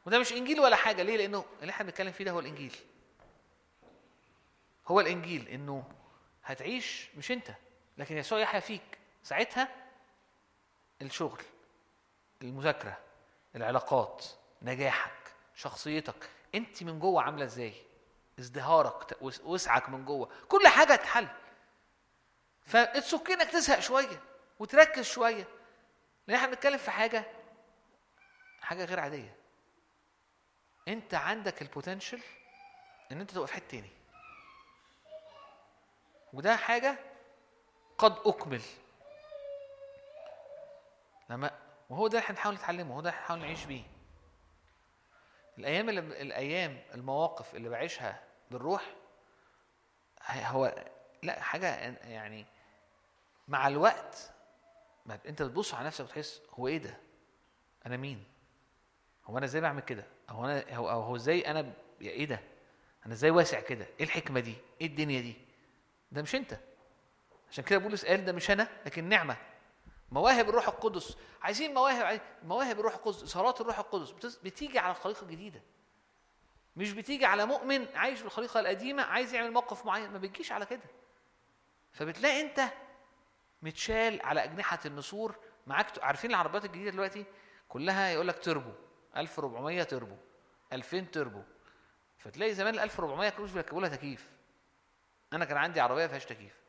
[0.06, 1.02] وده مش إنجيل ولا حاجة.
[1.02, 2.76] ليه؟ لأنه اللي إحنا بنتكلم فيه ده هو الإنجيل.
[4.88, 5.84] هو الإنجيل إنه
[6.44, 7.50] هتعيش مش أنت
[7.98, 8.98] لكن يسوع يحيا فيك.
[9.22, 9.68] ساعتها
[11.02, 11.42] الشغل
[12.42, 12.98] المذاكرة
[13.56, 14.24] العلاقات
[14.62, 15.12] نجاحك
[15.54, 17.74] شخصيتك أنت من جوه عاملة إزاي؟
[18.38, 20.28] ازدهارك وسعك من جوه.
[20.48, 21.28] كل حاجة تحل
[22.66, 24.20] فاتسك إنك تزهق شوية
[24.58, 25.48] وتركز شوية.
[26.26, 27.24] لأن إحنا بنتكلم في حاجة
[28.60, 29.36] حاجة غير عادية.
[30.88, 32.20] أنت عندك البوتنشال
[33.12, 33.90] إن أنت تبقى في حتة تاني.
[36.32, 36.98] وده حاجة
[37.98, 38.62] قد أكمل.
[41.30, 41.50] لما
[41.90, 43.91] وهو ده إحنا بنحاول نتعلمه هو ده إحنا بنحاول نعيش بيه.
[45.58, 48.94] الأيام اللي الأيام المواقف اللي بعيشها بالروح
[50.30, 50.84] هو
[51.22, 51.66] لا حاجة
[52.08, 52.46] يعني
[53.48, 54.30] مع الوقت
[55.06, 56.98] ما أنت بتبص على نفسك وتحس هو إيه ده؟
[57.86, 58.24] أنا مين؟
[59.24, 62.40] هو أنا إزاي بعمل كده؟ أو أنا هو هو إزاي أنا إيه ده؟
[63.06, 65.34] أنا إزاي واسع كده؟ إيه الحكمة دي؟ إيه الدنيا دي؟
[66.12, 66.58] ده مش أنت.
[67.50, 69.36] عشان كده بولس قال ده مش أنا لكن نعمة.
[70.12, 71.16] مواهب الروح القدس.
[71.42, 74.36] عايزين مواهب عايز- مواهب الروح القدس اظهارات الروح القدس.
[74.36, 75.62] بتيجي على الخليقة الجديدة.
[76.76, 80.10] مش بتيجي على مؤمن عايش في الخليقة القديمة عايز يعمل موقف معين.
[80.10, 80.82] ما بتجيش على كده.
[81.92, 82.60] فبتلاقي انت
[83.62, 85.36] متشال على أجنحة النسور.
[85.66, 87.24] معاك عارفين العربيات الجديدة دلوقتي؟
[87.68, 88.72] كلها يقول لك تربو.
[89.16, 90.16] 1400 تربو.
[90.72, 91.42] 2000 تربو.
[92.18, 94.30] فتلاقي زمان ال 1400 كانوش بيركبوا لها تكييف.
[95.32, 96.61] أنا كان عندي عربية ما فيهاش تكييف.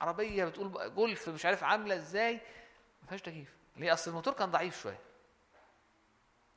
[0.00, 2.34] عربية بتقول جولف مش عارف عاملة إزاي؟
[3.02, 3.56] ما فيهاش تكييف.
[3.76, 4.98] ليه؟ أصل الموتور كان ضعيف شوية.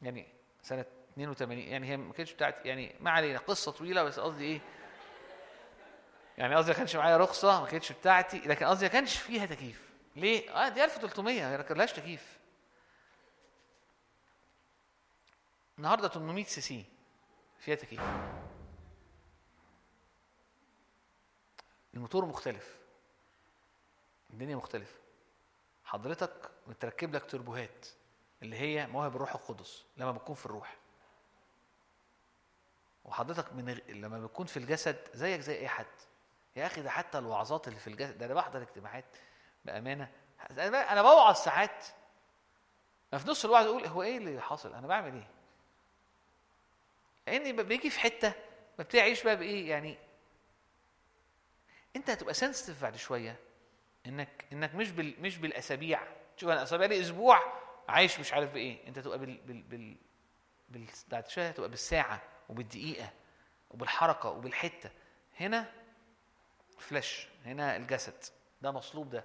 [0.02, 0.28] يعني
[0.62, 4.62] سنة 82 يعني هي ما كانتش بتاعت يعني ما علينا قصة طويلة بس قصدي إيه؟
[6.38, 9.90] يعني قصدي ما كانش معايا رخصة ما كانتش بتاعتي لكن قصدي ما كانش فيها تكييف.
[10.16, 12.40] ليه؟ آه دي 1300 ما ركبلهاش تكييف.
[15.78, 16.86] النهارده 800 CC
[17.60, 18.02] فيها تكييف.
[21.94, 22.83] الموتور مختلف.
[24.34, 24.96] الدنيا مختلفة.
[25.86, 27.88] حضرتك متركب لك تربوهات
[28.42, 30.76] اللي هي مواهب الروح القدس لما بتكون في الروح.
[33.06, 33.80] وحضرتك من.
[33.90, 35.86] لما بتكون في الجسد زيك زي أي حد.
[36.56, 39.06] يا أخي ده حتى الوعظات اللي في الجسد ده أنا بحضر اجتماعات
[39.66, 40.12] بأمانة.
[40.52, 41.86] أنا بوعظ ساعات.
[43.12, 45.28] في نص الوعظ أقول هو إيه اللي حاصل؟ أنا بعمل إيه؟
[47.28, 48.34] لأني بيجي في حتة
[48.80, 49.98] ببتدي اعيش بقى بإيه يعني.
[51.96, 53.40] أنت هتبقى سنسيتيف بعد شوية.
[54.08, 56.02] إنك إنك مش بال مش بالأسابيع.
[56.38, 57.40] شوف أنا أسابيع لي أسبوع
[57.90, 58.88] عايش مش عارف بإيه.
[58.88, 59.98] أنت تبقى بال بال بال,
[60.70, 60.86] بال...
[61.08, 63.10] بعد شوية هتبقى بالساعة وبالدقيقة
[63.72, 64.90] وبالحركة وبالحتة.
[65.40, 65.72] هنا
[66.80, 68.24] flesh هنا الجسد.
[68.62, 69.24] ده مصلوب ده.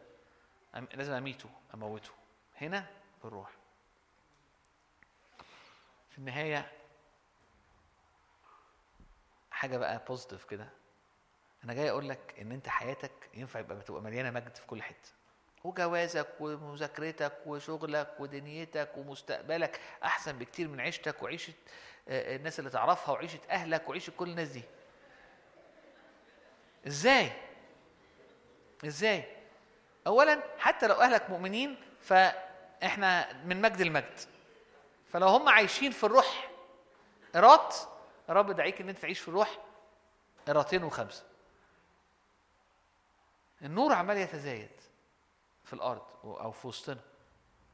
[0.94, 2.10] لازم أميته أموته.
[2.60, 2.86] هنا
[3.24, 3.50] بالروح.
[6.10, 6.72] في النهاية
[9.50, 10.68] حاجة بقى positive كده.
[11.64, 15.08] أنا جاي أقول لك إن أنت حياتك ينفع يبقى تبقى مليانة مجد في كل حتة.
[15.64, 21.52] وجوازك ومذاكرتك وشغلك ودنيتك ومستقبلك أحسن بكتير من عيشتك وعيشة
[22.08, 24.62] آه، الناس اللي تعرفها وعيشة أهلك وعيشة كل الناس دي.
[26.86, 27.32] إزاي؟
[28.84, 29.24] إزاي؟
[30.06, 34.18] اولا حتى لو أهلك مؤمنين فإحنا من مجد المجد.
[35.12, 36.50] فلو هم عايشين في الروح
[37.34, 37.88] قراط
[38.28, 39.58] رب دعيك إن أنت تعيش في الروح
[40.48, 41.24] قراطين وخمسة.
[43.62, 44.70] النور عمال يتزايد
[45.64, 47.00] في الأرض أو في وسطنا.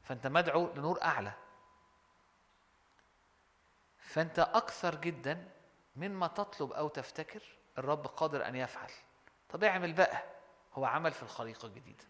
[0.03, 1.31] فأنت مدعو لنور أعلى.
[3.99, 5.49] فأنت أكثر جدا
[5.95, 7.41] مما تطلب أو تفتكر
[7.77, 8.91] الرب قادر أن يفعل.
[9.49, 10.23] طب اعمل بقى.
[10.73, 12.03] هو عمل في الخليقة الجديدة.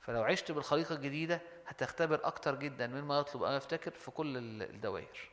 [0.00, 5.30] فلو عشت بالخليقة الجديدة هتختبر أكتر جدا مما يطلب أو يفتكر في كل ال- الدوائر.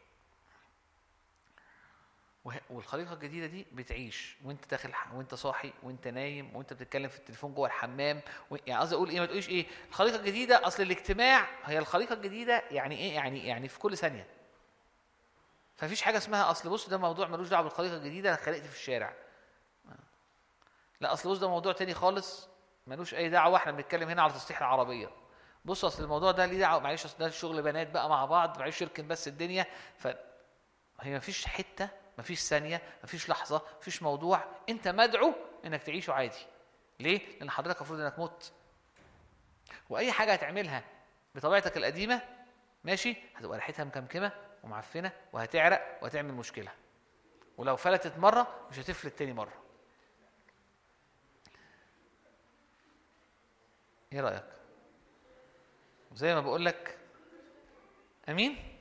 [2.70, 7.68] والخليقه الجديدة دي بتعيش وانت داخل وانت صاحي وانت نايم وانت بتتكلم في التليفون جوه
[7.68, 8.22] الحمام.
[8.68, 12.98] يعني قصدي أقول إيه ما تقوليش إيه الخليقه الجديدة أصل الاجتماع هي الخليقه الجديدة يعني
[12.98, 14.28] إيه يعني يعني في كل ثانية.
[15.76, 19.14] فمفيش حاجة اسمها أصل بص ده موضوع ملوش دعوة بالخليقه الجديدة أنا خلقت في الشارع.
[21.02, 22.48] لا أصل بص ده موضوع تاني خالص
[22.88, 25.10] ملوش أي دعوة إحنا بنتكلم هنا على تصليح العربية.
[25.66, 28.82] بص أصل الموضوع ده ليه دعوة معلش أصل ده شغل بنات بقى مع بعض معلش
[28.82, 29.66] يركن بس الدنيا.
[29.98, 30.08] ف
[31.02, 35.34] هي مفيش حتة مفيش ثانية مفيش لحظة مفيش موضوع انت مدعو
[35.66, 36.46] انك تعيشه عادي.
[37.00, 38.54] ليه؟ لأن حضرتك المفروض إنك مت
[39.90, 40.84] وأي حاجة هتعملها
[41.36, 42.22] بطبيعتك القديمة
[42.84, 44.32] ماشي هتبقى ريحتها مكمكمة
[44.64, 46.72] ومعفنة وهتعرق وهتعمل مشكلة.
[47.58, 49.64] ولو فلتت مرة مش هتفلت تاني مرة.
[54.14, 54.46] إيه رأيك؟
[56.14, 56.98] زي ما بقول لك
[58.30, 58.78] أمين؟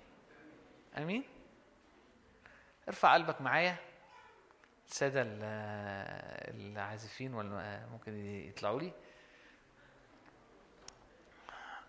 [0.99, 1.25] أمين؟
[2.89, 3.77] ارفع قلبك معايا.
[4.89, 5.43] السادة ال-
[6.73, 8.93] العازفين ولا ممكن يطلعوا لي.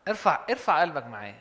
[0.08, 1.40] ارفع ارفع قلبك معايا.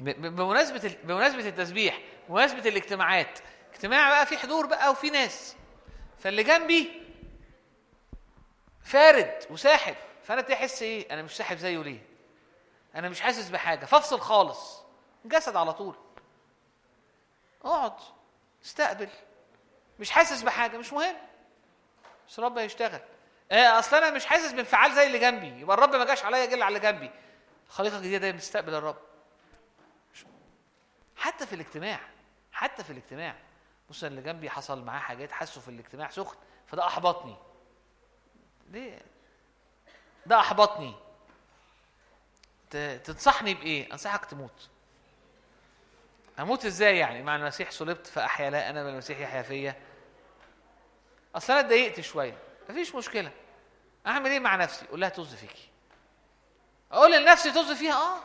[0.00, 1.98] بمناسبة بمناسبة التسبيح
[2.28, 3.38] بمناسبة الاجتماعات
[3.72, 5.56] اجتماع بقى في حضور بقى وفي ناس.
[6.18, 7.02] فاللي جنبي
[8.84, 9.94] فارد وساحب.
[10.22, 12.06] فأنا أحس إيه؟ أنا مش ساحب زيه ليه؟
[12.94, 13.84] أنا مش حاسس بحاجة.
[13.84, 14.82] فافصل خالص.
[15.24, 15.96] جسد على طول.
[17.64, 17.94] اقعد
[18.64, 19.08] استقبل.
[19.98, 21.16] مش حاسس بحاجة مش مهم.
[22.28, 23.00] بس الرب هيشتغل
[23.52, 25.60] آه أصل أنا مش حاسس بانفعال زي اللي جنبي.
[25.60, 27.10] يبقى الرب ما جاش عليا جل على اللي جنبي.
[27.68, 28.98] خليقة جديدة دايما بتستقبل الرب.
[31.16, 32.00] حتى في الاجتماع
[32.52, 33.36] حتى في الاجتماع.
[33.90, 37.36] بص اللي جنبي حصل معاه حاجات حسه في الاجتماع سخن فده أحبطني.
[38.70, 38.98] ليه؟
[40.26, 40.94] ده أحبطني.
[43.04, 44.68] تنصحني بإيه؟ أنصحك تموت.
[46.38, 49.76] أموت إزاي يعني؟ مع المسيح صلبت فأحيا لا أنا بل المسيح يحيا فيا.
[51.34, 52.38] أصل أنا اتضايقت شوية.
[52.70, 53.30] مفيش مشكلة.
[54.06, 55.68] أعمل إيه مع نفسي؟ أقول لها طز فيكي.
[56.92, 58.20] أقول لنفسي طز فيها؟ آه.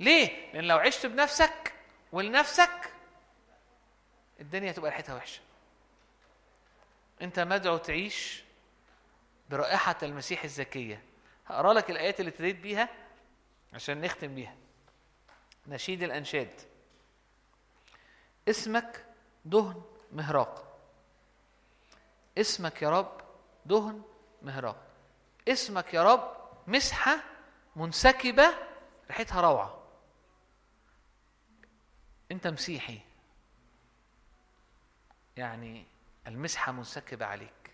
[0.00, 1.72] ليه؟ لأن لو عشت بنفسك
[2.12, 2.92] ولنفسك
[4.40, 5.40] الدنيا تبقى ريحتها وحشة.
[7.22, 8.44] أنت مدعو تعيش
[9.50, 11.02] برائحة المسيح الزكية.
[11.46, 12.88] هقرأ لك الآيات اللي ابتديت بيها
[13.72, 14.54] عشان نختم بيها.
[15.66, 16.60] نشيد الأنشاد.
[18.48, 19.06] اسمك
[19.44, 19.82] دهن
[20.12, 20.78] مهراق.
[22.38, 23.20] اسمك يا رب
[23.66, 24.02] دهن
[24.42, 24.86] مهراق.
[25.48, 27.18] اسمك يا رب مسحة
[27.76, 28.54] منسكبة
[29.08, 29.82] ريحتها روعة.
[32.32, 33.00] انت مسيحي.
[35.36, 35.86] يعني
[36.26, 37.70] المسحة منسكبة عليك.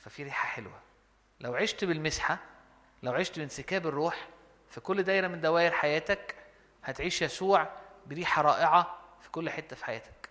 [0.00, 0.80] ففي ريحة حلوة.
[1.40, 2.38] لو عشت بالمسحة
[3.02, 4.28] لو عشت بانسكاب الروح
[4.70, 6.34] في كل دايرة من دوائر حياتك
[6.84, 7.68] هتعيش يسوع
[8.06, 10.28] بريحة رائعة في كل حتة في حياتك.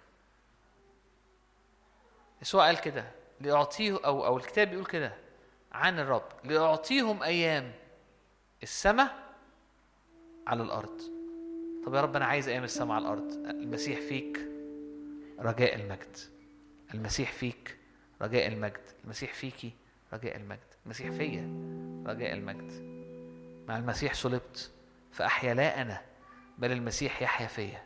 [2.41, 3.05] يسوع قال كده
[3.41, 5.13] لأعطيه أو أو الكتاب بيقول كده
[5.71, 7.73] عن الرب لأعطيهم أيام
[8.63, 9.15] السماء
[10.47, 11.01] على الأرض.
[11.85, 13.31] طب يا رب أنا عايز أيام السماء على الأرض.
[13.31, 14.39] المسيح فيك
[15.39, 16.17] رجاء المجد.
[16.93, 17.77] المسيح فيك
[18.21, 18.81] رجاء المجد.
[19.03, 19.71] المسيح فيكي
[20.13, 20.59] رجاء المجد.
[20.85, 21.41] المسيح فيا
[22.07, 22.88] رجاء المجد.
[23.69, 24.71] مع المسيح صلبت
[25.11, 26.01] فأحيا لا أنا
[26.57, 27.83] بل المسيح يحيا فيا.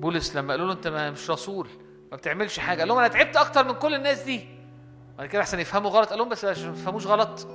[0.00, 1.68] بولس لما قالوا له ما مش رسول
[2.10, 4.46] ما بتعملش حاجة قال لهم أنا تعبت أكتر من كل الناس دي.
[5.18, 7.46] بعد كده أحسن يفهموا غلط قال لهم بس عشان ما يفهموش غلط.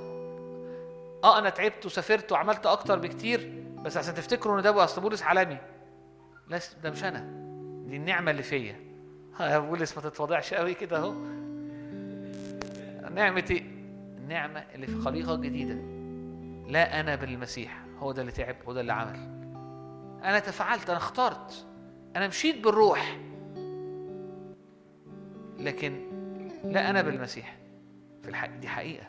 [1.24, 5.58] آه أنا تعبت وسافرت وعملت أكتر بكتير بس عشان تفتكروا إن ده أصل بولس عالمي.
[6.48, 7.18] لا ده مش أنا
[7.88, 8.76] دي النعمة اللي فيا.
[9.36, 11.14] ها يا بولس ما تتواضعش قوي كده أهو.
[13.14, 13.67] نعمه إيه
[14.28, 15.74] النعمة اللي في خليقة جديدة.
[16.72, 19.16] لا أنا بالمسيح هو ده اللي تعب هو ده اللي عمل.
[20.24, 21.66] أنا تفعلت أنا اخترت
[22.16, 23.18] أنا مشيت بالروح.
[25.58, 26.06] لكن
[26.64, 27.56] لا أنا بالمسيح.
[28.22, 29.06] في الحق دي حقيقة.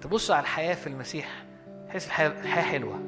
[0.00, 1.44] تبص على الحياة في المسيح
[1.88, 3.00] تحس الحياة حلوة.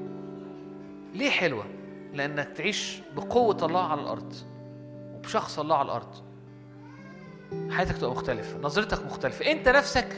[1.15, 1.65] ليه حلوة؟
[2.13, 4.35] لأنك تعيش بقوة الله على الأرض
[5.15, 6.15] وبشخص الله على الأرض.
[7.71, 10.09] حياتك تبقى مختلفة نظرتك مختلفة أنت نفسك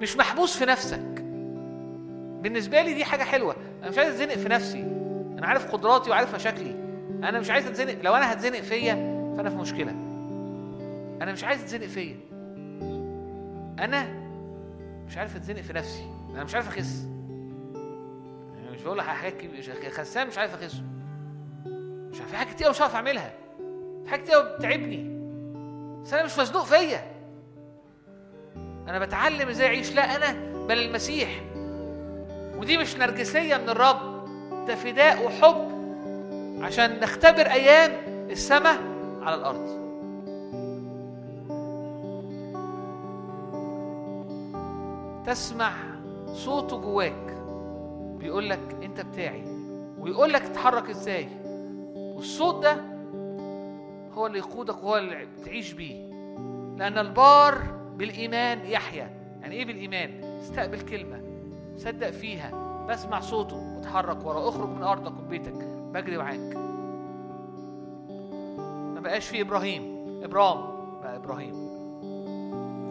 [0.00, 1.22] مش محبوس في نفسك.
[2.42, 4.80] بالنسبة لي دي حاجة حلوة أنا مش عايز أتزنق في نفسي
[5.38, 6.70] أنا عارف قدراتي وعارف مشاكلي
[7.10, 8.94] أنا مش عايز أتزنق لو أنا هتزنق فيا
[9.36, 9.90] فأنا في مشكلة.
[11.22, 12.16] أنا مش عايز أتزنق فيا.
[13.78, 14.26] أنا
[15.06, 20.26] مش عارف أتزنق في نفسي أنا مش عارف يعني مش بقول لك حاجات كبيرة خسان
[20.26, 20.82] مش عارف اخس
[22.16, 23.32] مش في حاجات كتير مش عارف أعملها.
[24.04, 25.16] في حاجات كتير بتعبني
[26.02, 27.04] بس أنا مش مزنوق فيا.
[28.88, 29.94] أنا بتعلم إزاي أعيش.
[29.94, 30.32] لا أنا
[30.66, 31.40] بل المسيح.
[32.58, 34.16] ودي مش نرجسية من الرب.
[34.66, 35.68] ده فداء وحب
[36.62, 37.92] عشان نختبر أيام
[38.30, 38.78] السماء
[39.22, 39.86] على الأرض.
[45.26, 45.72] تسمع
[46.34, 47.36] صوته جواك.
[48.18, 49.44] بيقول لك أنت بتاعي.
[49.98, 51.28] ويقول لك تتحرك إزاي.
[52.16, 52.76] والصوت ده
[54.14, 56.06] هو اللي يقودك وهو اللي تعيش بيه.
[56.76, 57.58] لأن البار
[57.96, 59.10] بالإيمان يحيا.
[59.40, 61.20] يعني إيه بالإيمان؟ استقبل كلمة
[61.76, 62.50] صدق فيها
[62.88, 64.48] بسمع صوته واتحرك ورا.
[64.48, 65.64] اخرج من أرضك وبيتك
[65.94, 66.56] بجري معاك.
[68.94, 69.96] ما بقاش فيه إبراهيم.
[70.22, 70.58] إبرام
[71.02, 71.54] بقى إبراهيم.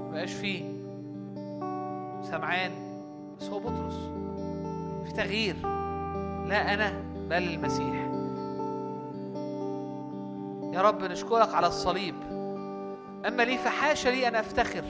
[0.05, 0.63] ما بقاش فيه
[2.21, 2.71] سمعان
[3.39, 3.95] بس هو بطرس.
[5.05, 5.55] في تغيير.
[6.47, 8.04] لا أنا بل المسيح.
[10.75, 12.15] يا رب نشكرك على الصليب.
[13.27, 14.83] أما لي فحاشا لي أن أفتخر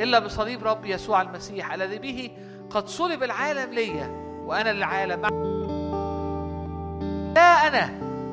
[0.00, 2.30] إلا بصليب رب يسوع المسيح الذي به
[2.70, 4.06] قد صلب العالم ليا
[4.46, 5.22] وأنا للعالم.
[7.34, 7.90] لا أنا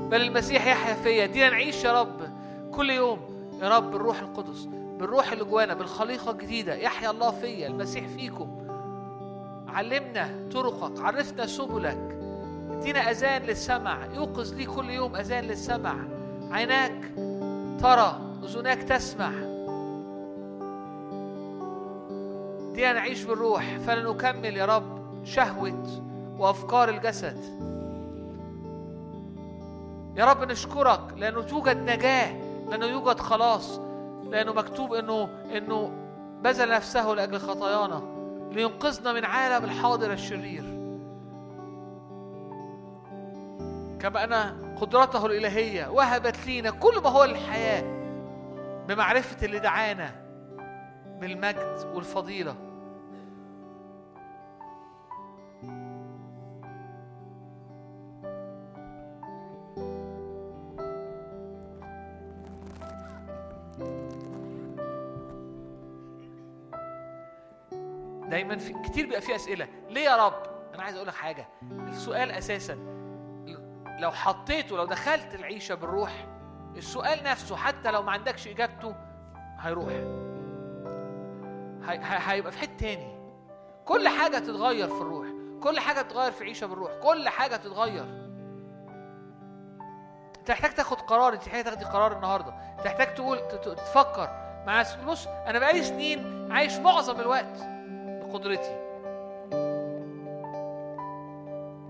[0.09, 1.25] بل المسيح يحيا فيا.
[1.25, 2.21] دينا نعيش يا رب
[2.71, 3.19] كل يوم.
[3.61, 4.67] يا رب الروح القدس
[4.99, 6.75] بالروح اللي جوانا بالخليقة الجديدة.
[6.75, 8.57] يحيا الله فيا المسيح فيكم.
[9.67, 12.17] علمنا طرقك عرفنا سبلك.
[12.71, 14.05] ادينا أذان للسمع.
[14.13, 16.14] يوقظ لي كل يوم أذان للسمع.
[16.56, 17.11] عيناك
[17.82, 19.32] ترى أذناك تسمع
[22.74, 25.84] دي نعيش بالروح فلنكمل يا رب شهوة
[26.38, 27.38] وأفكار الجسد.
[30.16, 32.35] يا رب نشكرك لأنه توجد نجاة
[32.69, 33.80] لأنه يوجد خلاص
[34.30, 35.92] لأنه مكتوب إنه إنه
[36.43, 38.01] بذل نفسه لأجل خطايانا
[38.51, 40.64] لينقذنا من عالم الحاضر الشرير.
[44.00, 47.83] كما أن قدرته الإلهية وهبت لينا كل ما هو للحياة
[48.87, 50.25] بمعرفة اللي دعانا
[51.19, 52.55] بالمجد والفضيلة.
[68.29, 69.67] دايما في كتير بيبقى في أسئلة.
[69.89, 70.33] ليه يا رب؟
[70.73, 71.47] أنا عايز أقول لك حاجة.
[71.89, 72.77] السؤال أساسا
[73.99, 76.25] لو حطيته لو دخلت العيشة بالروح
[76.75, 78.95] السؤال نفسه حتى لو ما عندكش إجابته
[79.59, 79.88] هيروح.
[81.90, 83.15] هي- هي- هيبقى في حتة تاني.
[83.85, 85.27] كل حاجة تتغير في الروح.
[85.64, 86.91] كل حاجة تتغير في عيشة بالروح.
[87.03, 88.06] كل حاجة تتغير.
[90.40, 91.33] انت محتاج تاخد قرار.
[91.33, 92.53] انت محتاج تاخدي قرار النهارده.
[92.77, 93.40] انت محتاج تقول
[93.75, 94.30] تفكر.
[94.67, 97.57] مع بص أنا بقالي سنين عايش معظم الوقت
[98.24, 98.84] بقدرتي.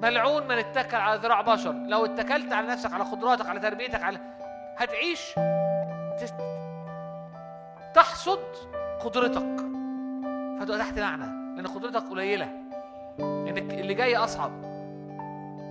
[0.02, 1.72] ملعون من اتكل على ذراع بشر.
[1.72, 4.20] لو اتكلت على نفسك على قدراتك على تربيتك على
[4.78, 5.36] هتعيش.
[7.94, 8.40] تحصد
[9.04, 9.66] قدرتك.
[10.60, 11.26] فتبقى تحت لعنة
[11.56, 12.50] لأن قدرتك قليلة.
[13.20, 14.52] انك اللي جاي أصعب.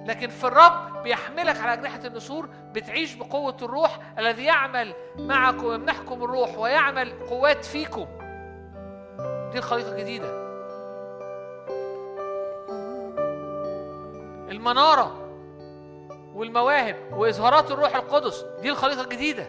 [0.06, 6.58] لكن في الرب بيحملك على أجنحة النسور بتعيش بقوة الروح الذي يعمل معكم ويمنحكم الروح
[6.58, 8.06] ويعمل قوات فيكم.
[9.52, 10.43] دي الخليقة الجديدة.
[14.50, 15.20] المنارة
[16.34, 19.46] والمواهب وإظهارات الروح القدس دي الخليقة الجديدة.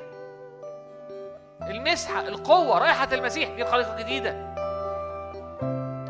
[1.61, 4.55] المسحة القوة رائحة المسيح دي الخليقة الجديدة.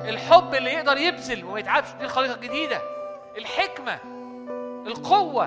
[0.09, 2.81] الحب اللي يقدر يبذل وما يتعبش دي الخليقة الجديدة.
[3.37, 3.99] الحكمة
[4.87, 5.45] القوة.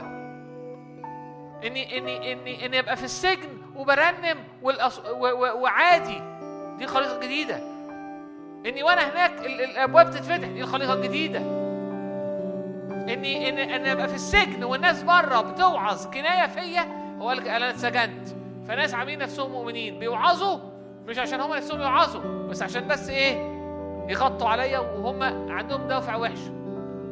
[1.64, 4.98] إني إني إني إني أبقى في السجن وبرنم والأص...
[4.98, 5.26] و...
[5.26, 5.60] و...
[5.60, 6.22] وعادي
[6.78, 7.56] دي الخليقة الجديدة.
[8.66, 9.60] إني وأنا هناك ال...
[9.60, 11.57] الأبواب تتفتح دي الخليقة الجديدة.
[13.12, 16.06] إني إني أنا أبقى في السجن والناس بره بتوعظ.
[16.06, 16.88] كناية فيا؟
[17.20, 18.28] هو قال أنا اتسجنت.
[18.68, 19.98] فناس عاملين نفسهم مؤمنين.
[19.98, 20.58] بيوعظوا؟
[21.06, 23.58] مش عشان هم نفسهم يوعظوا بس عشان بس إيه؟
[24.08, 25.22] يغطوا عليا وهم
[25.52, 26.38] عندهم دوافع وحش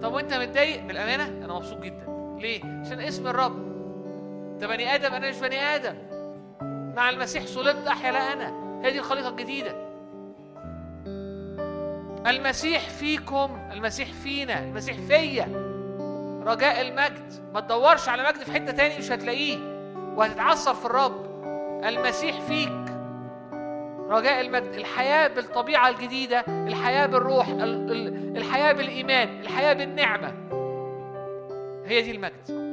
[0.02, 2.36] طب وأنت متضايق؟ بالأمانة أنا مبسوط جدا.
[2.40, 3.66] ليه؟ عشان اسم الرب.
[4.52, 5.94] انت بني آدم أنا مش بني آدم.
[6.96, 8.66] مع المسيح صلبت أحيا لا أنا.
[8.90, 9.86] دي الخليقة الجديدة.
[12.26, 15.65] المسيح فيكم المسيح فينا المسيح فيا.
[16.46, 17.32] رجاء المجد.
[17.54, 19.58] ما تدورش على مجد في حتة تاني مش هتلاقيه.
[20.16, 21.26] وهتتعثر في الرب.
[21.84, 22.86] المسيح فيك.
[24.08, 24.72] رجاء المجد.
[24.74, 26.44] الحياة بالطبيعة الجديدة.
[26.48, 27.48] الحياة بالروح.
[27.48, 27.60] ال-
[27.92, 29.40] ال- الحياة بالإيمان.
[29.40, 30.32] الحياة بالنعمة.
[31.86, 32.66] هي دي المجد.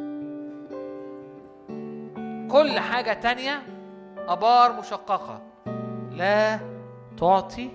[2.51, 3.61] كل حاجة تانية
[4.27, 5.41] أبار مشققة.
[6.11, 6.59] لا
[7.17, 7.69] تعطي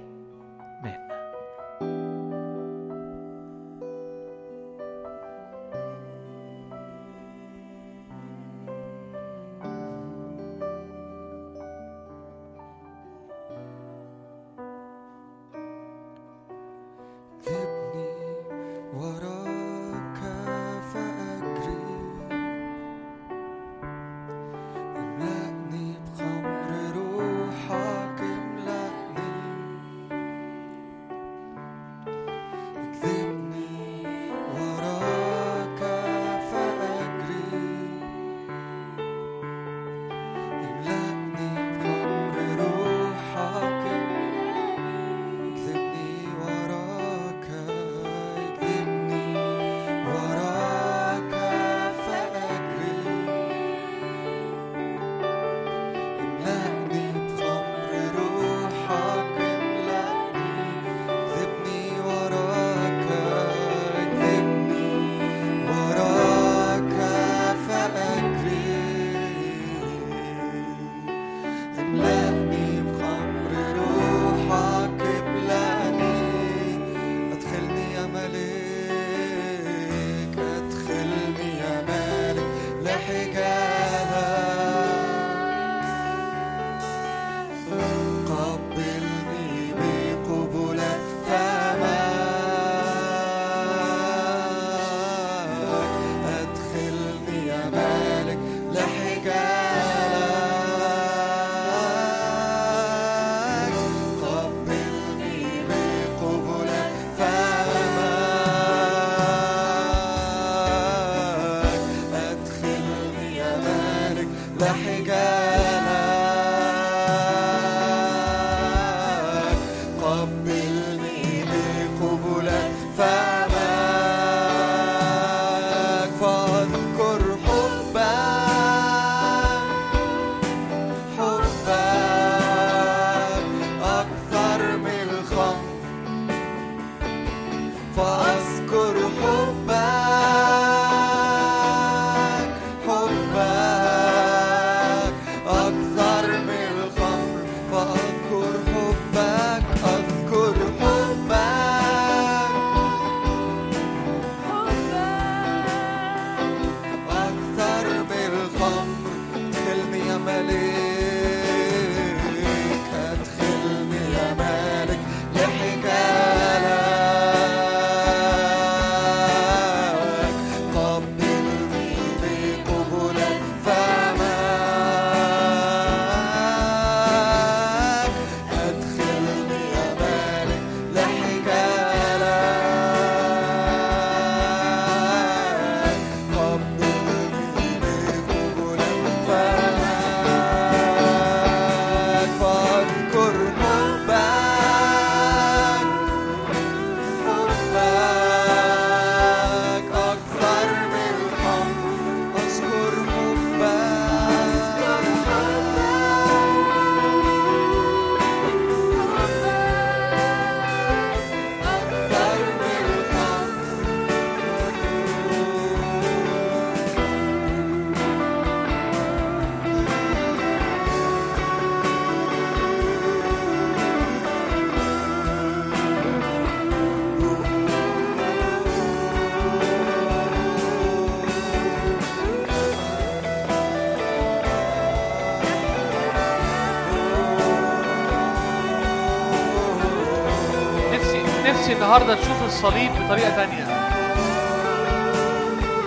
[242.59, 243.67] الصليب بطريقة تانية.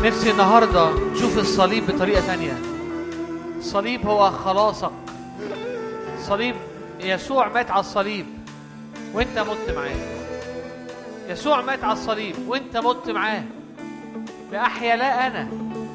[0.04, 2.58] نفسي النهارده تشوف الصليب بطريقة تانية.
[3.58, 4.92] الصليب هو خلاصك
[6.20, 6.56] صليب
[7.00, 8.26] يسوع مات على الصليب
[9.14, 9.96] وانت مت معاه.
[11.30, 13.44] يسوع مات على الصليب وانت مت معاه.
[14.52, 15.48] لأحيا لا أنا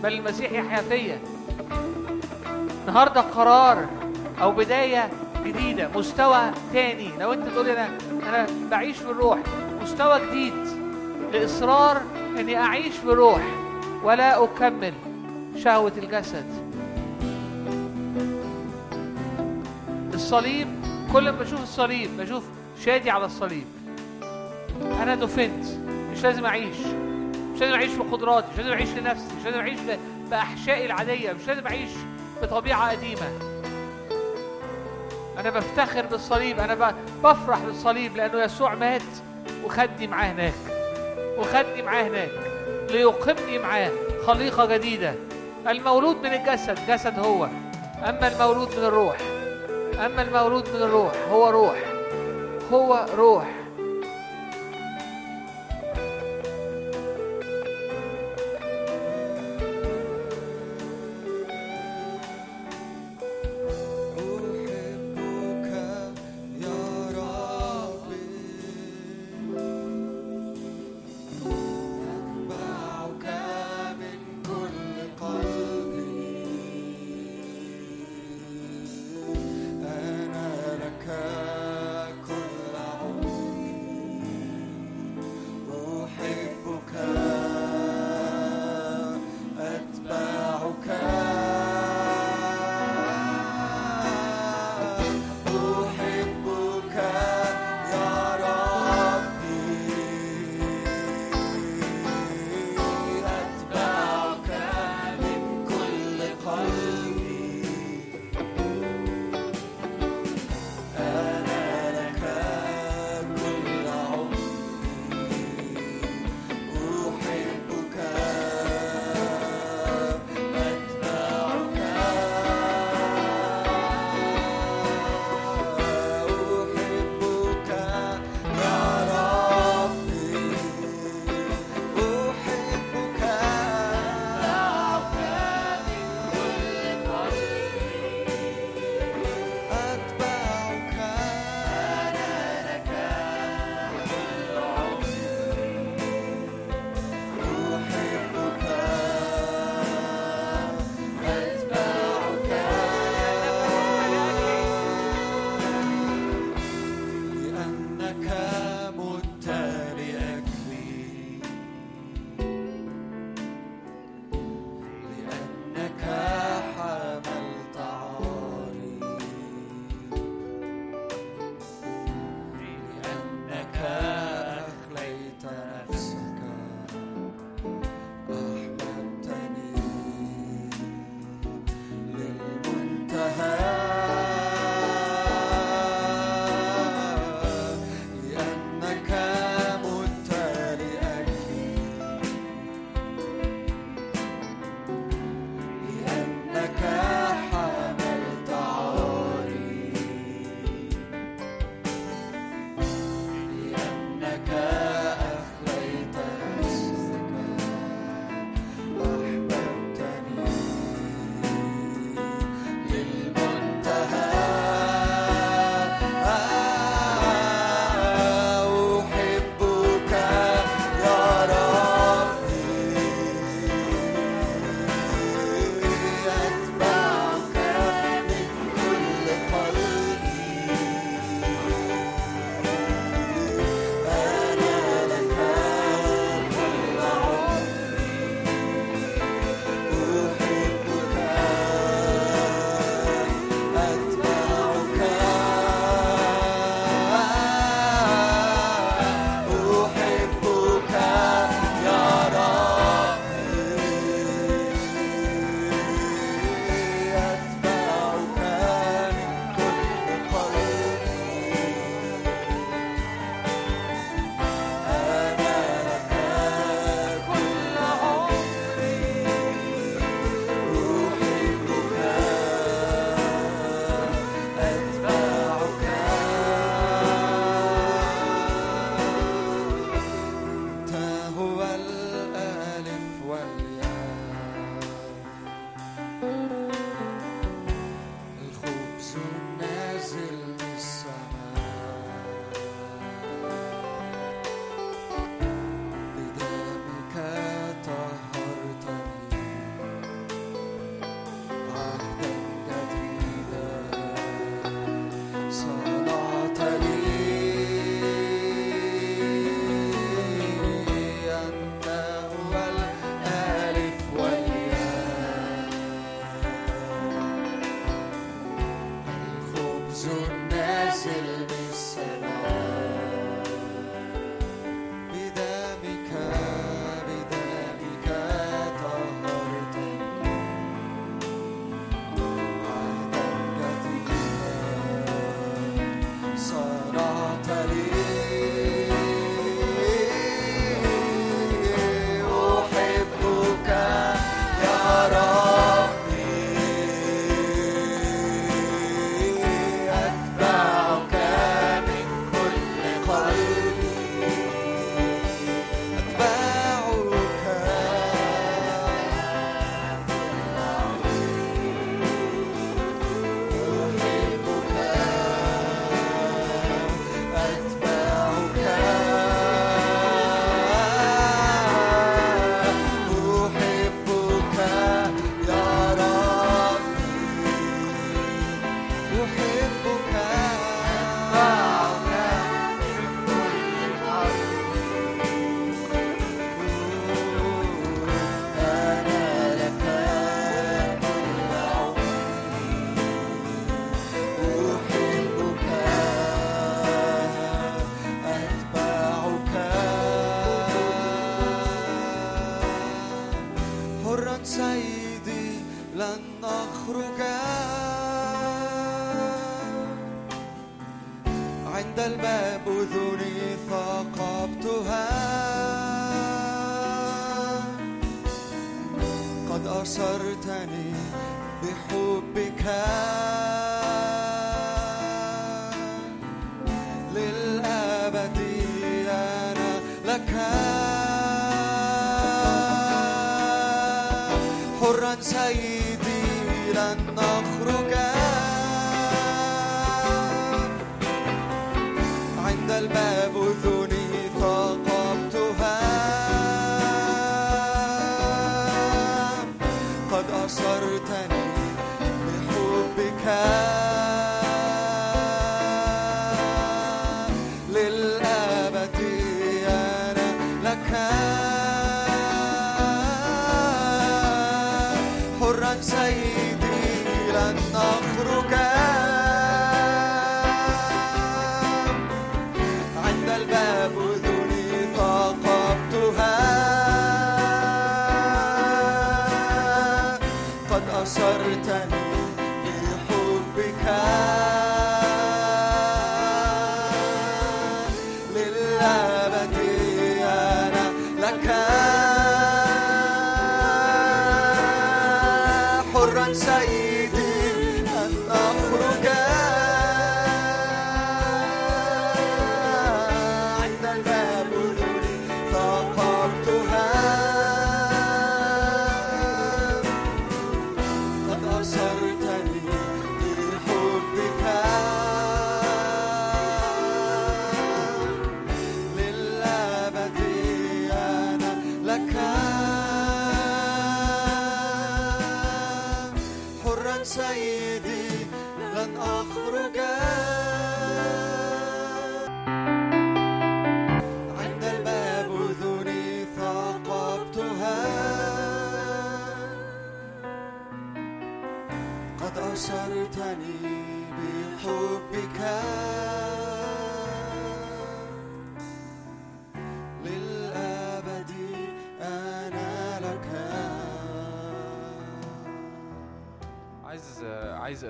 [0.03, 1.19] بل المسيح يحيا فيا.
[2.89, 3.87] النهارده قرار
[4.43, 5.11] أو بداية
[5.45, 7.11] جديدة مستوى تاني.
[7.21, 7.89] لو انت تقول أنا
[8.29, 9.39] أنا بعيش في الروح
[9.83, 10.66] مستوى جديد.
[11.39, 12.03] لاصرار
[12.39, 13.43] إني أعيش في الروح
[14.03, 14.93] ولا أكمل
[15.65, 16.47] شهوة الجسد.
[20.15, 20.69] الصليب
[21.13, 22.45] كل ما بشوف الصليب بشوف
[22.85, 23.65] شادي على الصليب.
[25.03, 25.65] أنا دفنت
[26.13, 26.77] مش لازم أعيش.
[27.55, 29.99] مش لازم أعيش بقدراتي مش لازم أعيش لنفسي مش لازم أعيش ب-
[30.31, 31.91] بأحشائي العادية مش لازم أعيش
[32.43, 33.29] بطبيعة قديمة.
[35.39, 39.03] أنا بفتخر بالصليب أنا ب- بفرح بالصليب لأنه يسوع مات
[39.65, 40.53] وخدني معاه هناك.
[41.39, 42.31] وخدني معاه هناك
[42.91, 43.91] ليقيمني معاه
[44.27, 45.15] خليقة جديدة.
[45.69, 47.49] المولود من الجسد جسد هو.
[48.05, 49.17] أما المولود من الروح
[50.07, 51.79] أما المولود من الروح هو روح.
[52.73, 53.47] هو روح.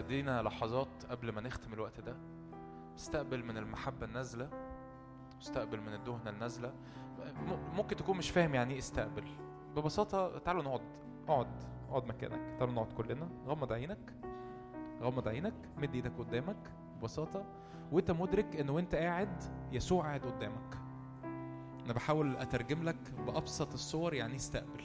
[0.06, 2.16] ادينا لحظات قبل ما نختم الوقت ده.
[2.96, 4.48] استقبل من المحبة النازلة.
[5.42, 6.72] استقبل من الدهنة النازلة.
[7.74, 9.24] ممكن تكون مش فاهم يعني إيه استقبل.
[9.76, 10.80] ببساطة تعالوا نقعد.
[11.28, 11.62] اقعد.
[11.88, 12.58] اقعد مكانك.
[12.58, 13.28] تعالوا نقعد كلنا.
[13.46, 14.12] غمض عينك.
[15.00, 15.54] غمض عينك.
[15.76, 16.72] مد إيدك قدامك.
[16.98, 17.44] ببساطة.
[17.92, 20.78] وانت مدرك إن وانت قاعد يسوع قاعد قدامك.
[21.84, 24.84] أنا بحاول أترجم لك بأبسط الصور يعني استقبل.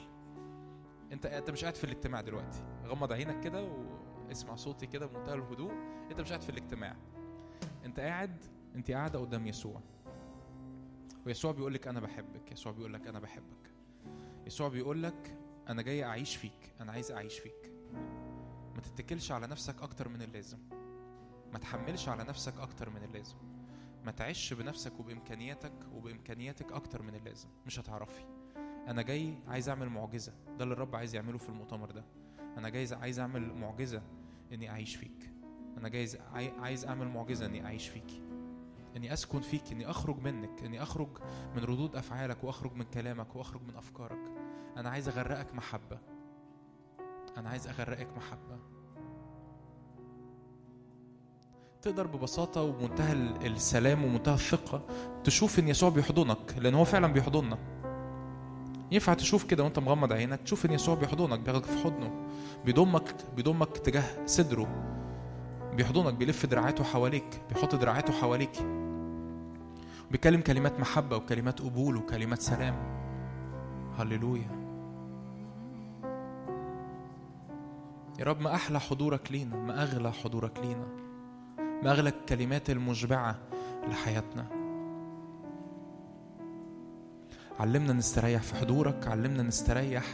[1.12, 2.64] انت انت مش قاعد في الاجتماع دلوقتي.
[2.86, 3.68] غمض عينك كده
[4.32, 5.72] واسمع صوتي كده بمنتهى الهدوء.
[6.10, 6.96] انت مش قاعد في الاجتماع.
[7.84, 8.44] انت قاعد
[8.74, 9.80] انت قاعدة قدام يسوع.
[11.26, 12.52] ويسوع بيقول لك أنا بحبك.
[12.52, 13.70] يسوع بيقول لك أنا بحبك.
[14.46, 15.38] يسوع بيقول لك
[15.68, 16.74] أنا جاي أعيش فيك.
[16.80, 17.72] أنا عايز أعيش فيك.
[18.74, 20.58] ما تتكلش على نفسك أكتر من اللازم.
[21.52, 23.36] ما تحملش على نفسك أكتر من اللازم.
[24.04, 27.48] ما تعيش بنفسك وبإمكانياتك وبإمكانياتك أكتر من اللازم.
[27.66, 28.24] مش هتعرفي.
[28.88, 30.32] أنا جاي عايز أعمل معجزة.
[30.58, 32.04] ده اللي الرب عايز يعمله في المؤتمر ده.
[32.58, 34.02] أنا جايز عايز أعمل معجزة
[34.52, 35.30] إني أعيش فيك.
[35.78, 38.22] أنا جايز عاي- عايز أعمل معجزة إني أعيش فيكي
[38.96, 41.08] إني أسكن فيك إني أخرج منك إني أخرج
[41.56, 44.18] من ردود أفعالك وأخرج من كلامك وأخرج من أفكارك.
[44.76, 45.98] أنا عايز أغرقك محبة.
[47.36, 48.58] أنا عايز أغرقك محبة.
[51.82, 54.86] تقدر ببساطة ومنتهى ال- السلام ومنتهى الثقة
[55.24, 57.58] تشوف إن يسوع بيحضنك لأن هو فعلا بيحضننا
[58.92, 62.26] ينفع تشوف كده وانت مغمض عينك تشوف ان يسوع بيحضنك بياخدك في حضنه
[62.64, 64.92] بيضمك بيضمك تجاه صدره
[65.76, 68.58] بيحضنك بيلف دراعاته حواليك بيحط دراعاته حواليك.
[70.10, 72.74] بيكلم كلمات محبة وكلمات قبول وكلمات سلام.
[73.98, 74.62] هللويا.
[78.18, 80.86] يا رب ما أحلى حضورك لينا ما أغلى حضورك لينا
[81.82, 83.38] ما أغلى الكلمات المشبعة
[83.88, 84.61] لحياتنا.
[87.60, 90.04] علمنا نستريح في حضورك علمنا نستريح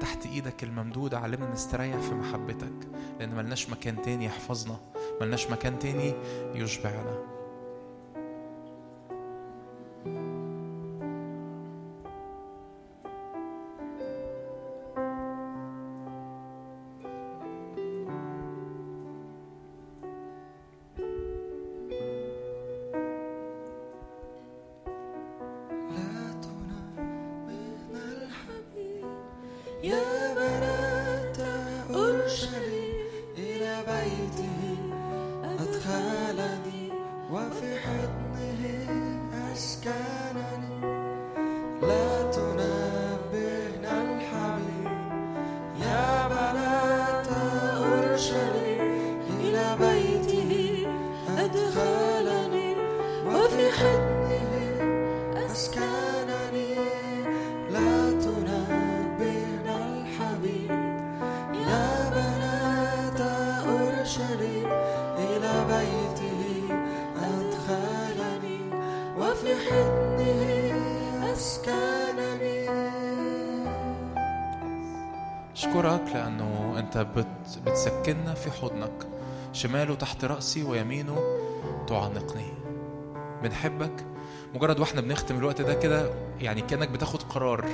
[0.00, 2.88] تحت إيدك الممدودة علمنا نستريح في محبتك
[3.18, 4.76] لأن ملناش مكان تاني يحفظنا
[5.20, 6.14] ملناش مكان تاني
[6.54, 7.24] يشبعنا.
[29.84, 31.36] يا بنات
[31.94, 32.94] أورشليم
[33.38, 34.76] إلى بيته
[35.44, 36.88] أدخلني
[37.32, 37.73] وفي
[78.64, 79.06] حضنك.
[79.52, 81.18] شماله تحت رأسي ويمينه
[81.88, 82.52] تعانقني.
[83.42, 84.06] بنحبك.
[84.54, 86.10] مجرد وإحنا بنختم الوقت ده كده
[86.40, 87.64] يعني كأنك بتاخد قرار.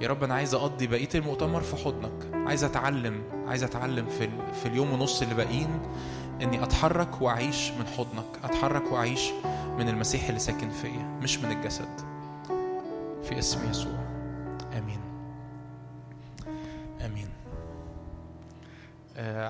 [0.00, 2.46] يا رب أنا عايز أقضي بقية المؤتمر في حضنك.
[2.46, 3.22] عايز أتعلم.
[3.46, 4.28] عايز أتعلم في,
[4.62, 5.80] في اليوم ونص اللي باقيين
[6.42, 8.44] إني أتحرك وأعيش من حضنك.
[8.44, 9.30] أتحرك وأعيش
[9.78, 12.00] من المسيح اللي ساكن فيا مش من الجسد.
[13.24, 13.98] في اسم يسوع.
[14.78, 15.01] آمين.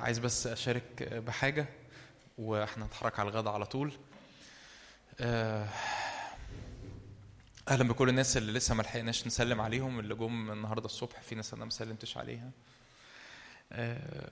[0.02, 1.66] عايز بس أشارك بحاجة
[2.38, 3.92] وإحنا نتحرك على الغدا على طول.
[5.20, 5.68] آه
[7.68, 11.54] أهلا بكل الناس اللي لسه ما لحقناش نسلم عليهم اللي جم النهارده الصبح في ناس
[11.54, 12.50] أنا ما سلمتش عليها.
[13.72, 14.30] آه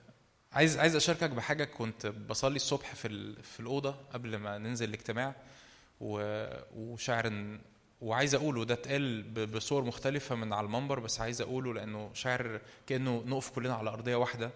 [0.53, 1.63] عايز عايز أشاركك بحاجة.
[1.63, 5.35] كنت بصلي الصبح في في الأوضة قبل ما ننزل الاجتماع
[6.01, 7.61] و- وشاعر إن
[8.01, 13.23] وعايز أقوله ده اتقال بصور مختلفة من على المنبر بس عايز أقوله لأنه شاعر كأنه
[13.25, 14.51] نقف كلنا على أرضية واحدة.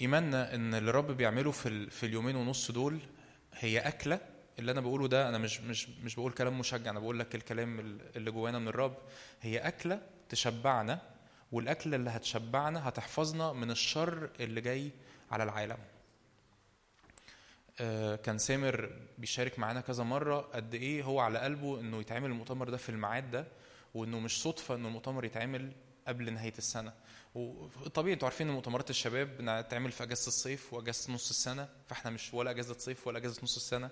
[0.00, 2.98] إيماننا إن اللي الرب بيعمله في في اليومين ونص دول
[3.54, 4.20] هي أكلة.
[4.58, 7.80] اللي أنا بقوله ده أنا مش مش مش بقول كلام مشجع أنا بقول لك الكلام
[7.80, 8.96] ال- اللي جوانا من الرب.
[9.40, 11.00] هي أكلة تشبعنا
[11.52, 14.90] والاكله اللي هتشبعنا هتحفظنا من الشر اللي جاي
[15.30, 15.78] على العالم.
[17.80, 22.68] آه، كان سامر بيشارك معانا كذا مرة قد إيه هو على قلبه إنه يتعمل المؤتمر
[22.70, 23.46] ده في الميعاد ده
[23.94, 25.72] وإنه مش صدفة إنه المؤتمر يتعمل
[26.08, 26.92] قبل نهاية السنة.
[27.38, 32.34] وطبيعي أنتوا عارفين إن مؤتمرات الشباب بتتعمل في أجازة الصيف وأجازة نص السنة فإحنا مش
[32.34, 33.90] ولا أجازة صيف ولا أجازة نص السنة.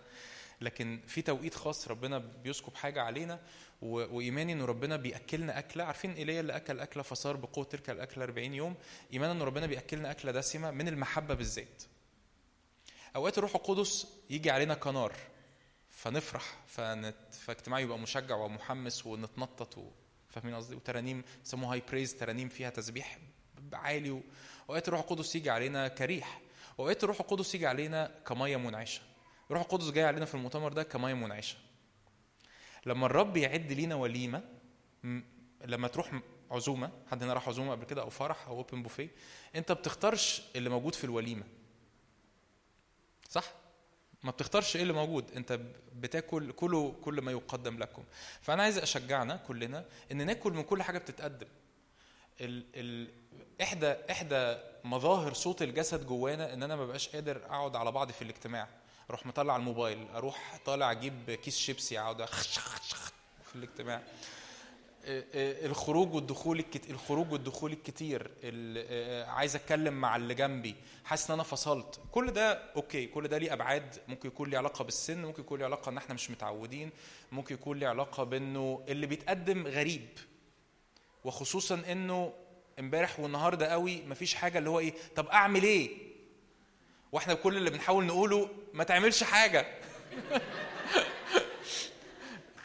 [0.61, 3.41] لكن في توقيت خاص ربنا بيسكب حاجة علينا
[3.83, 5.85] وإيماني انه ربنا بيأكلنا أكلة.
[5.85, 8.75] عارفين ايليا اللي أكل أكلة فصار بقوة تلك الأكلة 40 يوم؟
[9.13, 11.83] ايمانا إن ربنا بيأكلنا أكلة دسمة من المحبة بالذات.
[13.17, 15.13] أوقات الروح القدس يجي علينا كنار
[15.91, 17.15] فنفرح فنت...
[17.33, 19.91] فاجتماع يبقى مشجع ومحمس ونتنطط و...
[20.29, 23.19] فاهمين قصدي؟ وترانيم يسموها high praise ترانيم فيها تسبيح
[23.73, 24.21] عالي و...
[24.69, 26.41] اوقات الروح القدس يجي علينا كريح
[26.79, 29.01] واوقات الروح القدس يجي علينا كمياه منعشة.
[29.51, 31.57] الروح القدس جاي علينا في المؤتمر ده كمياه منعشة.
[32.87, 34.43] لما الرب يعد لينا وليمة
[35.65, 36.21] لما تروح
[36.51, 39.09] عزومة حد هنا راح عزومة قبل كده أو فرح أو open buffet
[39.57, 41.45] أنت بتختارش اللي موجود في الوليمة.
[43.29, 43.45] صح؟
[44.23, 45.31] ما بتختارش إيه اللي موجود.
[45.33, 45.61] أنت
[45.95, 48.05] بتاكل كله كل ما يقدم لكم.
[48.41, 51.47] فأنا عايز أشجعنا كلنا إن ناكل من كل حاجة بتتقدم.
[52.41, 53.11] ال ال
[53.63, 58.23] إحدى إحدى مظاهر صوت الجسد جوانا إن أنا ما بقاش قادر أقعد على بعض في
[58.23, 58.69] الاجتماع.
[59.11, 64.03] أروح مطلع الموبايل أروح طالع أجيب كيس شيبسي أقعد في الاجتماع.
[65.05, 66.65] آه، آه، الخروج والدخول.
[66.91, 72.01] الخروج والدخول الكتير ال- آه، عايز أتكلم مع اللي جنبي حاسس إن أنا فصلت.
[72.13, 73.97] كل ده أوكي كل ده ليه أبعاد.
[74.09, 76.91] ممكن يكون ليه علاقة بالسن ممكن يكون ليه علاقة إن إحنا مش متعودين
[77.33, 80.09] ممكن يكون ليه علاقة بإنه اللي بيتقدم غريب.
[81.25, 82.33] وخصوصا إنه
[82.79, 85.91] امبارح والنهارده قوي مفيش حاجة اللي هو إيه طب أعمل إيه؟
[87.13, 89.67] وإحنا كل اللي بنحاول نقوله ما تعملش حاجة.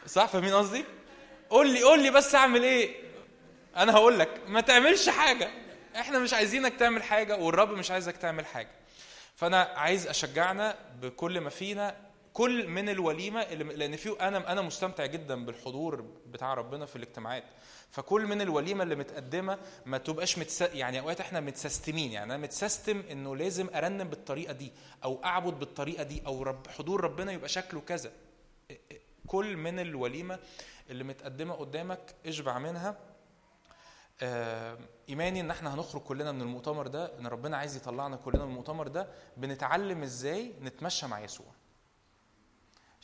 [0.06, 0.84] صح فاهمين قصدي؟
[1.50, 2.94] قول لي قول لي بس أعمل إيه؟
[3.76, 5.50] أنا هقول لك ما تعملش حاجة.
[5.96, 8.70] إحنا مش عايزينك تعمل حاجة والرب مش عايزك تعمل حاجة.
[9.36, 11.96] فأنا عايز أشجعنا بكل ما فينا
[12.32, 17.44] كل من الوليمة لأن في أنا أنا مستمتع جدا بالحضور بتاع ربنا في الاجتماعات.
[17.90, 20.60] فكل من الوليمة اللي متقدمة ما تبقاش متس...
[20.62, 24.72] يعني أوقات إحنا متسستمين يعني أنا متسستم إنه لازم أرنم بالطريقة دي
[25.04, 28.12] أو أعبد بالطريقة دي أو رب حضور ربنا يبقى شكله كذا.
[29.26, 30.38] كل من الوليمة
[30.90, 32.98] اللي متقدمة قدامك اشبع منها.
[34.22, 34.78] آه،
[35.08, 38.88] إيماني إن إحنا هنخرج كلنا من المؤتمر ده إن ربنا عايز يطلعنا كلنا من المؤتمر
[38.88, 41.46] ده بنتعلم إزاي نتمشى مع يسوع.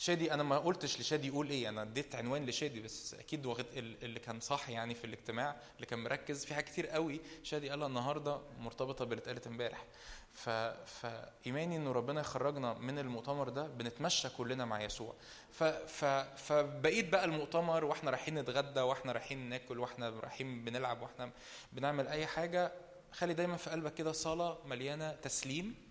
[0.01, 4.03] شادي أنا ما قلتش لشادي يقول إيه أنا اديت عنوان لشادي بس أكيد واخد ال-
[4.03, 7.19] اللي كان صح يعني في الاجتماع اللي كان مركز في حاجات كتير قوي.
[7.43, 9.85] شادي قالها النهارده مرتبطة باللي اتقالت امبارح.
[10.33, 10.49] ف...
[10.85, 15.15] فايماني إنه ربنا يخرجنا من المؤتمر ده بنتمشى كلنا مع يسوع.
[15.51, 15.63] ف...
[15.63, 16.05] ف...
[16.35, 21.31] فبقيت بقى المؤتمر وإحنا رايحين نتغدى وإحنا رايحين ناكل وإحنا رايحين بنلعب وإحنا
[21.73, 22.71] بنعمل أي حاجة
[23.11, 25.88] خلي دايما في قلبك كده صلاة مليانة تسليم.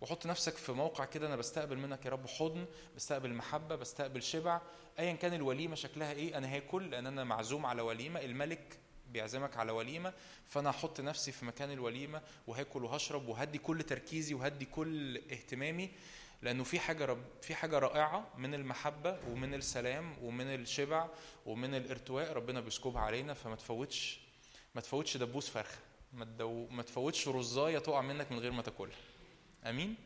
[0.00, 2.66] وحط نفسك في موقع كده أنا بستقبل منك يا رب حضن
[2.96, 4.60] بستقبل محبة بستقبل شبع.
[4.98, 8.78] ايا كان الوليمة شكلها إيه أنا هاكل لأن أنا معزوم على وليمة الملك
[9.12, 10.12] بيعزمك على وليمة
[10.46, 15.90] فأنا هحط نفسي في مكان الوليمة وهاكل وهشرب وهدي كل تركيزي وهدي كل اهتمامي.
[16.42, 21.08] لأنه في حاجة رب في حاجة رائعة من المحبة ومن السلام ومن الشبع
[21.46, 23.34] ومن الارتواء ربنا بيسكبها علينا.
[23.34, 24.20] فما تفوتش
[24.74, 25.78] ما تفوتش دبوس فرخة
[26.12, 26.66] ما.
[26.70, 28.96] ما تفوتش رزاية تقع منك من غير ما تاكلها.
[29.64, 29.96] امين